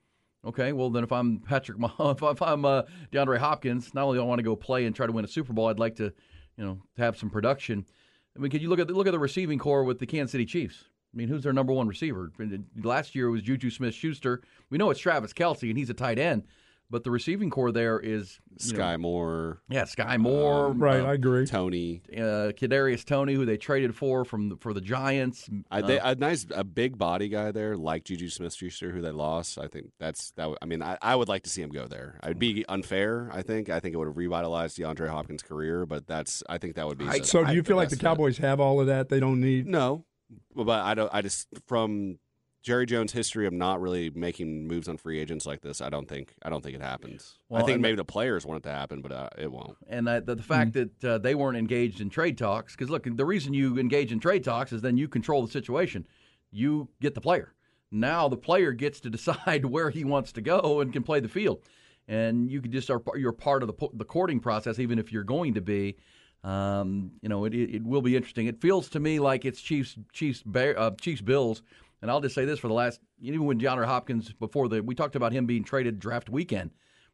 Okay, 0.45 0.71
well 0.71 0.89
then, 0.89 1.03
if 1.03 1.11
I'm 1.11 1.39
Patrick, 1.39 1.77
Mahomes, 1.77 2.31
if 2.31 2.41
I'm 2.41 2.63
uh, 2.63 2.83
DeAndre 3.11 3.39
Hopkins, 3.39 3.93
not 3.93 4.05
only 4.05 4.17
do 4.17 4.21
I 4.21 4.25
want 4.25 4.39
to 4.39 4.43
go 4.43 4.55
play 4.55 4.85
and 4.85 4.95
try 4.95 5.05
to 5.05 5.11
win 5.11 5.25
a 5.25 5.27
Super 5.27 5.51
Bowl, 5.51 5.67
I'd 5.67 5.79
like 5.79 5.97
to, 5.97 6.13
you 6.55 6.63
know, 6.63 6.79
have 6.95 7.17
some 7.17 7.29
production. 7.29 7.85
I 8.37 8.39
mean, 8.39 8.49
can 8.49 8.61
you 8.61 8.69
look 8.69 8.79
at 8.79 8.87
the, 8.87 8.93
look 8.93 9.05
at 9.05 9.11
the 9.11 9.19
receiving 9.19 9.59
corps 9.59 9.83
with 9.83 9.99
the 9.99 10.05
Kansas 10.05 10.31
City 10.31 10.45
Chiefs? 10.45 10.85
I 11.13 11.17
mean, 11.17 11.27
who's 11.27 11.43
their 11.43 11.53
number 11.53 11.73
one 11.73 11.87
receiver? 11.87 12.31
Last 12.83 13.15
year 13.15 13.27
it 13.27 13.31
was 13.31 13.41
Juju 13.41 13.69
Smith-Schuster. 13.71 14.41
We 14.69 14.77
know 14.77 14.89
it's 14.91 14.99
Travis 14.99 15.33
Kelce, 15.33 15.67
and 15.69 15.77
he's 15.77 15.89
a 15.89 15.95
tight 15.95 16.19
end, 16.19 16.43
but 16.91 17.03
the 17.03 17.09
receiving 17.09 17.49
corps 17.49 17.71
there 17.71 17.99
is 17.99 18.39
you 18.59 18.73
know, 18.73 18.79
Skyy 18.83 18.99
Moore, 18.99 19.61
yeah, 19.69 19.83
Skyy 19.85 20.19
Moore, 20.19 20.71
Right, 20.71 21.01
uh, 21.01 21.05
I 21.05 21.13
agree. 21.15 21.47
Toney. 21.47 22.03
uh, 22.15 22.53
Kadarius 22.53 23.03
Toney, 23.05 23.33
who 23.33 23.43
they 23.45 23.57
traded 23.57 23.95
for 23.95 24.23
from 24.23 24.49
the, 24.49 24.57
for 24.57 24.71
the 24.73 24.81
Giants. 24.81 25.49
I, 25.71 25.81
Uh, 25.81 25.87
they, 25.87 25.97
a 25.99 26.13
nice, 26.13 26.45
a 26.53 26.63
big 26.63 26.97
body 26.99 27.27
guy 27.27 27.51
there, 27.51 27.75
like 27.75 28.03
Juju 28.03 28.29
Smith-Schuster, 28.29 28.91
who 28.91 29.01
they 29.01 29.09
lost. 29.11 29.57
I 29.57 29.65
think 29.67 29.87
that's 29.99 30.29
that. 30.31 30.47
would- 30.49 30.59
I 30.61 30.65
mean, 30.67 30.83
I, 30.83 30.97
I 31.01 31.15
would 31.15 31.27
like 31.27 31.41
to 31.43 31.49
see 31.49 31.63
him 31.63 31.69
go 31.71 31.87
there. 31.87 32.19
It'd 32.23 32.37
be 32.37 32.65
unfair. 32.69 33.31
I 33.33 33.41
think. 33.41 33.69
I 33.71 33.79
think 33.79 33.95
it 33.95 33.97
would 33.97 34.07
have 34.07 34.17
revitalized 34.17 34.77
DeAndre 34.77 35.09
Hopkins' 35.09 35.41
career, 35.41 35.87
but 35.87 36.05
that's. 36.05 36.43
I 36.47 36.59
think 36.59 36.75
that 36.75 36.85
would 36.87 36.99
be. 36.99 37.05
the- 37.05 37.23
So 37.23 37.43
do 37.43 37.53
you 37.53 37.63
the 37.63 37.67
feel 37.67 37.77
like 37.77 37.89
the 37.89 37.95
best 37.95 38.01
fit. 38.01 38.07
Cowboys 38.07 38.37
have 38.37 38.59
all 38.59 38.79
of 38.79 38.85
that? 38.87 39.09
They 39.09 39.19
don't 39.19 39.39
need. 39.41 39.65
No, 39.67 40.05
but 40.55 40.69
I 40.69 40.93
don't. 40.93 41.09
I 41.13 41.21
just 41.21 41.47
from 41.67 42.19
Jerry 42.61 42.85
Jones' 42.85 43.13
history 43.13 43.47
of 43.47 43.53
not 43.53 43.79
really 43.79 44.09
making 44.09 44.67
moves 44.67 44.89
on 44.89 44.97
free 44.97 45.19
agents 45.19 45.45
like 45.45 45.61
this. 45.61 45.81
I 45.81 45.89
don't 45.89 46.07
think. 46.07 46.33
I 46.43 46.49
don't 46.49 46.63
think 46.63 46.75
it 46.75 46.81
happens. 46.81 47.37
Well, 47.47 47.63
I 47.63 47.65
think 47.65 47.79
maybe 47.79 47.95
the 47.95 48.05
players 48.05 48.45
want 48.45 48.57
it 48.57 48.69
to 48.69 48.75
happen, 48.75 49.01
but 49.01 49.11
uh, 49.11 49.29
it 49.37 49.51
won't. 49.51 49.77
and 49.87 50.07
uh, 50.07 50.19
the, 50.19 50.35
the 50.35 50.43
fact 50.43 50.73
that 50.73 51.03
uh, 51.03 51.17
they 51.17 51.35
weren't 51.35 51.57
engaged 51.57 52.01
in 52.01 52.09
trade 52.09 52.37
talks, 52.37 52.75
because 52.75 52.89
look, 52.89 53.03
the 53.05 53.25
reason 53.25 53.53
you 53.53 53.77
engage 53.79 54.11
in 54.11 54.19
trade 54.19 54.43
talks 54.43 54.73
is 54.73 54.81
then 54.81 54.97
you 54.97 55.07
control 55.07 55.45
the 55.45 55.51
situation. 55.51 56.05
You 56.51 56.89
get 57.01 57.15
the 57.15 57.21
player. 57.21 57.53
Now 57.91 58.27
the 58.27 58.37
player 58.37 58.71
gets 58.73 58.99
to 59.01 59.09
decide 59.17 59.65
where 59.65 59.89
he 59.89 60.03
wants 60.03 60.31
to 60.33 60.41
go 60.41 60.81
and 60.81 60.91
can 60.91 61.03
play 61.03 61.19
the 61.19 61.29
field. 61.29 61.61
And 62.07 62.49
you 62.49 62.61
can 62.61 62.71
just 62.71 62.89
are 62.89 63.01
you're 63.15 63.31
part 63.31 63.61
of 63.63 63.67
the 63.67 63.73
po- 63.73 63.91
the 63.93 64.05
courting 64.05 64.39
process, 64.39 64.79
even 64.79 64.99
if 64.99 65.11
you're 65.11 65.23
going 65.23 65.53
to 65.53 65.61
be. 65.61 65.95
Um, 66.43 67.11
you 67.21 67.29
know, 67.29 67.45
it, 67.45 67.53
it, 67.53 67.83
will 67.83 68.01
be 68.01 68.15
interesting. 68.15 68.47
It 68.47 68.61
feels 68.61 68.89
to 68.89 68.99
me 68.99 69.19
like 69.19 69.43
it's 69.43 69.59
Chiefs 69.59 69.97
Chiefs 70.13 70.43
uh, 70.55 70.91
Chiefs 71.01 71.21
Bills. 71.21 71.61
And 72.01 72.09
I'll 72.09 72.21
just 72.21 72.33
say 72.33 72.45
this 72.45 72.59
for 72.59 72.69
the 72.69 72.73
last 72.73 73.01
even 73.19 73.45
when 73.45 73.59
DeAndre 73.59 73.85
Hopkins 73.85 74.31
before 74.31 74.69
the 74.69 74.81
we 74.81 74.95
talked 74.95 75.17
about 75.17 75.33
him 75.33 75.45
being 75.45 75.65
traded 75.65 75.99
draft 75.99 76.29
weekend 76.29 76.71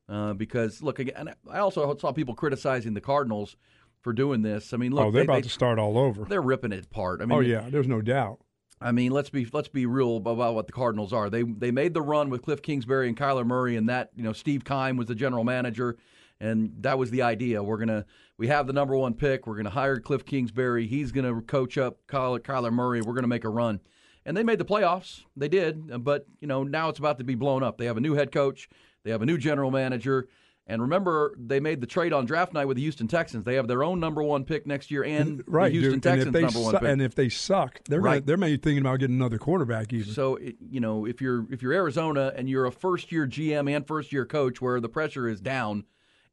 uh, 0.07 0.33
because 0.33 0.81
look 0.83 0.99
again. 0.99 1.33
I 1.49 1.59
also 1.59 1.95
saw 1.97 2.11
people 2.11 2.35
criticizing 2.35 2.93
the 2.93 3.01
Cardinals 3.01 3.57
for 4.01 4.13
doing 4.13 4.43
this. 4.43 4.73
I 4.73 4.77
mean, 4.77 4.91
look, 4.91 5.05
oh, 5.05 5.11
they're 5.11 5.21
they, 5.21 5.25
about 5.25 5.35
they- 5.35 5.41
to 5.43 5.49
start 5.49 5.79
all 5.79 5.97
over. 5.97 6.25
They're 6.25 6.41
ripping 6.41 6.71
it 6.71 6.85
apart. 6.85 7.21
I 7.21 7.25
mean, 7.25 7.37
oh 7.37 7.41
yeah, 7.41 7.67
there's 7.69 7.87
no 7.87 8.01
doubt. 8.01 8.39
I 8.81 8.91
mean, 8.91 9.11
let's 9.11 9.29
be 9.29 9.47
let's 9.51 9.69
be 9.69 9.85
real 9.85 10.17
about 10.17 10.53
what 10.53 10.67
the 10.67 10.73
Cardinals 10.73 11.13
are. 11.13 11.29
They 11.29 11.43
they 11.43 11.71
made 11.71 11.93
the 11.93 12.01
run 12.01 12.29
with 12.29 12.43
Cliff 12.43 12.61
Kingsbury 12.61 13.07
and 13.07 13.17
Kyler 13.17 13.45
Murray, 13.45 13.77
and 13.77 13.89
that 13.89 14.11
you 14.15 14.23
know 14.23 14.33
Steve 14.33 14.63
Keim 14.65 14.97
was 14.97 15.07
the 15.07 15.15
general 15.15 15.43
manager, 15.43 15.97
and 16.39 16.71
that 16.81 16.97
was 16.97 17.11
the 17.11 17.21
idea. 17.21 17.61
We're 17.63 17.77
gonna 17.77 18.05
we 18.37 18.47
have 18.47 18.67
the 18.67 18.73
number 18.73 18.95
one 18.95 19.13
pick. 19.13 19.47
We're 19.47 19.57
gonna 19.57 19.69
hire 19.69 19.99
Cliff 19.99 20.25
Kingsbury. 20.25 20.87
He's 20.87 21.11
gonna 21.11 21.41
coach 21.41 21.77
up 21.77 22.05
Kyler, 22.07 22.39
Kyler 22.39 22.71
Murray. 22.71 23.01
We're 23.01 23.13
gonna 23.13 23.27
make 23.27 23.43
a 23.45 23.49
run, 23.49 23.79
and 24.25 24.35
they 24.35 24.43
made 24.43 24.59
the 24.59 24.65
playoffs. 24.65 25.23
They 25.35 25.47
did, 25.47 25.89
uh, 25.91 25.97
but 25.97 26.25
you 26.41 26.47
know 26.47 26.63
now 26.63 26.89
it's 26.89 26.99
about 26.99 27.17
to 27.19 27.23
be 27.23 27.35
blown 27.35 27.63
up. 27.63 27.77
They 27.77 27.85
have 27.85 27.97
a 27.97 28.01
new 28.01 28.13
head 28.13 28.31
coach. 28.31 28.69
They 29.03 29.11
have 29.11 29.21
a 29.21 29.25
new 29.25 29.37
general 29.37 29.71
manager. 29.71 30.27
And 30.67 30.81
remember, 30.81 31.35
they 31.37 31.59
made 31.59 31.79
the 31.79 31.85
trade 31.85 32.11
on 32.11 32.25
draft 32.25 32.51
night 32.51 32.65
with 32.65 32.77
the 32.77 32.81
Houston 32.81 33.07
Texans. 33.07 33.43
They 33.45 33.53
have 33.53 33.67
their 33.67 33.83
own 33.83 33.99
number 33.99 34.23
one 34.23 34.43
pick 34.45 34.65
next 34.65 34.89
year, 34.89 35.03
and 35.03 35.43
Right, 35.45 35.67
the 35.71 35.73
Houston 35.73 35.93
dude. 35.99 36.03
Texans 36.03 36.25
and 36.25 36.35
if 36.35 36.39
they 36.39 36.41
number 36.41 36.59
one 36.59 36.73
pick. 36.79 36.89
and 36.89 37.01
if 37.03 37.13
they 37.13 37.29
suck, 37.29 37.81
they're 37.87 38.01
gonna, 38.01 38.21
they're 38.21 38.35
maybe 38.35 38.57
thinking 38.57 38.81
about 38.81 38.99
getting 38.99 39.15
another 39.15 39.37
quarterback. 39.37 39.93
Even 39.93 40.11
So 40.11 40.37
it, 40.37 40.55
you 40.59 40.79
know, 40.79 41.05
if 41.05 41.21
you're 41.21 41.45
if 41.51 41.61
you're 41.61 41.73
Arizona 41.73 42.33
and 42.35 42.49
you're 42.49 42.65
a 42.65 42.71
first 42.71 43.11
year 43.11 43.27
GM 43.27 43.69
and 43.75 43.85
first 43.85 44.11
year 44.11 44.25
coach, 44.25 44.59
where 44.59 44.79
the 44.81 44.89
pressure 44.89 45.27
is 45.29 45.39
down, 45.39 45.83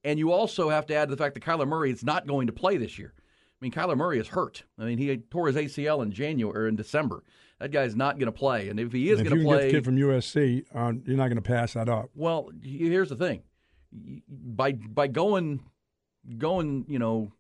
and 0.05 0.19
you 0.19 0.33
also 0.33 0.69
have 0.69 0.87
to 0.87 0.95
add 0.95 1.09
to 1.09 1.15
the 1.15 1.23
fact 1.23 1.35
that 1.35 1.43
Kyler 1.43 1.67
Murray 1.67 1.91
is 1.91 2.05
not 2.05 2.27
going 2.27 2.47
to 2.47 2.53
play 2.53 2.77
this 2.77 2.99
year 2.99 3.15
I 3.63 3.65
mean, 3.65 3.73
Kyler 3.73 3.97
Murray 3.97 4.19
is 4.19 4.27
hurt. 4.27 4.65
I 4.77 4.85
mean, 4.87 4.99
he 4.99 5.17
tore 5.17 5.47
his 5.47 5.55
ACL 5.55 6.03
in 6.03 6.11
January 6.11 6.65
or 6.65 6.67
in 6.67 6.75
December. 6.75 7.23
That 7.61 7.71
guy's 7.71 7.95
not 7.95 8.19
going 8.19 8.27
to 8.27 8.33
play, 8.33 8.69
and 8.69 8.81
if 8.81 8.91
he 8.91 9.09
is 9.09 9.23
going 9.23 9.39
to 9.39 9.45
play, 9.45 9.59
get 9.59 9.67
the 9.67 9.71
kid 9.71 9.85
from 9.85 9.97
USC, 9.97 10.65
uh, 10.75 10.93
you're 11.07 11.17
not 11.17 11.29
going 11.29 11.37
to 11.37 11.43
pass 11.43 11.75
that 11.75 11.89
up. 11.89 12.11
well, 12.17 12.51
here's 12.61 13.09
the 13.09 13.15
thing: 13.15 13.45
by 14.29 14.73
by 14.73 15.07
going 15.07 15.61
going, 16.39 16.87
you 16.89 16.99
know, 16.99 17.31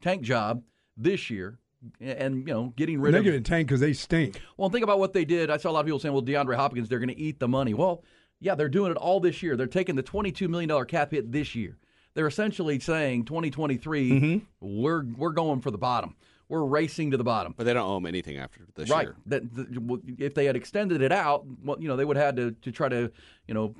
tank 0.00 0.22
job 0.22 0.62
this 0.96 1.30
year, 1.30 1.58
and 2.00 2.46
you 2.46 2.54
know, 2.54 2.72
getting 2.76 3.00
rid 3.00 3.08
of 3.08 3.12
They're 3.14 3.20
of 3.22 3.24
getting 3.24 3.42
tanked 3.42 3.70
because 3.70 3.80
they 3.80 3.92
stink. 3.92 4.40
well, 4.56 4.70
think 4.70 4.84
about 4.84 5.00
what 5.00 5.14
they 5.14 5.24
did. 5.24 5.50
I 5.50 5.56
saw 5.56 5.70
a 5.70 5.72
lot 5.72 5.80
of 5.80 5.86
people 5.86 5.98
saying, 5.98 6.12
well, 6.12 6.22
DeAndre 6.22 6.54
Hopkins, 6.54 6.88
they're 6.88 7.00
going 7.00 7.08
to 7.08 7.18
eat 7.18 7.40
the 7.40 7.48
money. 7.48 7.74
Well, 7.74 8.04
yeah, 8.44 8.54
they're 8.54 8.68
doing 8.68 8.90
it 8.92 8.96
all 8.98 9.20
this 9.20 9.42
year. 9.42 9.56
They're 9.56 9.66
taking 9.66 9.96
the 9.96 10.02
$22 10.02 10.48
million 10.48 10.84
cap 10.84 11.10
hit 11.12 11.32
this 11.32 11.54
year. 11.54 11.78
They're 12.12 12.26
essentially 12.26 12.78
saying 12.78 13.24
2023, 13.24 14.10
Mm-hmm. 14.10 14.38
we're, 14.82 15.04
we're 15.16 15.30
going 15.30 15.60
for 15.60 15.70
the 15.70 15.78
bottom. 15.78 16.14
We're 16.48 16.64
racing 16.64 17.10
to 17.12 17.16
the 17.16 17.24
bottom. 17.24 17.54
But 17.56 17.64
they 17.64 17.72
don't 17.72 17.88
owe 17.88 17.96
him 17.96 18.04
anything 18.06 18.36
after 18.36 18.60
this 18.74 18.90
right. 18.90 19.06
year. 19.06 19.16
That, 19.26 19.42
well, 19.80 19.98
if 20.18 20.34
they 20.34 20.44
had 20.44 20.56
extended 20.56 21.00
it 21.00 21.10
out, 21.10 21.44
well, 21.64 21.78
you 21.80 21.88
know, 21.88 21.96
they 21.96 22.04
would 22.04 22.16
have 22.18 22.26
had 22.26 22.36
to, 22.36 22.50
to 22.52 22.70
try 22.70 22.88
to, 22.90 23.10
you 23.48 23.54
know, 23.54 23.74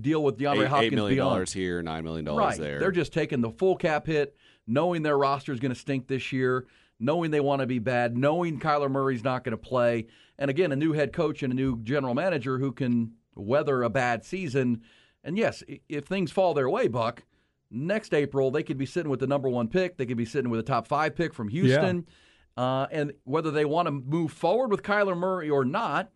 deal 0.00 0.22
with 0.22 0.38
DeAndre 0.38 0.62
Eight, 0.62 0.68
Hopkins 0.68 0.92
$8 0.92 0.94
million 0.94 1.46
here, 1.52 1.82
$9 1.82 2.04
million 2.04 2.24
Right. 2.26 2.56
there. 2.58 2.78
They're 2.78 2.92
just 2.92 3.12
taking 3.12 3.40
the 3.40 3.50
full 3.50 3.74
cap 3.74 4.06
hit, 4.06 4.36
knowing 4.68 5.02
their 5.02 5.18
roster 5.18 5.52
is 5.52 5.58
going 5.58 5.74
to 5.74 5.78
stink 5.78 6.06
this 6.06 6.30
year, 6.32 6.66
knowing 7.00 7.32
they 7.32 7.40
want 7.40 7.60
to 7.60 7.66
be 7.66 7.80
bad, 7.80 8.16
knowing 8.16 8.60
Kyler 8.60 8.88
Murray's 8.90 9.24
not 9.24 9.42
going 9.42 9.52
to 9.52 9.56
play. 9.58 10.06
And 10.38 10.48
again, 10.48 10.70
a 10.70 10.76
new 10.76 10.92
head 10.92 11.12
coach 11.12 11.42
and 11.42 11.52
a 11.52 11.56
new 11.56 11.82
general 11.82 12.14
manager 12.14 12.56
who 12.58 12.70
can 12.72 13.12
weather 13.40 13.82
a 13.82 13.90
bad 13.90 14.24
season. 14.24 14.82
And 15.24 15.36
yes, 15.36 15.62
if 15.88 16.04
things 16.04 16.30
fall 16.30 16.54
their 16.54 16.68
way, 16.68 16.88
Buck, 16.88 17.24
next 17.70 18.14
April 18.14 18.50
they 18.50 18.62
could 18.62 18.78
be 18.78 18.86
sitting 18.86 19.10
with 19.10 19.20
the 19.20 19.26
number 19.26 19.48
one 19.48 19.68
pick. 19.68 19.96
They 19.96 20.06
could 20.06 20.16
be 20.16 20.24
sitting 20.24 20.50
with 20.50 20.60
a 20.60 20.64
top 20.64 20.86
five 20.86 21.14
pick 21.14 21.34
from 21.34 21.48
Houston. 21.48 22.06
Uh, 22.56 22.86
and 22.90 23.12
whether 23.24 23.50
they 23.50 23.64
want 23.64 23.86
to 23.86 23.92
move 23.92 24.32
forward 24.32 24.70
with 24.70 24.82
Kyler 24.82 25.16
Murray 25.16 25.48
or 25.48 25.64
not, 25.64 26.10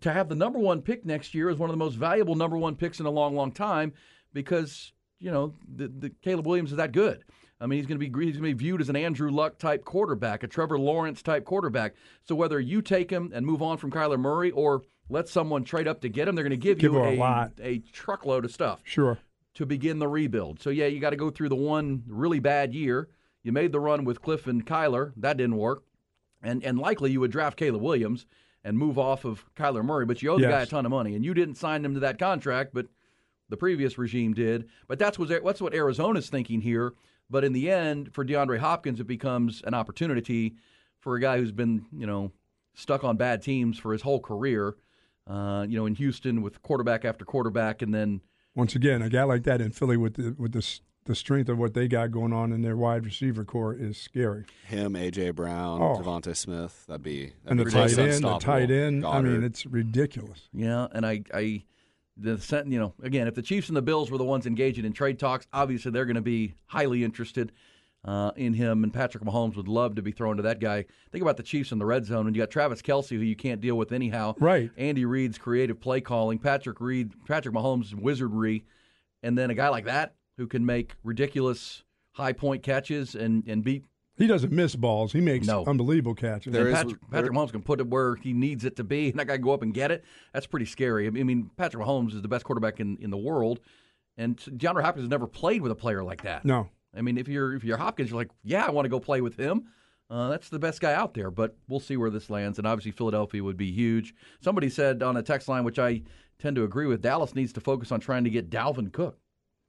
to 0.00 0.12
have 0.12 0.28
the 0.28 0.34
number 0.34 0.58
one 0.58 0.82
pick 0.82 1.04
next 1.04 1.34
year 1.34 1.48
is 1.50 1.58
one 1.58 1.70
of 1.70 1.74
the 1.74 1.84
most 1.84 1.94
valuable 1.94 2.34
number 2.34 2.56
one 2.56 2.76
picks 2.76 3.00
in 3.00 3.06
a 3.06 3.10
long, 3.10 3.34
long 3.34 3.52
time 3.52 3.92
because 4.32 4.92
you 5.18 5.30
know 5.30 5.54
the, 5.74 5.88
the 5.88 6.10
Caleb 6.22 6.46
Williams 6.46 6.70
is 6.70 6.76
that 6.76 6.92
good. 6.92 7.24
I 7.60 7.66
mean, 7.66 7.78
he's 7.78 7.86
going 7.86 7.98
to 7.98 8.06
be 8.06 8.24
he's 8.24 8.36
going 8.36 8.50
to 8.50 8.54
be 8.56 8.64
viewed 8.64 8.80
as 8.80 8.88
an 8.88 8.96
Andrew 8.96 9.30
Luck 9.30 9.58
type 9.58 9.84
quarterback, 9.84 10.42
a 10.42 10.46
Trevor 10.46 10.78
Lawrence 10.78 11.22
type 11.22 11.44
quarterback. 11.44 11.94
So 12.24 12.34
whether 12.34 12.60
you 12.60 12.82
take 12.82 13.10
him 13.10 13.30
and 13.34 13.46
move 13.46 13.62
on 13.62 13.78
from 13.78 13.90
Kyler 13.90 14.18
Murray 14.18 14.50
or 14.50 14.82
let 15.08 15.28
someone 15.28 15.64
trade 15.64 15.86
up 15.88 16.00
to 16.02 16.08
get 16.08 16.28
him, 16.28 16.34
they're 16.34 16.44
going 16.44 16.50
to 16.50 16.56
give, 16.56 16.78
Give 16.78 16.92
you 16.92 16.98
a 17.02 17.14
a, 17.14 17.16
lot. 17.16 17.52
a 17.62 17.78
truckload 17.92 18.44
of 18.44 18.52
stuff 18.52 18.80
Sure. 18.84 19.18
to 19.54 19.66
begin 19.66 19.98
the 19.98 20.08
rebuild. 20.08 20.60
So 20.60 20.70
yeah, 20.70 20.86
you 20.86 21.00
got 21.00 21.10
to 21.10 21.16
go 21.16 21.30
through 21.30 21.48
the 21.50 21.54
one 21.56 22.02
really 22.08 22.40
bad 22.40 22.74
year. 22.74 23.08
You 23.42 23.52
made 23.52 23.72
the 23.72 23.80
run 23.80 24.04
with 24.04 24.20
Cliff 24.20 24.46
and 24.46 24.66
Kyler, 24.66 25.12
that 25.16 25.36
didn't 25.36 25.56
work, 25.56 25.84
and 26.42 26.64
and 26.64 26.78
likely 26.78 27.12
you 27.12 27.20
would 27.20 27.30
draft 27.30 27.56
Caleb 27.56 27.82
Williams 27.82 28.26
and 28.64 28.76
move 28.76 28.98
off 28.98 29.24
of 29.24 29.44
Kyler 29.54 29.84
Murray, 29.84 30.04
but 30.04 30.20
you 30.22 30.30
owe 30.32 30.38
the 30.38 30.48
guy 30.48 30.62
a 30.62 30.66
ton 30.66 30.84
of 30.84 30.90
money, 30.90 31.14
and 31.14 31.24
you 31.24 31.32
didn't 31.34 31.54
sign 31.54 31.84
him 31.84 31.94
to 31.94 32.00
that 32.00 32.18
contract, 32.18 32.72
but 32.74 32.86
the 33.48 33.56
previous 33.56 33.96
regime 33.96 34.34
did. 34.34 34.68
But 34.88 34.98
that's 34.98 35.16
what 35.20 35.28
that's 35.28 35.60
what 35.60 35.72
Arizona's 35.74 36.28
thinking 36.28 36.60
here. 36.62 36.94
But 37.30 37.44
in 37.44 37.52
the 37.52 37.70
end, 37.70 38.12
for 38.12 38.24
DeAndre 38.24 38.58
Hopkins, 38.58 38.98
it 38.98 39.06
becomes 39.06 39.62
an 39.64 39.74
opportunity 39.74 40.56
for 40.98 41.14
a 41.14 41.20
guy 41.20 41.38
who's 41.38 41.52
been 41.52 41.86
you 41.96 42.06
know 42.08 42.32
stuck 42.74 43.04
on 43.04 43.16
bad 43.16 43.42
teams 43.42 43.78
for 43.78 43.92
his 43.92 44.02
whole 44.02 44.18
career. 44.20 44.74
Uh, 45.26 45.66
you 45.68 45.76
know, 45.76 45.86
in 45.86 45.94
Houston 45.96 46.40
with 46.42 46.62
quarterback 46.62 47.04
after 47.04 47.24
quarterback, 47.24 47.82
and 47.82 47.92
then 47.92 48.20
Once 48.54 48.74
again, 48.76 49.02
a 49.02 49.08
guy 49.08 49.24
like 49.24 49.42
that 49.44 49.60
in 49.60 49.70
Philly 49.72 49.96
with 49.96 50.14
the 50.14 50.34
with 50.38 50.52
the 50.52 50.80
the 51.06 51.14
strength 51.14 51.48
of 51.48 51.56
what 51.56 51.72
they 51.74 51.86
got 51.86 52.10
going 52.10 52.32
on 52.32 52.52
in 52.52 52.62
their 52.62 52.76
wide 52.76 53.04
receiver 53.04 53.44
corps 53.44 53.74
is 53.74 53.96
scary. 53.96 54.44
Him, 54.66 54.94
AJ 54.94 55.36
Brown, 55.36 55.80
Oh. 55.80 55.96
DeVonta 56.02 56.34
Smith. 56.34 56.84
That'd 56.88 57.02
be 57.04 57.26
that'd 57.44 57.50
And 57.50 57.60
the 57.60 57.64
be 57.64 57.70
tight 57.70 57.96
end, 57.98 58.24
the 58.24 58.38
tight 58.38 58.70
end. 58.72 59.06
I 59.06 59.20
mean, 59.20 59.44
it's 59.44 59.66
ridiculous. 59.66 60.48
Yeah, 60.52 60.88
and 60.92 61.06
I, 61.06 61.22
I, 61.32 61.62
the 62.16 62.38
sen- 62.40 62.72
you 62.72 62.80
know, 62.80 62.92
again, 63.04 63.28
if 63.28 63.34
the 63.36 63.42
Chiefs 63.42 63.68
and 63.68 63.76
the 63.76 63.82
Bills 63.82 64.10
were 64.10 64.18
the 64.18 64.24
ones 64.24 64.46
engaging 64.46 64.84
in 64.84 64.92
trade 64.92 65.18
talks, 65.20 65.46
obviously 65.52 65.92
they're 65.92 66.06
going 66.06 66.16
to 66.16 66.20
be 66.22 66.54
highly 66.66 67.04
interested 67.04 67.52
uh, 68.06 68.30
in 68.36 68.54
him. 68.54 68.84
And 68.84 68.94
Patrick 68.94 69.24
Mahomes 69.24 69.56
would 69.56 69.68
love 69.68 69.96
to 69.96 70.02
be 70.02 70.12
thrown 70.12 70.36
to 70.36 70.42
that 70.44 70.60
guy. 70.60 70.84
Think 71.12 71.22
about 71.22 71.36
the 71.36 71.42
Chiefs 71.42 71.72
in 71.72 71.78
the 71.78 71.84
red 71.86 72.04
zone, 72.06 72.26
and 72.26 72.34
you 72.36 72.40
got 72.42 72.50
Travis 72.50 72.80
Kelce, 72.80 73.10
who 73.10 73.16
you 73.16 73.36
can't 73.36 73.60
deal 73.60 73.76
with 73.76 73.92
anyhow. 73.92 74.34
Right. 74.38 74.70
Andy 74.76 75.04
Reid's 75.04 75.38
creative 75.38 75.80
play 75.80 76.00
calling, 76.00 76.38
Patrick 76.38 76.80
Reed, 76.80 77.12
Patrick 77.26 77.54
Mahomes' 77.54 77.94
wizardry, 77.94 78.64
and 79.22 79.36
then 79.36 79.50
a 79.50 79.54
guy 79.54 79.68
like 79.68 79.84
that 79.86 80.14
who 80.36 80.46
can 80.46 80.64
make 80.64 80.94
ridiculous 81.02 81.82
high 82.12 82.32
point 82.32 82.62
catches 82.62 83.14
and 83.14 83.42
and 83.46 83.62
beat 83.64 83.84
He 84.16 84.26
doesn't 84.26 84.50
miss 84.52 84.74
balls. 84.76 85.12
He 85.12 85.20
makes 85.20 85.46
No. 85.46 85.64
unbelievable 85.66 86.14
catches. 86.14 86.50
There 86.52 86.68
and 86.68 86.70
is- 86.70 86.82
Patrick, 86.82 87.10
Patrick 87.10 87.32
Mahomes 87.32 87.52
can 87.52 87.60
put 87.62 87.80
it 87.80 87.86
where 87.88 88.14
he 88.16 88.32
needs 88.32 88.64
it 88.64 88.76
to 88.76 88.84
be, 88.84 89.10
and 89.10 89.18
that 89.18 89.26
guy 89.26 89.34
can 89.36 89.44
go 89.44 89.52
up 89.52 89.60
and 89.62 89.74
get 89.74 89.90
it. 89.90 90.04
That's 90.32 90.46
pretty 90.46 90.64
scary. 90.66 91.06
I 91.06 91.10
mean, 91.10 91.50
Patrick 91.58 91.84
Mahomes 91.84 92.14
is 92.14 92.22
the 92.22 92.28
best 92.28 92.44
quarterback 92.44 92.80
in, 92.80 92.96
in 92.98 93.10
the 93.10 93.18
world, 93.18 93.60
and 94.16 94.36
DeAndre 94.38 94.82
Hopkins 94.82 95.04
has 95.04 95.10
never 95.10 95.26
played 95.26 95.60
with 95.60 95.70
a 95.72 95.74
player 95.74 96.02
like 96.02 96.22
that. 96.22 96.44
no. 96.44 96.68
I 96.96 97.02
mean, 97.02 97.18
if 97.18 97.28
you're 97.28 97.54
if 97.54 97.64
you're 97.64 97.76
Hopkins, 97.76 98.10
you're 98.10 98.18
like, 98.18 98.30
yeah, 98.42 98.64
I 98.64 98.70
want 98.70 98.84
to 98.84 98.90
go 98.90 99.00
play 99.00 99.20
with 99.20 99.36
him. 99.36 99.66
Uh, 100.08 100.28
that's 100.28 100.48
the 100.48 100.58
best 100.58 100.80
guy 100.80 100.94
out 100.94 101.14
there, 101.14 101.30
but 101.32 101.56
we'll 101.68 101.80
see 101.80 101.96
where 101.96 102.10
this 102.10 102.30
lands. 102.30 102.58
And 102.58 102.66
obviously, 102.66 102.92
Philadelphia 102.92 103.42
would 103.42 103.56
be 103.56 103.72
huge. 103.72 104.14
Somebody 104.40 104.68
said 104.70 105.02
on 105.02 105.16
a 105.16 105.22
text 105.22 105.48
line, 105.48 105.64
which 105.64 105.80
I 105.80 106.02
tend 106.38 106.54
to 106.56 106.62
agree 106.62 106.86
with, 106.86 107.02
Dallas 107.02 107.34
needs 107.34 107.52
to 107.54 107.60
focus 107.60 107.90
on 107.90 107.98
trying 107.98 108.22
to 108.24 108.30
get 108.30 108.48
Dalvin 108.48 108.92
Cook. 108.92 109.18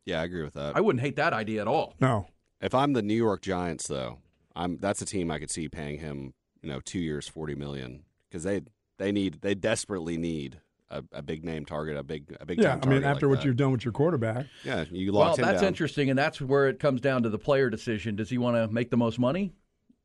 yeah, 0.06 0.22
I 0.22 0.26
agree 0.26 0.44
with 0.44 0.54
that. 0.54 0.76
I 0.76 0.82
wouldn't 0.82 1.02
hate 1.02 1.16
that 1.16 1.34
idea 1.34 1.62
at 1.62 1.68
all. 1.68 1.96
No. 2.00 2.28
If 2.62 2.76
I'm 2.76 2.94
the 2.94 3.02
New 3.02 3.16
York 3.16 3.42
Giants, 3.42 3.88
though, 3.88 4.20
I'm 4.56 4.78
that's 4.78 5.02
a 5.02 5.06
team 5.06 5.32
I 5.32 5.40
could 5.40 5.50
see 5.52 5.68
paying 5.70 6.00
him, 6.00 6.34
you 6.62 6.70
know, 6.70 6.82
two 6.82 7.00
years, 7.00 7.28
forty 7.28 7.56
million, 7.56 8.04
because 8.30 8.44
they 8.44 8.62
they 9.00 9.12
need 9.12 9.40
they 9.42 9.56
desperately 9.56 10.18
need 10.18 10.62
a, 10.90 11.04
a 11.12 11.22
big 11.22 11.44
name 11.44 11.66
target, 11.66 11.98
a 11.98 12.04
big 12.04 12.36
a 12.40 12.46
big 12.46 12.60
Yeah, 12.60 12.76
time 12.76 12.80
I 12.84 12.88
mean, 12.88 13.04
after 13.04 13.28
like 13.28 13.32
what 13.32 13.40
that. 13.42 13.46
you've 13.48 13.58
done 13.58 13.72
with 13.72 13.84
your 13.86 13.92
quarterback, 13.92 14.46
yeah, 14.64 14.86
you 14.92 15.12
Well, 15.14 15.36
him 15.36 15.42
that's 15.44 15.62
down. 15.62 15.68
interesting, 15.68 16.10
and 16.10 16.18
that's 16.18 16.40
where 16.42 16.68
it 16.68 16.80
comes 16.80 17.02
down 17.02 17.24
to 17.24 17.30
the 17.30 17.40
player 17.40 17.70
decision. 17.70 18.16
Does 18.16 18.30
he 18.30 18.38
want 18.38 18.56
to 18.56 18.68
make 18.74 18.90
the 18.90 18.98
most 18.98 19.20
money 19.20 19.54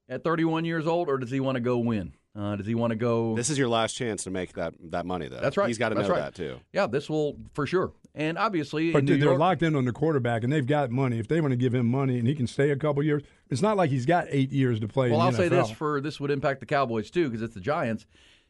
at 0.09 0.24
31 0.24 0.64
years 0.64 0.87
old, 0.87 1.09
or 1.09 1.18
does 1.18 1.30
he 1.30 1.41
want 1.41 1.57
to 1.57 1.61
go 1.61 1.78
win? 1.78 2.14
Uh, 2.35 2.57
does 2.57 2.66
he 2.66 2.74
want 2.74 2.91
to 2.93 2.97
go? 2.97 3.37
This 3.37 3.51
is 3.51 3.59
your 3.59 3.68
last 3.68 3.93
chance 3.93 4.24
to 4.24 4.30
make 4.30 4.55
that 4.55 4.72
that 4.91 5.05
money, 5.05 5.28
though. 5.28 5.41
That's 5.41 5.57
right. 5.57 5.68
He's 5.68 5.76
got 5.78 5.91
to 5.91 5.95
know 5.97 6.09
right. 6.09 6.18
that 6.18 6.35
too. 6.35 6.59
yeah, 6.72 6.87
this 6.87 7.11
will 7.11 7.37
for 7.53 7.66
sure. 7.66 7.93
And 8.14 8.37
obviously, 8.39 8.91
but 8.93 9.01
in 9.01 9.05
New 9.05 9.16
they're 9.18 9.28
York, 9.28 9.39
locked 9.39 9.62
in 9.62 9.74
on 9.76 9.85
the 9.85 9.93
quarterback, 9.93 10.43
and 10.43 10.53
they've 10.53 10.66
got 10.66 10.91
money. 10.91 11.18
If 11.18 11.28
they 11.28 11.41
want 11.41 11.53
to 11.53 11.57
give 11.57 11.74
him 11.74 11.87
money 11.87 12.18
and 12.18 12.26
he 12.26 12.35
can 12.35 12.47
stay 12.47 12.70
a 12.70 12.76
couple 12.76 13.03
years, 13.03 13.22
it's 13.51 13.62
not 13.62 13.76
like 13.76 13.91
he's 13.91 14.07
got 14.07 14.26
eight 14.30 14.51
years 14.51 14.80
to 14.80 14.89
play. 14.89 15.11
well, 15.11 15.20
in 15.20 15.26
I'll 15.26 15.30
the 15.30 15.37
say 15.39 15.49
this 15.49 15.70
for 15.70 16.01
this 16.01 16.18
would 16.20 16.30
impact 16.30 16.61
the 16.61 16.66
Cowboys 16.66 17.11
too, 17.11 17.28
because 17.28 17.43
it's 17.43 17.55
the 17.55 17.61
Giants. 17.61 18.07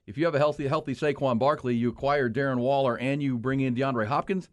If 0.07 0.19
you 0.19 0.25
have 0.25 0.35
a 0.35 0.39
healthy, 0.39 0.67
healthy 0.67 0.95
Saquon 0.95 1.39
Barkley, 1.39 1.75
you 1.75 1.89
acquire 1.89 2.29
Darren 2.29 2.59
Waller, 2.59 2.99
and 2.99 3.23
you 3.23 3.39
bring 3.39 3.61
in 3.61 3.75
DeAndre 3.75 4.07
Hopkins 4.07 4.49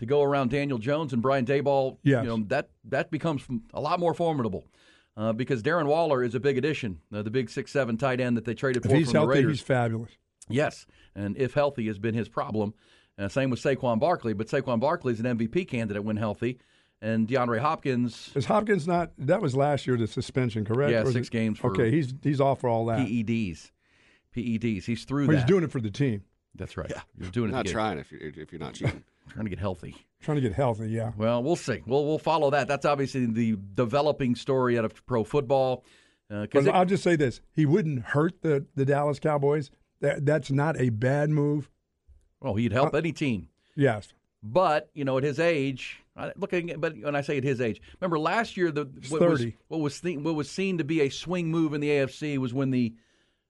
to 0.00 0.06
go 0.06 0.22
around 0.22 0.50
Daniel 0.50 0.78
Jones 0.78 1.12
and 1.12 1.22
Brian 1.22 1.46
Daboll. 1.46 1.98
Yes. 2.02 2.24
you 2.24 2.28
know 2.36 2.44
that 2.48 2.70
that 2.84 3.10
becomes 3.10 3.46
a 3.74 3.80
lot 3.80 4.00
more 4.00 4.14
formidable. 4.14 4.66
Uh, 5.16 5.32
because 5.32 5.64
Darren 5.64 5.86
Waller 5.86 6.22
is 6.22 6.36
a 6.36 6.40
big 6.40 6.56
addition, 6.58 7.00
uh, 7.12 7.22
the 7.22 7.30
big 7.30 7.50
six 7.50 7.72
seven 7.72 7.96
tight 7.96 8.20
end 8.20 8.36
that 8.36 8.44
they 8.44 8.54
traded 8.54 8.84
If 8.84 8.90
for 8.90 8.96
he's 8.96 9.06
from 9.10 9.14
healthy, 9.22 9.38
Raiders. 9.38 9.58
he's 9.58 9.66
fabulous. 9.66 10.10
Yes, 10.48 10.86
and 11.16 11.36
if 11.36 11.54
healthy 11.54 11.86
has 11.88 11.98
been 11.98 12.14
his 12.14 12.28
problem. 12.28 12.72
Uh, 13.18 13.26
same 13.28 13.50
with 13.50 13.60
Saquon 13.60 13.98
Barkley, 13.98 14.32
but 14.32 14.46
Saquon 14.46 14.78
Barkley 14.78 15.12
is 15.12 15.18
an 15.18 15.26
MVP 15.36 15.66
candidate 15.66 16.04
when 16.04 16.16
healthy, 16.16 16.58
and 17.02 17.26
DeAndre 17.26 17.58
Hopkins 17.58 18.30
Is 18.36 18.44
Hopkins 18.44 18.86
not? 18.86 19.10
That 19.18 19.42
was 19.42 19.56
last 19.56 19.88
year 19.88 19.96
the 19.96 20.06
suspension, 20.06 20.64
correct? 20.64 20.92
Yeah, 20.92 21.02
six 21.04 21.26
it- 21.26 21.32
games 21.32 21.58
for- 21.58 21.72
okay, 21.72 21.90
he's 21.90 22.14
he's 22.22 22.40
off 22.40 22.60
for 22.60 22.68
all 22.70 22.86
that. 22.86 23.00
PEDs, 23.00 23.72
PEDs. 24.42 24.84
He's 24.84 25.04
through 25.04 25.26
But 25.26 25.32
that. 25.32 25.38
he's 25.40 25.48
doing 25.48 25.64
it 25.64 25.70
for 25.70 25.80
the 25.80 25.90
team, 25.90 26.22
That's 26.54 26.76
right. 26.76 26.90
Yeah, 26.90 27.02
he's 27.18 27.30
doing 27.30 27.50
it. 27.50 27.52
Not 27.52 27.66
trying 27.66 27.98
if 27.98 28.10
you're 28.12 28.20
if 28.22 28.52
you're 28.52 28.60
not 28.60 28.74
cheating. 28.74 29.04
trying 29.30 29.44
to 29.44 29.50
get 29.50 29.58
healthy. 29.58 29.94
trying 30.22 30.36
to 30.36 30.40
get 30.40 30.52
healthy. 30.54 30.88
Yeah. 30.90 31.12
Well, 31.16 31.42
we'll 31.42 31.56
see. 31.56 31.82
We'll 31.86 32.04
we'll 32.06 32.18
follow 32.18 32.50
that. 32.50 32.68
That's 32.68 32.84
obviously 32.86 33.26
the 33.26 33.56
developing 33.74 34.34
story 34.34 34.78
out 34.78 34.84
of 34.84 35.04
pro 35.06 35.24
football. 35.24 35.84
Uh, 36.30 36.42
because 36.42 36.66
But 36.66 36.74
I'll 36.74 36.84
just 36.84 37.02
say 37.02 37.16
this: 37.16 37.40
he 37.52 37.64
wouldn't 37.66 38.04
hurt 38.06 38.42
the 38.42 38.66
the 38.74 38.84
Dallas 38.84 39.18
Cowboys. 39.18 39.70
That 40.00 40.24
that's 40.26 40.50
not 40.50 40.78
a 40.80 40.90
bad 40.90 41.30
move. 41.30 41.68
well, 42.40 42.54
he'd 42.54 42.72
help 42.72 42.94
uh, 42.94 42.98
any 42.98 43.12
team. 43.12 43.48
Yes. 43.74 44.12
But 44.42 44.88
you 44.94 45.04
know, 45.04 45.18
at 45.18 45.24
his 45.24 45.40
age, 45.40 46.00
I- 46.16 46.32
looking. 46.36 46.70
At, 46.70 46.80
but 46.80 46.96
when 46.96 47.16
I 47.16 47.22
say 47.22 47.36
at 47.38 47.44
his 47.44 47.60
age, 47.60 47.80
remember 48.00 48.18
last 48.18 48.56
year 48.56 48.70
the 48.70 48.84
what 49.08 49.20
was 49.20 49.44
what 49.68 49.80
was 49.80 50.00
the, 50.00 50.16
what 50.18 50.34
was 50.36 50.48
seen 50.50 50.78
to 50.78 50.84
be 50.84 51.00
a 51.00 51.08
swing 51.08 51.50
move 51.50 51.74
in 51.74 51.80
the 51.80 51.88
AFC 51.88 52.38
was 52.38 52.54
when 52.54 52.70
the 52.70 52.94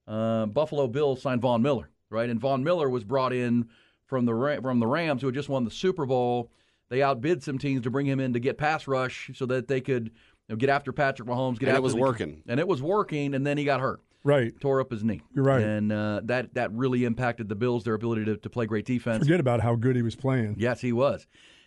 uh, 0.09 0.47
Buffalo 0.47 0.89
Bills 0.89 1.23
signed 1.23 1.41
Von 1.43 1.63
Miller, 1.63 1.91
right? 2.11 2.29
And 2.31 2.41
Von 2.41 2.65
Miller 2.65 2.89
was 2.89 3.05
brought 3.05 3.33
in 3.33 3.69
from 4.07 4.25
the 4.25 4.35
Ra- 4.35 4.61
from 4.61 4.81
the 4.81 4.87
Rams, 4.87 5.21
who 5.23 5.29
had 5.29 5.35
just 5.35 5.49
won 5.49 5.65
the 5.65 5.71
Super 5.71 6.07
Bowl. 6.07 6.51
They 6.89 7.03
outbid 7.03 7.43
some 7.43 7.59
teams 7.59 7.83
to 7.83 7.91
bring 7.91 8.07
him 8.07 8.19
in 8.19 8.33
to 8.33 8.41
get 8.41 8.57
pass 8.57 8.89
rush 8.89 9.31
so 9.35 9.45
that 9.47 9.69
they 9.69 9.81
could 9.83 10.07
you 10.07 10.11
know, 10.49 10.57
get 10.57 10.71
after 10.71 10.91
Patrick 10.93 11.29
Mahomes. 11.29 11.59
Get 11.59 11.69
And 11.69 11.77
it 11.77 11.83
was 11.83 11.93
the- 11.95 12.01
working. 12.01 12.43
and 12.49 12.59
it 12.59 12.67
was 12.67 12.81
working. 12.83 13.35
And 13.35 13.47
then 13.47 13.59
he 13.59 13.65
got 13.65 13.81
hurt 13.81 14.01
Right. 14.25 14.59
tore 14.61 14.81
up 14.81 14.91
his 14.91 15.05
knee. 15.05 15.21
You're 15.35 15.45
right. 15.45 15.63
and 15.63 15.93
uh, 15.93 16.23
that 16.25 16.55
that 16.55 16.73
really 16.73 17.05
impacted 17.05 17.49
the 17.51 17.55
Bills, 17.55 17.85
their 17.85 17.95
ability 17.95 18.25
to, 18.25 18.37
to 18.39 18.49
play 18.51 18.65
great 18.67 18.87
defense. 18.87 19.23
Forget 19.25 19.41
about 19.41 19.61
how 19.61 19.75
good 19.77 19.95
he 19.97 20.03
was 20.03 20.17
playing. 20.17 20.57
Yes, 20.59 20.81
he 20.81 20.93
was, 20.93 21.27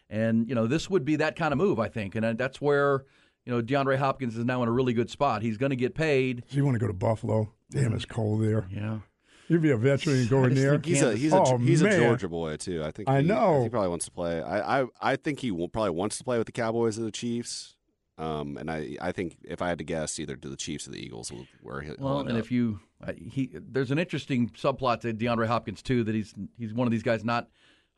and 0.09 0.49
you 0.49 0.55
know 0.55 0.65
this 0.67 0.89
would 0.89 1.05
be 1.05 1.15
that 1.17 1.35
kind 1.35 1.51
of 1.53 1.57
move, 1.59 1.79
I 1.79 1.87
think, 1.87 2.15
and 2.15 2.25
uh, 2.25 2.33
that's 2.33 2.59
where 2.59 3.05
you 3.45 3.51
know, 3.53 3.61
DeAndre 3.61 3.97
Hopkins 3.97 4.37
is 4.37 4.45
now 4.45 4.61
in 4.61 4.69
a 4.69 4.71
really 4.71 4.93
good 4.93 5.09
spot. 5.09 5.41
He's 5.41 5.57
going 5.57 5.71
to 5.71 5.75
get 5.75 5.95
paid. 5.95 6.43
So 6.49 6.57
you 6.57 6.63
want 6.65 6.75
to 6.75 6.79
go 6.79 6.85
to 6.87 6.93
Buffalo? 6.93 7.51
Damn, 7.71 7.93
it's 7.93 8.05
cold 8.05 8.43
there. 8.43 8.67
Yeah. 8.71 8.99
You'd 9.47 9.61
be 9.61 9.71
a 9.71 9.77
veteran 9.77 10.27
going 10.27 10.53
there. 10.53 10.79
He's 10.81 11.01
a 11.01 11.13
he's 11.13 11.33
oh, 11.33 11.55
a 11.55 11.59
he's 11.59 11.83
man. 11.83 11.93
a 11.93 11.97
Georgia 11.97 12.29
boy 12.29 12.55
too. 12.55 12.83
I 12.85 12.91
think 12.91 13.09
I 13.09 13.21
he, 13.21 13.27
know. 13.27 13.63
he 13.63 13.69
probably 13.69 13.89
wants 13.89 14.05
to 14.05 14.11
play. 14.11 14.41
I 14.41 14.81
I, 14.81 14.85
I 15.01 15.15
think 15.17 15.39
he 15.39 15.51
will, 15.51 15.67
probably 15.67 15.89
wants 15.89 16.17
to 16.19 16.23
play 16.23 16.37
with 16.37 16.45
the 16.45 16.53
Cowboys 16.53 16.97
or 16.97 17.03
the 17.03 17.11
Chiefs. 17.11 17.75
Um, 18.17 18.55
and 18.57 18.71
I 18.71 18.95
I 19.01 19.11
think 19.11 19.37
if 19.43 19.61
I 19.61 19.67
had 19.67 19.79
to 19.79 19.83
guess, 19.83 20.19
either 20.19 20.37
to 20.37 20.47
the 20.47 20.55
Chiefs 20.55 20.87
or 20.87 20.91
the 20.91 21.03
Eagles, 21.03 21.33
where 21.61 21.81
he. 21.81 21.91
Well, 21.97 22.19
and 22.19 22.37
if 22.37 22.49
you 22.49 22.79
he 23.17 23.49
there's 23.53 23.91
an 23.91 23.99
interesting 23.99 24.49
subplot 24.51 25.01
to 25.01 25.13
DeAndre 25.13 25.47
Hopkins 25.47 25.81
too 25.81 26.05
that 26.05 26.15
he's 26.15 26.33
he's 26.57 26.73
one 26.73 26.87
of 26.87 26.91
these 26.91 27.03
guys 27.03 27.25
not 27.25 27.49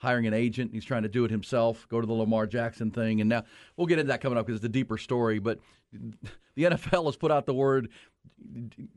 hiring 0.04 0.28
an 0.28 0.34
agent. 0.36 0.72
He's 0.74 0.86
trying 0.86 1.02
to 1.04 1.10
do 1.10 1.26
it 1.26 1.32
himself. 1.32 1.88
Go 1.90 2.00
to 2.00 2.06
the 2.06 2.14
Lamar 2.14 2.46
Jackson 2.46 2.92
thing, 2.92 3.22
and 3.22 3.30
now 3.30 3.44
we'll 3.76 3.88
get 3.88 3.98
into 3.98 4.10
that 4.10 4.22
coming 4.22 4.38
up 4.38 4.46
because 4.46 4.60
it's 4.60 4.66
a 4.66 4.70
deeper 4.70 5.00
story. 5.00 5.40
But 5.40 5.58
the 6.56 6.64
NFL 6.64 7.06
has 7.06 7.16
put 7.16 7.32
out 7.32 7.48
the 7.48 7.54
word. 7.54 7.90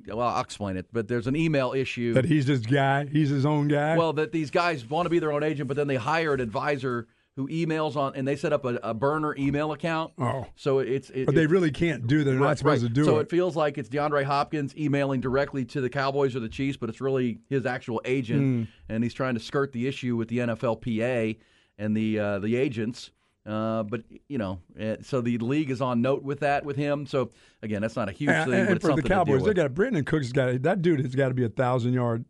Well, 0.07 0.21
I'll 0.21 0.43
explain 0.43 0.77
it. 0.77 0.87
But 0.93 1.09
there's 1.09 1.27
an 1.27 1.37
email 1.37 1.73
issue 1.73 2.13
That 2.15 2.25
he's 2.27 2.47
this 2.47 2.61
guy. 2.61 3.07
He's 3.07 3.31
his 3.31 3.47
own 3.47 3.69
guy. 3.69 3.97
well, 3.97 4.13
that 4.15 4.33
these 4.33 4.51
guys 4.51 4.89
want 4.89 5.07
to 5.07 5.11
be 5.11 5.19
their 5.19 5.33
own 5.33 5.43
agent, 5.43 5.69
but 5.69 5.77
then 5.77 5.87
they 5.87 5.97
hire 5.97 6.35
an 6.35 6.41
advisor 6.41 7.07
who 7.37 7.47
emails 7.49 7.97
on, 7.97 8.15
and 8.17 8.27
they 8.27 8.35
set 8.35 8.53
up 8.53 8.65
a, 8.65 8.77
a 8.83 8.95
burner 8.95 9.37
email 9.39 9.73
account. 9.73 10.13
Oh. 10.19 10.47
so 10.57 10.79
it's 10.79 11.11
it, 11.11 11.27
but 11.27 11.35
they 11.35 11.43
it- 11.45 11.51
really 11.51 11.71
can't 11.71 12.07
do. 12.07 12.25
They're 12.25 12.35
Right, 12.35 12.49
not 12.49 12.59
supposed 12.59 12.83
right. 12.83 12.89
to 12.89 12.95
do 12.95 13.05
so 13.05 13.19
it. 13.19 13.23
it 13.23 13.31
feels 13.31 13.55
like 13.57 13.77
it's 13.79 13.89
DeAndre 13.91 14.25
Hopkins 14.25 14.75
emailing 14.77 15.21
directly 15.21 15.65
to 15.67 15.81
the 15.83 15.91
Cowboys 15.91 16.35
or 16.35 16.41
the 16.41 16.49
Chiefs, 16.49 16.77
but 16.79 16.89
it's 16.89 17.01
really 17.01 17.39
his 17.49 17.67
actual 17.67 18.01
agent, 18.05 18.43
Mm. 18.43 18.69
and 18.89 19.05
he's 19.05 19.15
trying 19.15 19.35
to 19.35 19.41
skirt 19.41 19.73
the 19.73 19.87
issue 19.87 20.17
with 20.17 20.29
the 20.29 20.39
NFLPA 20.39 21.37
and 21.79 21.97
the 21.97 22.19
uh, 22.19 22.39
the 22.39 22.57
agents. 22.57 23.11
Uh, 23.45 23.85
but 23.85 24.03
you 24.29 24.39
know, 24.39 24.59
eh, 24.79 24.97
so 25.03 25.21
the 25.21 25.39
league 25.39 25.71
is 25.71 25.81
on 25.81 26.01
note 26.03 26.23
with 26.25 26.41
that 26.41 26.65
with 26.65 26.75
him. 26.77 27.07
So 27.07 27.31
again, 27.63 27.81
that's 27.83 27.95
not 27.97 28.09
a 28.09 28.13
huge 28.13 28.31
and, 28.31 28.51
thing, 28.51 28.61
and 28.61 28.69
but 28.69 28.77
it's 28.79 28.85
for 28.87 28.97
the 28.97 29.03
Cowboys, 29.03 29.45
they 29.45 29.55
got 29.55 29.71
Brandin 29.73 30.05
Cooks. 30.07 30.33
Got 30.33 30.63
that 30.63 30.83
dude 30.83 31.01
has 31.01 31.15
got 31.15 31.29
to 31.29 31.35
be 31.35 31.45
a 31.45 31.49
thousand 31.49 31.93
yard 31.93 32.25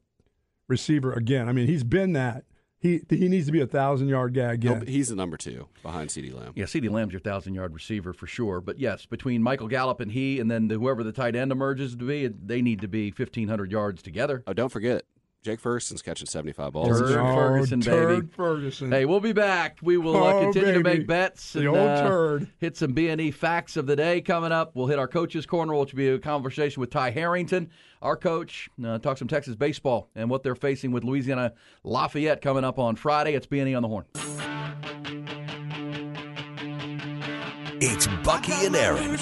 receiver 0.68 1.12
again. 1.12 1.48
I 1.48 1.52
mean, 1.52 1.68
he's 1.68 1.84
been 1.84 2.12
that. 2.14 2.44
He 2.86 3.16
he 3.16 3.28
needs 3.28 3.46
to 3.46 3.52
be 3.52 3.60
a 3.60 3.66
thousand 3.66 4.08
yard 4.08 4.34
guy 4.34 4.56
He'll- 4.56 4.74
again. 4.74 4.86
he's 4.86 5.08
the 5.08 5.16
number 5.16 5.36
two 5.36 5.66
behind 5.82 6.10
CeeDee 6.10 6.32
Lamb. 6.34 6.52
Yeah, 6.54 6.64
CeeDee 6.66 6.90
Lamb's 6.90 7.12
your 7.12 7.20
thousand 7.20 7.54
yard 7.54 7.74
receiver 7.74 8.12
for 8.12 8.26
sure. 8.26 8.60
But 8.60 8.78
yes, 8.78 9.06
between 9.06 9.42
Michael 9.42 9.68
Gallup 9.68 10.00
and 10.00 10.12
he, 10.12 10.38
and 10.40 10.50
then 10.50 10.68
the, 10.68 10.76
whoever 10.76 11.02
the 11.02 11.12
tight 11.12 11.34
end 11.34 11.50
emerges 11.52 11.96
to 11.96 12.04
be, 12.06 12.28
they 12.28 12.62
need 12.62 12.80
to 12.80 12.88
be 12.88 13.10
fifteen 13.10 13.48
hundred 13.48 13.72
yards 13.72 14.02
together. 14.02 14.42
Oh, 14.46 14.52
don't 14.52 14.70
forget, 14.70 15.04
Jake 15.46 15.60
Ferguson's 15.60 16.02
catching 16.02 16.26
seventy-five 16.26 16.72
balls. 16.72 16.88
Turd 16.88 17.02
this 17.02 17.10
year. 17.10 17.18
Ferguson, 17.24 17.78
baby. 17.80 17.90
Turd 17.90 18.32
Ferguson. 18.32 18.90
Hey, 18.90 19.04
we'll 19.04 19.20
be 19.20 19.32
back. 19.32 19.78
We 19.80 19.96
will 19.96 20.16
uh, 20.16 20.32
Oh, 20.32 20.40
continue 20.42 20.74
to 20.74 20.80
make 20.82 21.06
bets 21.06 21.52
The 21.52 21.60
and 21.60 21.68
old 21.68 21.78
uh, 21.78 22.02
turd. 22.08 22.48
hit 22.58 22.76
some 22.76 22.92
B 22.94 23.08
and 23.10 23.20
E 23.20 23.30
facts 23.30 23.76
of 23.76 23.86
the 23.86 23.94
day 23.94 24.20
coming 24.20 24.50
up. 24.50 24.72
We'll 24.74 24.88
hit 24.88 24.98
our 24.98 25.06
coaches 25.06 25.46
corner, 25.46 25.72
which 25.72 25.92
will 25.92 25.98
be 25.98 26.08
a 26.08 26.18
conversation 26.18 26.80
with 26.80 26.90
Ty 26.90 27.10
Harrington, 27.10 27.70
our 28.02 28.16
coach. 28.16 28.68
Uh, 28.84 28.98
talk 28.98 29.18
some 29.18 29.28
Texas 29.28 29.54
baseball 29.54 30.10
and 30.16 30.28
what 30.28 30.42
they're 30.42 30.56
facing 30.56 30.90
with 30.90 31.04
Louisiana 31.04 31.52
Lafayette 31.84 32.42
coming 32.42 32.64
up 32.64 32.80
on 32.80 32.96
Friday. 32.96 33.34
It's 33.34 33.46
B 33.46 33.60
and 33.60 33.68
E 33.68 33.74
on 33.74 33.82
the 33.82 33.88
horn. 33.88 34.04
It's 37.80 38.08
Bucky 38.24 38.66
and 38.66 38.74
Erin. 38.74 39.16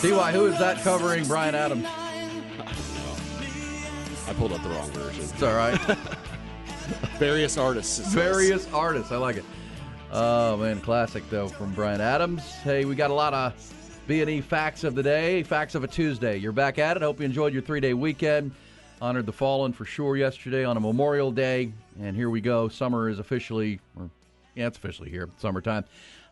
Ty, 0.00 0.30
who 0.30 0.46
is 0.46 0.56
that 0.60 0.78
covering 0.84 1.26
Bryan 1.26 1.56
Adams? 1.56 1.84
I 4.28 4.32
pulled 4.34 4.52
up 4.52 4.62
the 4.62 4.68
wrong 4.68 4.88
version. 4.92 5.24
It's 5.24 5.42
all 5.42 5.56
right. 5.56 5.76
Various 7.18 7.58
artists. 7.58 7.98
it 7.98 8.04
says. 8.04 8.14
Various 8.14 8.72
artists. 8.72 9.10
I 9.10 9.16
like 9.16 9.38
it. 9.38 9.44
Oh 10.12 10.56
man, 10.56 10.80
classic 10.80 11.28
though 11.30 11.48
from 11.48 11.74
Bryan 11.74 12.00
Adams. 12.00 12.44
Hey, 12.62 12.84
we 12.84 12.94
got 12.94 13.10
a 13.10 13.14
lot 13.14 13.34
of 13.34 14.04
B 14.06 14.20
and 14.20 14.30
E 14.30 14.40
facts 14.40 14.84
of 14.84 14.94
the 14.94 15.02
day, 15.02 15.42
facts 15.42 15.74
of 15.74 15.82
a 15.82 15.88
Tuesday. 15.88 16.36
You're 16.36 16.52
back 16.52 16.78
at 16.78 16.96
it. 16.96 17.02
Hope 17.02 17.18
you 17.18 17.26
enjoyed 17.26 17.52
your 17.52 17.62
three 17.62 17.80
day 17.80 17.92
weekend. 17.92 18.52
Honored 19.02 19.26
the 19.26 19.32
fallen 19.32 19.72
for 19.72 19.84
sure 19.84 20.16
yesterday 20.16 20.64
on 20.64 20.76
a 20.76 20.80
Memorial 20.80 21.32
Day, 21.32 21.72
and 22.00 22.14
here 22.14 22.30
we 22.30 22.40
go. 22.40 22.68
Summer 22.68 23.08
is 23.08 23.18
officially, 23.18 23.80
or 23.96 24.08
yeah, 24.54 24.68
it's 24.68 24.78
officially 24.78 25.10
here. 25.10 25.28
Summertime. 25.38 25.84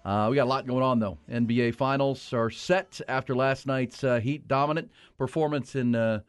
Uh, 0.07 0.29
we 0.31 0.37
got 0.37 0.45
a 0.45 0.49
lot 0.49 0.69
going 0.69 0.85
on 0.85 1.01
though. 1.01 1.19
NBA 1.29 1.75
Finals 1.75 2.33
are 2.33 2.49
set 2.49 3.01
after 3.09 3.35
last 3.35 3.67
night's 3.67 4.05
uh, 4.05 4.21
Heat 4.21 4.47
dominant 4.47 4.93
performance 5.19 5.75
in 5.75 5.97
uh, 5.97 6.21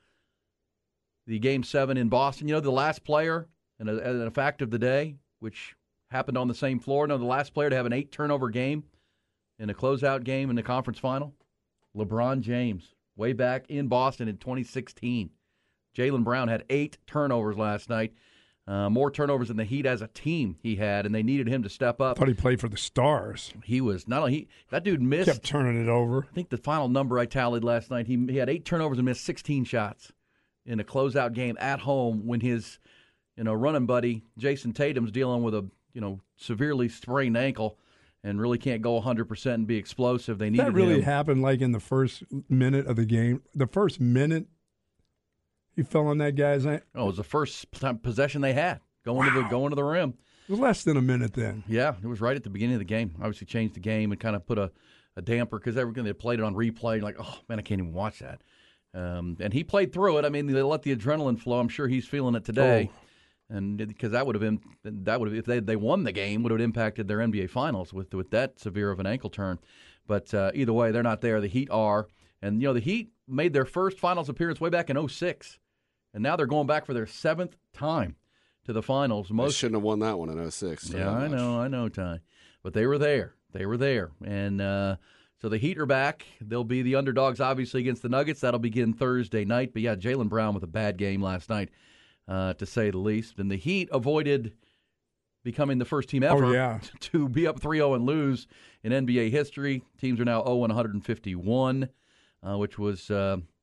the 1.28 1.38
Game 1.38 1.62
Seven 1.62 1.96
in 1.96 2.10
Boston. 2.10 2.48
You 2.48 2.56
know, 2.56 2.60
the 2.60 2.72
last 2.72 3.04
player, 3.04 3.48
and 3.78 3.88
a, 3.88 4.26
a 4.26 4.32
fact 4.32 4.64
of 4.64 4.72
the 4.72 4.80
day, 4.80 5.18
which 5.42 5.76
happened 6.10 6.40
on 6.40 6.48
the 6.48 6.56
same 6.56 6.80
floor. 6.80 7.06
No, 7.06 7.20
the 7.20 7.26
last 7.26 7.54
player 7.54 7.70
to 7.70 7.76
have 7.76 7.86
an 7.86 7.94
eight 7.94 8.12
turnover 8.12 8.50
game 8.50 8.84
in 9.60 9.70
a 9.70 9.76
closeout 9.76 10.24
game 10.24 10.50
in 10.50 10.56
the 10.56 10.64
conference 10.64 10.98
final, 10.98 11.36
LeBron 11.96 12.42
James, 12.42 12.96
way 13.16 13.32
back 13.32 13.66
in 13.70 13.88
Boston 13.88 14.28
in 14.28 14.38
2016. 14.38 15.30
Jaylen 15.96 16.24
Brown 16.24 16.48
had 16.48 16.64
eight 16.72 16.98
turnovers 17.06 17.58
last 17.58 17.92
night, 17.92 18.14
uh, 18.68 18.89
more 18.89 19.09
turnovers 19.09 19.47
than 19.47 19.57
the 19.57 19.63
Heat 19.63 19.86
as 19.86 20.01
a 20.01 20.07
team 20.07 20.57
he 20.61 20.76
had, 20.76 21.05
and 21.05 21.15
they 21.15 21.24
needed 21.24 21.47
him 21.47 21.63
to 21.63 21.70
step 21.70 22.01
up. 22.01 22.18
I 22.18 22.20
thought 22.20 22.28
he 22.28 22.34
played 22.34 22.59
for 22.59 22.68
the 22.68 22.78
Stars. 22.78 23.53
He 23.63 23.80
was 23.80 24.07
not 24.07 24.20
only 24.20 24.32
he 24.34 24.47
that 24.72 24.84
dude 24.84 25.01
missed. 25.01 25.30
Kept 25.32 25.45
turning 25.45 25.82
it 25.82 25.88
over. 25.89 26.28
I 26.30 26.34
think 26.36 26.49
the 26.49 26.57
final 26.57 26.89
number 26.89 27.18
I 27.18 27.26
tallied 27.26 27.63
last 27.63 27.89
night, 27.89 28.07
he, 28.07 28.18
he 28.30 28.38
had 28.38 28.49
eight 28.49 28.65
turnovers 28.65 28.97
and 28.97 29.05
missed 29.05 29.24
16 29.24 29.63
shots 29.63 30.11
in 30.65 30.80
a 30.80 30.84
closeout 30.84 31.34
game 31.34 31.55
at 31.61 31.80
home 31.80 32.28
when 32.28 32.41
his, 32.41 32.78
you 33.38 33.45
know, 33.45 33.53
running 33.53 33.86
buddy 33.86 34.24
Jayson 34.38 34.74
Tatum's 34.74 35.11
dealing 35.11 35.43
with 35.43 35.55
a, 35.55 35.65
you 35.93 36.01
know, 36.01 36.20
severely 36.36 36.89
sprained 36.89 37.38
ankle 37.38 37.78
and 38.24 38.41
really 38.41 38.57
can't 38.57 38.82
go 38.82 38.99
100% 39.01 39.53
and 39.53 39.65
be 39.65 39.78
explosive. 39.78 40.39
They 40.39 40.49
needed 40.49 40.65
That 40.65 40.74
really 40.74 40.95
him. 40.95 41.01
happened 41.03 41.41
like 41.41 41.61
in 41.61 41.72
the 41.72 41.80
first 41.80 42.24
minute 42.49 42.86
of 42.86 42.97
the 42.97 43.05
game. 43.05 43.43
The 43.55 43.68
first 43.68 44.01
minute, 44.01 44.47
he 45.78 45.84
fell 45.84 46.08
on 46.08 46.18
that 46.18 46.36
guy's. 46.36 46.66
Oh, 46.66 46.74
it 46.74 46.84
was 46.96 47.16
the 47.16 47.24
first 47.24 47.68
possession 48.02 48.42
they 48.42 48.54
had 48.54 48.82
going 49.06 49.32
to 49.32 49.42
the 49.42 49.48
going 49.48 49.70
to 49.70 49.76
the 49.76 49.84
rim. 49.84 50.16
It 50.50 50.52
was 50.52 50.60
less 50.60 50.84
than 50.84 50.98
a 50.98 51.02
minute 51.02 51.34
then. 51.34 51.64
Yeah, 51.68 51.94
it 52.02 52.08
was 52.08 52.20
right 52.20 52.36
at 52.36 52.44
the 52.44 52.50
beginning 52.50 52.76
of 52.76 52.80
the 52.80 52.86
game. 52.86 53.16
Obviously 53.20 53.46
changed 53.48 53.76
the 53.76 53.80
game 53.80 54.12
and 54.12 54.20
kind 54.20 54.36
of 54.36 54.46
put 54.46 54.58
a, 54.58 54.72
a 55.16 55.22
damper 55.22 55.60
because 55.60 55.78
everything 55.78 56.04
they 56.04 56.14
played 56.14 56.40
it 56.40 56.44
on 56.44 56.56
replay. 56.56 57.02
Like, 57.02 57.16
oh 57.20 57.40
man, 57.48 57.60
I 57.60 57.62
can't 57.62 57.80
even 57.80 57.94
watch 57.94 58.20
that. 58.20 58.42
Um, 58.94 59.38
and 59.40 59.54
he 59.54 59.64
played 59.64 59.94
through 59.94 60.18
it. 60.18 60.26
I 60.26 60.30
mean, 60.30 60.48
they 60.48 60.62
let 60.62 60.82
the 60.82 60.96
adrenaline 60.96 61.40
flow. 61.40 61.60
I'm 61.60 61.70
sure 61.70 61.88
he's 61.88 62.08
feeling 62.08 62.36
it 62.36 62.44
today. 62.44 62.90
And 63.50 63.78
because 63.78 64.12
that 64.12 64.26
would 64.26 64.36
have 64.36 64.42
been 64.42 64.60
that 64.84 65.20
would 65.20 65.30
have 65.30 65.38
if 65.38 65.46
they 65.46 65.62
they 65.62 65.78
won 65.78 66.04
the 66.04 66.12
game 66.12 66.44
would 66.44 66.52
have 66.52 66.60
impacted 66.60 67.08
their 67.08 67.20
NBA 67.20 67.50
Finals 67.50 67.94
with 67.94 68.14
with 68.14 68.32
that 68.32 68.60
severe 68.60 68.92
of 68.92 69.00
an 69.00 69.06
ankle 69.06 69.30
turn. 69.30 69.60
But 70.06 70.34
uh, 70.34 70.52
either 70.54 70.74
way, 70.74 70.92
they're 70.92 71.04
not 71.04 71.22
there. 71.22 71.40
The 71.40 71.48
Heat 71.48 71.70
are, 71.70 72.08
and 72.42 72.62
you 72.62 72.68
know 72.68 72.74
the 72.74 72.80
Heat 72.80 73.12
made 73.28 73.54
their 73.54 73.66
first 73.66 74.00
Finals 74.00 74.28
appearance 74.28 74.60
way 74.60 74.70
back 74.70 74.90
in 74.90 75.08
06. 75.08 75.60
And 76.18 76.24
now 76.24 76.36
they're 76.36 76.47
going 76.47 76.65
back 76.65 76.88
for 76.88 76.95
their 76.95 77.05
seventh 77.05 77.55
time 77.74 78.15
to 78.65 78.74
the 78.74 78.82
finals. 78.82 79.28
They 79.28 79.36
Most 79.36 79.55
shouldn't 79.55 79.76
have 79.76 79.84
won 79.84 79.99
that 79.99 80.18
one 80.18 80.30
in 80.30 80.49
06. 80.49 80.89
yeah, 80.89 81.11
I 81.11 81.28
know, 81.28 81.61
I 81.61 81.68
know, 81.68 81.89
Ty. 81.89 82.22
But 82.63 82.74
they 82.74 82.88
were 82.88 82.97
there. 82.97 83.36
They 83.53 83.68
were 83.68 83.78
there. 83.78 84.09
And 84.26 84.59
uh, 84.59 84.95
so 85.39 85.47
the 85.47 85.59
Heat 85.59 85.78
are 85.78 85.86
back. 85.86 86.26
They'll 86.41 86.63
be 86.63 86.82
the 86.82 86.95
underdogs, 86.95 87.39
obviously, 87.39 87.82
against 87.82 88.01
the 88.01 88.09
Nuggets. 88.09 88.41
That'll 88.41 88.59
begin 88.59 88.93
Thursday 88.93 89.45
night. 89.45 89.74
But 89.74 89.84
yeah, 89.84 89.93
Jaylen 89.93 90.28
Brown 90.28 90.55
with 90.55 90.63
a 90.63 90.68
bad 90.68 90.97
game 90.97 91.22
last 91.22 91.51
night, 91.51 91.70
uh, 92.28 92.55
to 92.55 92.65
say 92.65 92.89
the 92.89 92.97
least. 92.97 93.38
And 93.38 93.51
the 93.51 93.55
Heat 93.55 93.88
avoided 93.91 94.53
becoming 95.43 95.78
the 95.78 95.86
first 95.86 96.09
team 96.09 96.24
ever 96.24 96.45
Oh, 96.45 96.51
yeah. 96.51 96.80
to 96.99 97.30
be 97.30 97.45
up 97.45 97.59
3 97.61 97.78
0 97.78 97.93
and 97.93 98.07
lose 98.07 98.47
in 98.82 98.91
NBA 98.91 99.30
history. 99.30 99.84
Teams 99.99 100.20
are 100.20 100.26
now 100.26 100.43
0 100.43 100.55
151, 100.55 101.89
uh, 102.41 102.57
which 102.57 102.80
was. 102.80 103.11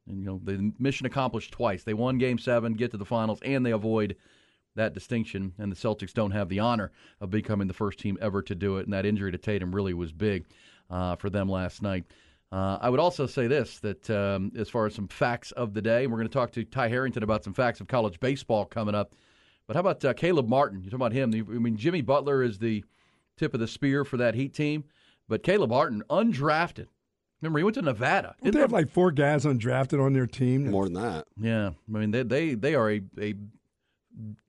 And, 0.07 0.18
you 0.18 0.24
know, 0.26 0.40
the 0.42 0.72
mission 0.78 1.07
accomplished 1.07 1.52
twice. 1.52 1.82
They 1.82 1.94
won 1.94 2.18
Game 2.18 2.38
Seven, 2.38 2.74
get 2.74 2.90
to 2.90 2.96
the 2.96 3.05
finals, 3.05 3.38
and 3.42 3.64
they 3.64 3.70
avoid 3.72 4.16
that 4.76 4.92
distinction. 4.92 5.52
And 5.59 5.72
the 5.72 5.76
Celtics 5.76 6.12
don't 6.12 6.32
have 6.32 6.48
the 6.48 6.61
honor 6.61 6.92
of 7.20 7.30
becoming 7.30 7.68
the 7.68 7.74
first 7.74 7.98
team 7.98 8.18
ever 8.20 8.42
to 8.42 8.55
do 8.55 8.76
it. 8.78 8.84
And 8.84 8.92
that 8.92 9.07
injury 9.07 9.32
to 9.32 9.38
Tatum 9.38 9.74
really 9.74 9.94
was 9.94 10.12
big 10.12 10.44
uh, 10.90 11.16
for 11.16 11.30
them 11.30 11.48
last 11.48 11.80
night. 11.80 12.05
Uh, 12.52 12.78
I 12.80 12.88
would 12.90 13.00
also 13.00 13.26
say 13.26 13.46
this 13.46 13.80
that 13.80 14.09
um, 14.11 14.52
as 14.57 14.68
far 14.68 14.86
as 14.86 14.94
some 14.94 15.09
facts 15.09 15.50
of 15.52 15.74
the 15.74 15.82
day, 15.82 16.07
we're 16.07 16.18
going 16.18 16.28
to 16.28 16.32
talk 16.32 16.52
to 16.52 16.64
Ty 16.64 16.88
Harrington 16.88 17.22
about 17.22 17.42
some 17.42 17.55
facts 17.55 17.80
of 17.80 17.88
college 17.88 18.20
baseball 18.20 18.64
coming 18.64 18.94
up. 18.94 19.14
But 19.66 19.74
how 19.74 19.80
about 19.80 20.05
uh, 20.05 20.12
Caleb 20.12 20.48
Martin? 20.48 20.82
You 20.82 20.90
talk 20.90 20.98
about 20.98 21.12
him. 21.12 21.32
I 21.34 21.59
mean, 21.59 21.76
Jimmy 21.76 22.02
Butler 22.02 22.42
is 22.42 22.59
the 22.59 22.84
tip 23.36 23.55
of 23.55 23.61
the 23.61 23.66
spear 23.66 24.05
for 24.05 24.18
that 24.18 24.34
Heat 24.34 24.55
team, 24.55 24.84
but 25.28 25.42
Caleb 25.42 25.70
Martin, 25.70 26.02
undrafted. 26.11 26.86
Remember, 27.41 27.59
he 27.59 27.64
went 27.64 27.74
to 27.74 27.82
Nevada. 27.82 28.37
Don't 28.43 28.55
they 28.55 28.61
have 28.61 28.72
like 28.72 28.89
four 28.89 29.11
guys 29.11 29.45
undrafted 29.45 30.03
on 30.03 30.12
their 30.12 30.26
team? 30.26 30.70
More 30.70 30.85
than 30.85 30.95
that. 30.95 31.26
Yeah, 31.39 31.70
I 31.89 31.99
mean 31.99 32.11
they 32.11 32.22
they 32.22 32.55
they 32.55 32.74
are 32.74 32.91
a, 32.91 33.03
a 33.20 33.35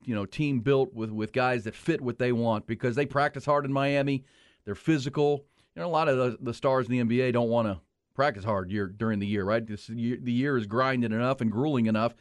you 0.04 0.16
know 0.16 0.26
team 0.26 0.60
built 0.62 0.94
with 0.94 1.12
with 1.12 1.34
guys 1.34 1.64
that 1.66 1.76
fit 1.76 2.02
what 2.02 2.20
they 2.20 2.32
want 2.32 2.68
because 2.68 2.96
they 2.96 3.06
practice 3.06 3.46
hard 3.46 3.66
in 3.66 3.74
Miami. 3.74 4.24
They're 4.64 4.76
physical. 4.76 5.46
You 5.76 5.82
know, 5.82 5.88
a 5.88 5.90
lot 5.90 6.08
of 6.08 6.18
the, 6.18 6.38
the 6.40 6.54
stars 6.54 6.88
in 6.88 7.08
the 7.08 7.18
NBA 7.18 7.34
don't 7.34 7.50
want 7.50 7.68
to 7.68 7.82
practice 8.14 8.46
hard 8.46 8.72
year 8.72 8.88
during 8.88 9.20
the 9.20 9.28
year, 9.28 9.44
right? 9.44 9.66
This 9.66 9.90
year, 9.90 10.18
the 10.22 10.32
year 10.32 10.58
is 10.58 10.66
grinding 10.66 11.12
enough 11.12 11.42
and 11.42 11.52
grueling 11.52 11.88
enough. 11.88 12.16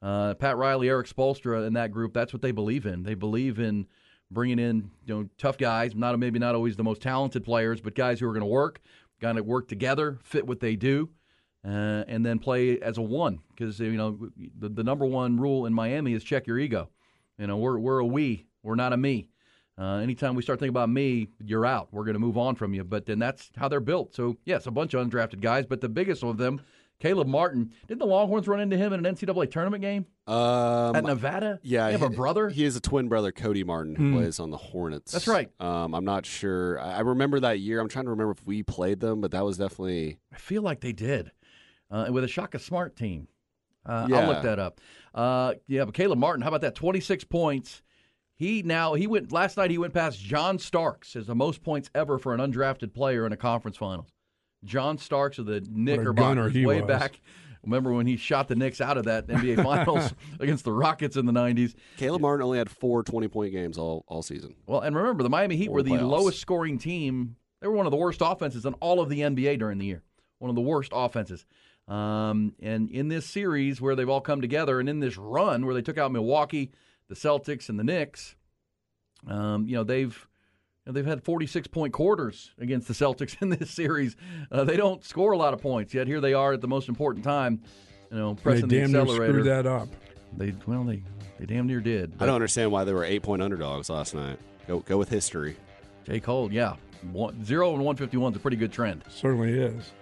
Uh, 0.00 0.34
Pat 0.34 0.56
Riley, 0.56 0.88
Erik 0.88 1.06
Spoelstra, 1.06 1.66
and 1.66 1.76
that 1.76 1.90
group, 1.90 2.12
that's 2.12 2.32
what 2.32 2.42
they 2.42 2.50
believe 2.50 2.86
in. 2.86 3.02
They 3.02 3.14
believe 3.14 3.58
in 3.58 3.86
bringing 4.30 4.58
in 4.58 4.90
you 5.06 5.14
know 5.14 5.28
tough 5.38 5.58
guys, 5.58 5.94
not 5.94 6.18
maybe 6.18 6.38
not 6.38 6.54
always 6.54 6.76
the 6.76 6.84
most 6.84 7.02
talented 7.02 7.44
players, 7.44 7.80
but 7.80 7.94
guys 7.94 8.20
who 8.20 8.26
are 8.26 8.32
going 8.32 8.40
to 8.40 8.46
work, 8.46 8.80
going 9.20 9.36
to 9.36 9.42
work 9.42 9.68
together, 9.68 10.18
fit 10.22 10.46
what 10.46 10.60
they 10.60 10.76
do, 10.76 11.10
uh, 11.64 12.04
and 12.06 12.24
then 12.24 12.38
play 12.38 12.78
as 12.80 12.98
a 12.98 13.02
one. 13.02 13.40
Because 13.50 13.80
you 13.80 13.96
know 13.96 14.30
the, 14.58 14.68
the 14.68 14.84
number 14.84 15.06
one 15.06 15.38
rule 15.38 15.66
in 15.66 15.72
Miami 15.72 16.12
is 16.12 16.24
check 16.24 16.46
your 16.46 16.58
ego. 16.58 16.90
You 17.38 17.46
know 17.46 17.56
we're 17.56 17.78
we're 17.78 17.98
a 17.98 18.06
we, 18.06 18.46
we're 18.62 18.74
not 18.74 18.92
a 18.92 18.96
me. 18.96 19.28
Uh, 19.76 19.96
anytime 19.96 20.36
we 20.36 20.42
start 20.42 20.60
thinking 20.60 20.70
about 20.70 20.88
me, 20.88 21.28
you're 21.44 21.66
out. 21.66 21.88
We're 21.90 22.04
going 22.04 22.14
to 22.14 22.20
move 22.20 22.38
on 22.38 22.54
from 22.54 22.74
you. 22.74 22.84
But 22.84 23.06
then 23.06 23.18
that's 23.18 23.50
how 23.56 23.66
they're 23.68 23.80
built. 23.80 24.14
So 24.14 24.36
yes, 24.44 24.66
a 24.66 24.70
bunch 24.70 24.94
of 24.94 25.04
undrafted 25.04 25.40
guys, 25.40 25.66
but 25.66 25.80
the 25.80 25.88
biggest 25.88 26.22
of 26.22 26.38
them 26.38 26.60
Caleb 27.00 27.26
Martin. 27.28 27.72
Didn't 27.86 27.98
the 28.00 28.06
Longhorns 28.06 28.48
run 28.48 28.60
into 28.60 28.76
him 28.76 28.92
in 28.92 29.04
an 29.04 29.14
NCAA 29.14 29.50
tournament 29.50 29.82
game 29.82 30.06
Um, 30.26 30.96
at 30.96 31.04
Nevada? 31.04 31.58
yeah, 31.62 31.86
you 31.88 31.92
have 31.92 32.02
a 32.02 32.08
brother. 32.08 32.48
He 32.48 32.64
has 32.64 32.76
a 32.76 32.80
twin 32.80 33.08
brother, 33.08 33.32
Cody 33.32 33.64
Martin, 33.64 33.94
who 33.96 34.04
Hmm. 34.08 34.12
plays 34.14 34.40
on 34.40 34.50
the 34.50 34.56
Hornets. 34.56 35.12
That's 35.12 35.26
right. 35.28 35.50
Um, 35.60 35.94
I'm 35.94 36.04
not 36.04 36.24
sure. 36.24 36.80
I 36.80 36.94
I 36.96 37.00
remember 37.00 37.40
that 37.40 37.58
year. 37.60 37.80
I'm 37.80 37.88
trying 37.88 38.04
to 38.06 38.10
remember 38.10 38.30
if 38.32 38.46
we 38.46 38.62
played 38.62 39.00
them, 39.00 39.20
but 39.20 39.32
that 39.32 39.44
was 39.44 39.58
definitely. 39.58 40.18
I 40.32 40.36
feel 40.38 40.62
like 40.62 40.80
they 40.80 40.92
did 40.92 41.32
uh, 41.90 42.06
with 42.10 42.24
a 42.24 42.28
Shaka 42.28 42.58
Smart 42.58 42.96
team. 42.96 43.28
Uh, 43.86 43.92
I'll 44.04 44.08
Yeah. 44.08 44.26
look 44.28 44.42
that 44.42 44.58
up. 44.58 44.80
Uh, 45.14 45.54
yeah, 45.66 45.84
but 45.84 45.92
Caleb 45.94 46.18
Martin, 46.18 46.40
how 46.42 46.48
about 46.48 46.62
that? 46.62 46.74
26 46.74 47.24
points. 47.24 47.82
He 48.36 48.62
now 48.62 48.94
he 48.94 49.06
went 49.06 49.30
last 49.30 49.56
night. 49.58 49.70
He 49.70 49.78
went 49.78 49.92
past 49.94 50.18
John 50.20 50.58
Starks 50.58 51.14
as 51.16 51.26
the 51.26 51.34
most 51.34 51.62
points 51.62 51.90
ever 51.94 52.18
for 52.18 52.32
an 52.34 52.40
undrafted 52.40 52.94
player 52.94 53.26
in 53.26 53.32
a 53.32 53.36
conference 53.36 53.76
finals. 53.76 54.08
John 54.64 54.98
Starks 54.98 55.38
of 55.38 55.46
the 55.46 55.60
gunner 55.60 55.72
Knickerbockers 55.72 56.54
way 56.54 56.80
was. 56.80 56.88
back. 56.88 57.20
Remember 57.62 57.92
when 57.94 58.06
he 58.06 58.16
shot 58.16 58.48
the 58.48 58.54
Knicks 58.56 58.80
out 58.82 58.98
of 58.98 59.04
that 59.04 59.26
NBA 59.26 59.62
Finals 59.64 60.12
against 60.38 60.64
the 60.64 60.72
Rockets 60.72 61.16
in 61.16 61.24
the 61.24 61.32
90s? 61.32 61.74
Caleb 61.96 62.20
Martin 62.20 62.44
only 62.44 62.58
had 62.58 62.68
four 62.68 63.02
20 63.02 63.28
point 63.28 63.52
games 63.52 63.78
all, 63.78 64.04
all 64.06 64.20
season. 64.22 64.54
Well, 64.66 64.80
and 64.80 64.94
remember, 64.94 65.22
the 65.22 65.30
Miami 65.30 65.56
Heat 65.56 65.68
Or 65.70 65.74
were 65.74 65.82
the 65.82 65.92
playoffs. 65.92 66.08
lowest 66.10 66.40
scoring 66.40 66.76
team. 66.78 67.36
They 67.62 67.68
were 67.68 67.74
one 67.74 67.86
of 67.86 67.90
the 67.90 67.96
worst 67.96 68.20
offenses 68.22 68.66
in 68.66 68.74
all 68.74 69.00
of 69.00 69.08
the 69.08 69.20
NBA 69.20 69.58
during 69.58 69.78
the 69.78 69.86
year. 69.86 70.02
One 70.40 70.50
of 70.50 70.56
the 70.56 70.60
worst 70.62 70.92
offenses. 70.94 71.46
Um, 71.88 72.54
and 72.60 72.90
in 72.90 73.08
this 73.08 73.24
series 73.26 73.80
where 73.80 73.94
they've 73.96 74.08
all 74.08 74.20
come 74.20 74.42
together, 74.42 74.78
and 74.80 74.88
in 74.88 75.00
this 75.00 75.16
run 75.16 75.64
where 75.64 75.74
they 75.74 75.80
took 75.82 75.96
out 75.96 76.12
Milwaukee, 76.12 76.70
the 77.08 77.14
Celtics, 77.14 77.70
and 77.70 77.78
the 77.78 77.84
Knicks, 77.84 78.36
um, 79.26 79.66
you 79.66 79.74
know 79.74 79.84
they've 79.84 80.26
you 80.86 80.92
know, 80.92 80.94
they've 80.94 81.06
had 81.06 81.22
46 81.22 81.68
point 81.68 81.92
quarters 81.92 82.50
against 82.58 82.88
the 82.88 82.94
Celtics 82.94 83.36
in 83.42 83.48
this 83.50 83.70
series. 83.70 84.16
Uh, 84.50 84.64
they 84.64 84.76
don't 84.76 85.04
score 85.04 85.32
a 85.32 85.36
lot 85.38 85.54
of 85.54 85.60
points 85.60 85.94
yet. 85.94 86.06
Here 86.06 86.20
they 86.20 86.34
are 86.34 86.52
at 86.52 86.60
the 86.60 86.68
most 86.68 86.88
important 86.88 87.24
time. 87.24 87.62
You 88.10 88.18
know, 88.18 88.34
They 88.34 88.42
pressing 88.42 88.68
the 88.68 88.80
damn 88.80 88.92
near 88.92 89.02
accelerator. 89.02 89.32
screwed 89.32 89.46
that 89.46 89.66
up. 89.66 89.88
They 90.36 90.54
well, 90.66 90.84
they 90.84 91.02
they 91.38 91.46
damn 91.46 91.66
near 91.66 91.80
did. 91.80 92.12
I 92.20 92.26
don't 92.26 92.34
understand 92.34 92.70
why 92.70 92.84
they 92.84 92.92
were 92.92 93.04
eight 93.04 93.22
point 93.22 93.42
underdogs 93.42 93.88
last 93.88 94.14
night. 94.14 94.38
Go 94.66 94.80
go 94.80 94.98
with 94.98 95.08
history. 95.08 95.56
Jay 96.04 96.20
Cole, 96.20 96.52
yeah, 96.52 96.76
one, 97.12 97.42
zero 97.44 97.68
and 97.70 97.78
151 97.78 98.32
is 98.32 98.36
a 98.36 98.40
pretty 98.40 98.56
good 98.58 98.72
trend. 98.72 99.02
Certainly 99.08 99.58
is. 99.58 99.92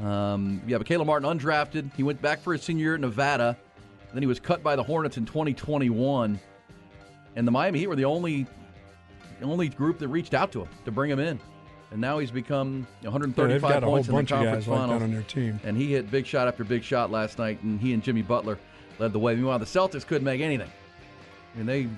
Um, 0.00 0.62
yeah, 0.66 0.78
but 0.78 0.86
Caleb 0.86 1.06
Martin 1.06 1.28
undrafted. 1.28 1.92
He 1.96 2.02
went 2.02 2.22
back 2.22 2.40
for 2.40 2.52
his 2.52 2.62
senior 2.62 2.82
year 2.84 2.94
at 2.94 3.00
Nevada. 3.00 3.56
Then 4.12 4.22
he 4.22 4.26
was 4.26 4.40
cut 4.40 4.62
by 4.62 4.76
the 4.76 4.82
Hornets 4.82 5.16
in 5.16 5.24
2021. 5.26 6.38
And 7.36 7.46
the 7.46 7.52
Miami 7.52 7.78
Heat 7.80 7.86
were 7.86 7.96
the 7.96 8.04
only 8.04 8.46
the 9.40 9.46
only 9.46 9.68
group 9.68 9.98
that 9.98 10.08
reached 10.08 10.34
out 10.34 10.52
to 10.52 10.60
him 10.62 10.68
to 10.84 10.90
bring 10.90 11.10
him 11.10 11.18
in. 11.18 11.40
And 11.90 12.00
now 12.00 12.18
he's 12.18 12.30
become 12.30 12.86
135 13.02 13.60
they've 13.60 13.82
a 13.82 13.86
whole 13.86 13.94
points 13.96 14.08
in 14.08 14.14
the 14.14 14.24
conference 14.24 14.66
like 14.66 14.78
finals. 14.78 15.00
that 15.00 15.04
on 15.04 15.12
their 15.12 15.22
team. 15.22 15.60
And 15.64 15.76
he 15.76 15.92
hit 15.92 16.10
big 16.10 16.24
shot 16.26 16.48
after 16.48 16.64
big 16.64 16.82
shot 16.82 17.10
last 17.10 17.38
night, 17.38 17.62
and 17.62 17.78
he 17.78 17.92
and 17.92 18.02
Jimmy 18.02 18.22
Butler 18.22 18.58
led 18.98 19.12
the 19.12 19.18
way. 19.18 19.34
Meanwhile, 19.34 19.58
the 19.58 19.66
Celtics 19.66 20.06
couldn't 20.06 20.24
make 20.24 20.40
anything. 20.40 20.70
I 21.54 21.58
mean, 21.58 21.66
they 21.66 21.88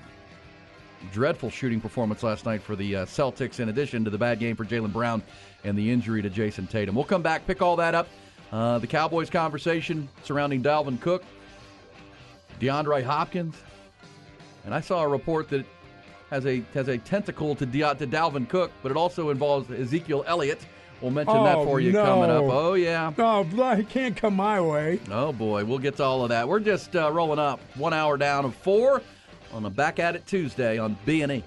dreadful 1.13 1.49
shooting 1.49 1.79
performance 1.79 2.23
last 2.23 2.45
night 2.45 2.61
for 2.61 2.75
the 2.75 2.95
uh, 2.95 3.05
Celtics. 3.05 3.59
In 3.59 3.69
addition 3.69 4.03
to 4.03 4.09
the 4.09 4.17
bad 4.17 4.39
game 4.39 4.55
for 4.55 4.65
Jaylen 4.65 4.91
Brown 4.91 5.21
and 5.63 5.77
the 5.77 5.89
injury 5.89 6.21
to 6.21 6.29
Jayson 6.29 6.67
Tatum, 6.67 6.95
we'll 6.95 7.05
come 7.05 7.21
back, 7.21 7.45
pick 7.47 7.61
all 7.61 7.75
that 7.77 7.95
up. 7.95 8.07
Uh, 8.51 8.79
the 8.79 8.87
Cowboys 8.87 9.29
conversation 9.29 10.09
surrounding 10.23 10.61
Dalvin 10.61 10.99
Cook, 10.99 11.23
DeAndre 12.59 13.03
Hopkins, 13.03 13.55
and 14.65 14.73
I 14.73 14.81
saw 14.81 15.01
a 15.03 15.07
report 15.07 15.49
that 15.49 15.65
has 16.29 16.45
a 16.45 16.63
has 16.73 16.87
a 16.87 16.97
tentacle 16.97 17.55
to, 17.55 17.65
De- 17.65 17.79
to 17.95 18.07
Dalvin 18.07 18.49
Cook, 18.49 18.71
but 18.81 18.91
it 18.91 18.97
also 18.97 19.29
involves 19.29 19.69
Ezekiel 19.71 20.23
Elliott. 20.27 20.65
We'll 21.01 21.11
mention 21.11 21.43
that 21.43 21.57
Oh, 21.57 21.65
for 21.65 21.79
you 21.79 21.91
no. 21.91 22.03
coming 22.05 22.29
up. 22.31 22.43
Oh 22.45 22.73
yeah. 22.73 23.11
No, 23.17 23.43
he 23.75 23.83
can't 23.83 24.15
come 24.15 24.35
my 24.35 24.59
way. 24.61 24.99
Oh 25.11 25.31
boy, 25.33 25.65
we'll 25.65 25.77
get 25.79 25.97
to 25.97 26.03
all 26.03 26.23
of 26.23 26.29
that. 26.29 26.47
We're 26.47 26.59
just 26.61 26.95
uh, 26.95 27.11
rolling 27.11 27.37
up 27.39 27.59
one 27.75 27.93
hour 27.93 28.17
down 28.17 28.45
of 28.45 28.55
four 28.55 29.01
on 29.53 29.61
the 29.63 29.69
Back 29.69 29.99
at 29.99 30.15
It 30.15 30.25
Tuesday 30.25 30.77
on 30.77 30.97
B 31.05 31.21
and 31.21 31.31
E. 31.31 31.43